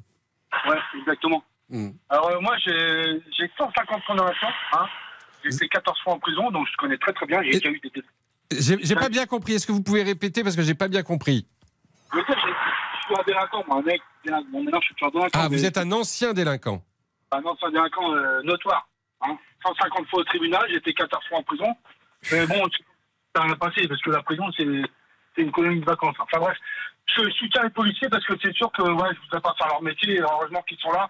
[0.67, 1.43] Ouais, exactement.
[1.69, 1.89] Hmm.
[2.09, 4.47] Alors moi, j'ai 150 condamnations.
[4.73, 4.85] Hein.
[5.43, 7.39] J'ai fait 14 fois en prison, donc je connais très très bien.
[7.43, 8.79] J'ai déjà eu des...
[8.81, 9.53] J'ai pas bien compris.
[9.53, 10.41] Est-ce que vous pouvez répéter?
[10.41, 11.45] Parce que j'ai pas bien compris
[12.13, 14.01] je suis un délinquant, moi, un mec.
[14.51, 15.39] Bon, maintenant, je suis un délinquant.
[15.39, 16.81] Ah, vous êtes un ancien délinquant
[17.31, 18.87] Un ancien délinquant euh, notoire.
[19.21, 19.37] Hein.
[19.65, 21.75] 150 fois au tribunal, j'ai été 14 fois en prison.
[22.31, 22.63] Mais bon,
[23.35, 26.15] ça n'a pas passé, parce que la prison, c'est une colonie de vacances.
[26.19, 26.57] Enfin bref,
[27.15, 29.67] je soutiens les policiers parce que c'est sûr que ouais, je ne voudrais pas faire
[29.67, 31.09] leur métier, heureusement qu'ils sont là.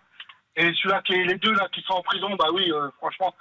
[0.55, 3.33] Et celui-là, les deux là qui sont en prison, bah oui, euh, franchement,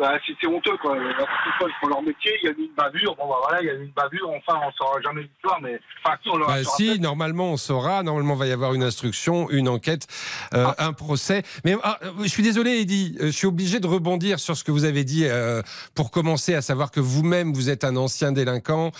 [0.00, 0.96] bah, c'est honteux, quoi.
[0.96, 1.14] La
[1.58, 3.66] fois, ils font leur métier, il y a eu une bavure, bon, bah, voilà, il
[3.66, 5.78] y a eu une bavure, enfin, on ne saura jamais l'histoire, mais.
[6.02, 9.50] Enfin, si, on bah, si normalement, on saura, normalement, il va y avoir une instruction,
[9.50, 10.06] une enquête,
[10.54, 10.86] euh, ah.
[10.86, 11.42] un procès.
[11.66, 14.72] Mais ah, je suis désolé, Eddy, euh, je suis obligé de rebondir sur ce que
[14.72, 15.60] vous avez dit euh,
[15.94, 18.92] pour commencer, à savoir que vous-même, vous êtes un ancien délinquant.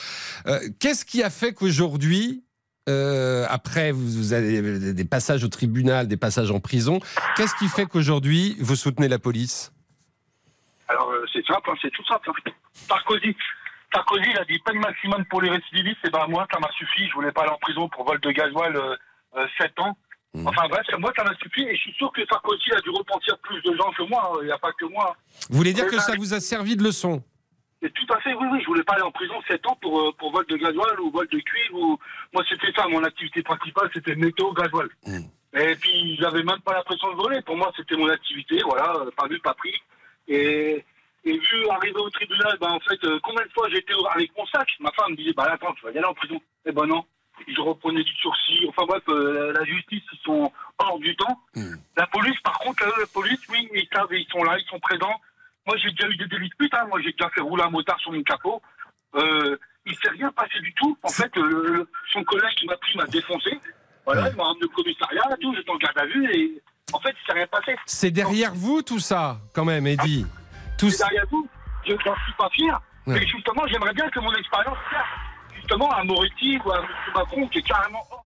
[0.80, 2.44] Qu'est-ce qui a fait qu'aujourd'hui,
[3.48, 7.00] après, vous avez des passages au tribunal, des passages en prison.
[7.36, 9.72] Qu'est-ce qui fait qu'aujourd'hui, vous soutenez la police?
[10.90, 12.30] Alors, euh, c'est simple, hein, c'est tout simple.
[12.30, 12.50] Hein.
[12.72, 13.36] Sarkozy.
[13.94, 17.08] Sarkozy, il a dit peine maximum pour les récidivistes, et ben moi, ça m'a suffi.
[17.08, 19.96] Je voulais pas aller en prison pour vol de gasoil euh, 7 ans.
[20.34, 20.46] Mmh.
[20.46, 23.38] Enfin bref, moi, ça m'a suffi, et je suis sûr que Sarkozy a dû repentir
[23.38, 24.32] plus de gens que moi.
[24.42, 25.16] Il n'y a pas que moi.
[25.48, 27.22] Vous voulez dire que ça vous a servi de leçon?
[27.82, 28.60] Et tout à fait, oui, oui.
[28.60, 31.10] Je voulais pas aller en prison 7 ans pour, euh, pour vol de gasoil ou
[31.10, 31.78] vol de cuivre.
[31.78, 31.98] Ou...
[32.32, 32.86] Moi, c'était ça.
[32.88, 34.88] Mon activité principale, c'était métaux, gasoil.
[35.06, 35.18] Mmh.
[35.54, 37.40] Et puis, j'avais même pas l'impression de voler.
[37.42, 38.58] Pour moi, c'était mon activité.
[38.64, 39.74] Voilà, euh, pas vu, pas pris.
[40.28, 40.84] Et,
[41.24, 44.46] et vu arriver au tribunal, ben, en fait, euh, combien de fois j'étais avec mon
[44.46, 46.40] sac Ma femme me disait, bah attends, tu vas y aller en prison.
[46.66, 47.04] Eh ben non.
[47.48, 48.66] Je reprenais du sursis.
[48.68, 51.40] Enfin bref, la justice, ils sont hors du temps.
[51.54, 51.74] Mmh.
[51.96, 55.18] La police, par contre, la police, oui, ils savent, ils sont là, ils sont présents.
[55.66, 56.74] Moi, j'ai déjà eu des délits de pute.
[56.74, 56.86] Hein.
[56.88, 58.60] Moi, j'ai déjà fait rouler un motard sur mon capot.
[59.14, 59.56] Euh,
[59.86, 60.96] il s'est rien passé du tout.
[61.02, 63.58] En fait, euh, son collègue qui m'a pris m'a défoncé.
[64.04, 67.10] Voilà, il m'a emmené au commissariat, tout, j'étais en garde à vue et en fait,
[67.10, 67.76] il s'est rien passé.
[67.86, 70.26] C'est derrière vous tout ça, quand même, Eddy.
[70.78, 71.48] C'est derrière vous.
[71.86, 72.80] Je n'en suis pas fier.
[73.06, 75.06] Mais justement, j'aimerais bien que mon expérience serve
[75.56, 76.84] justement à Moretti ou à M.
[77.14, 78.02] Macron qui est carrément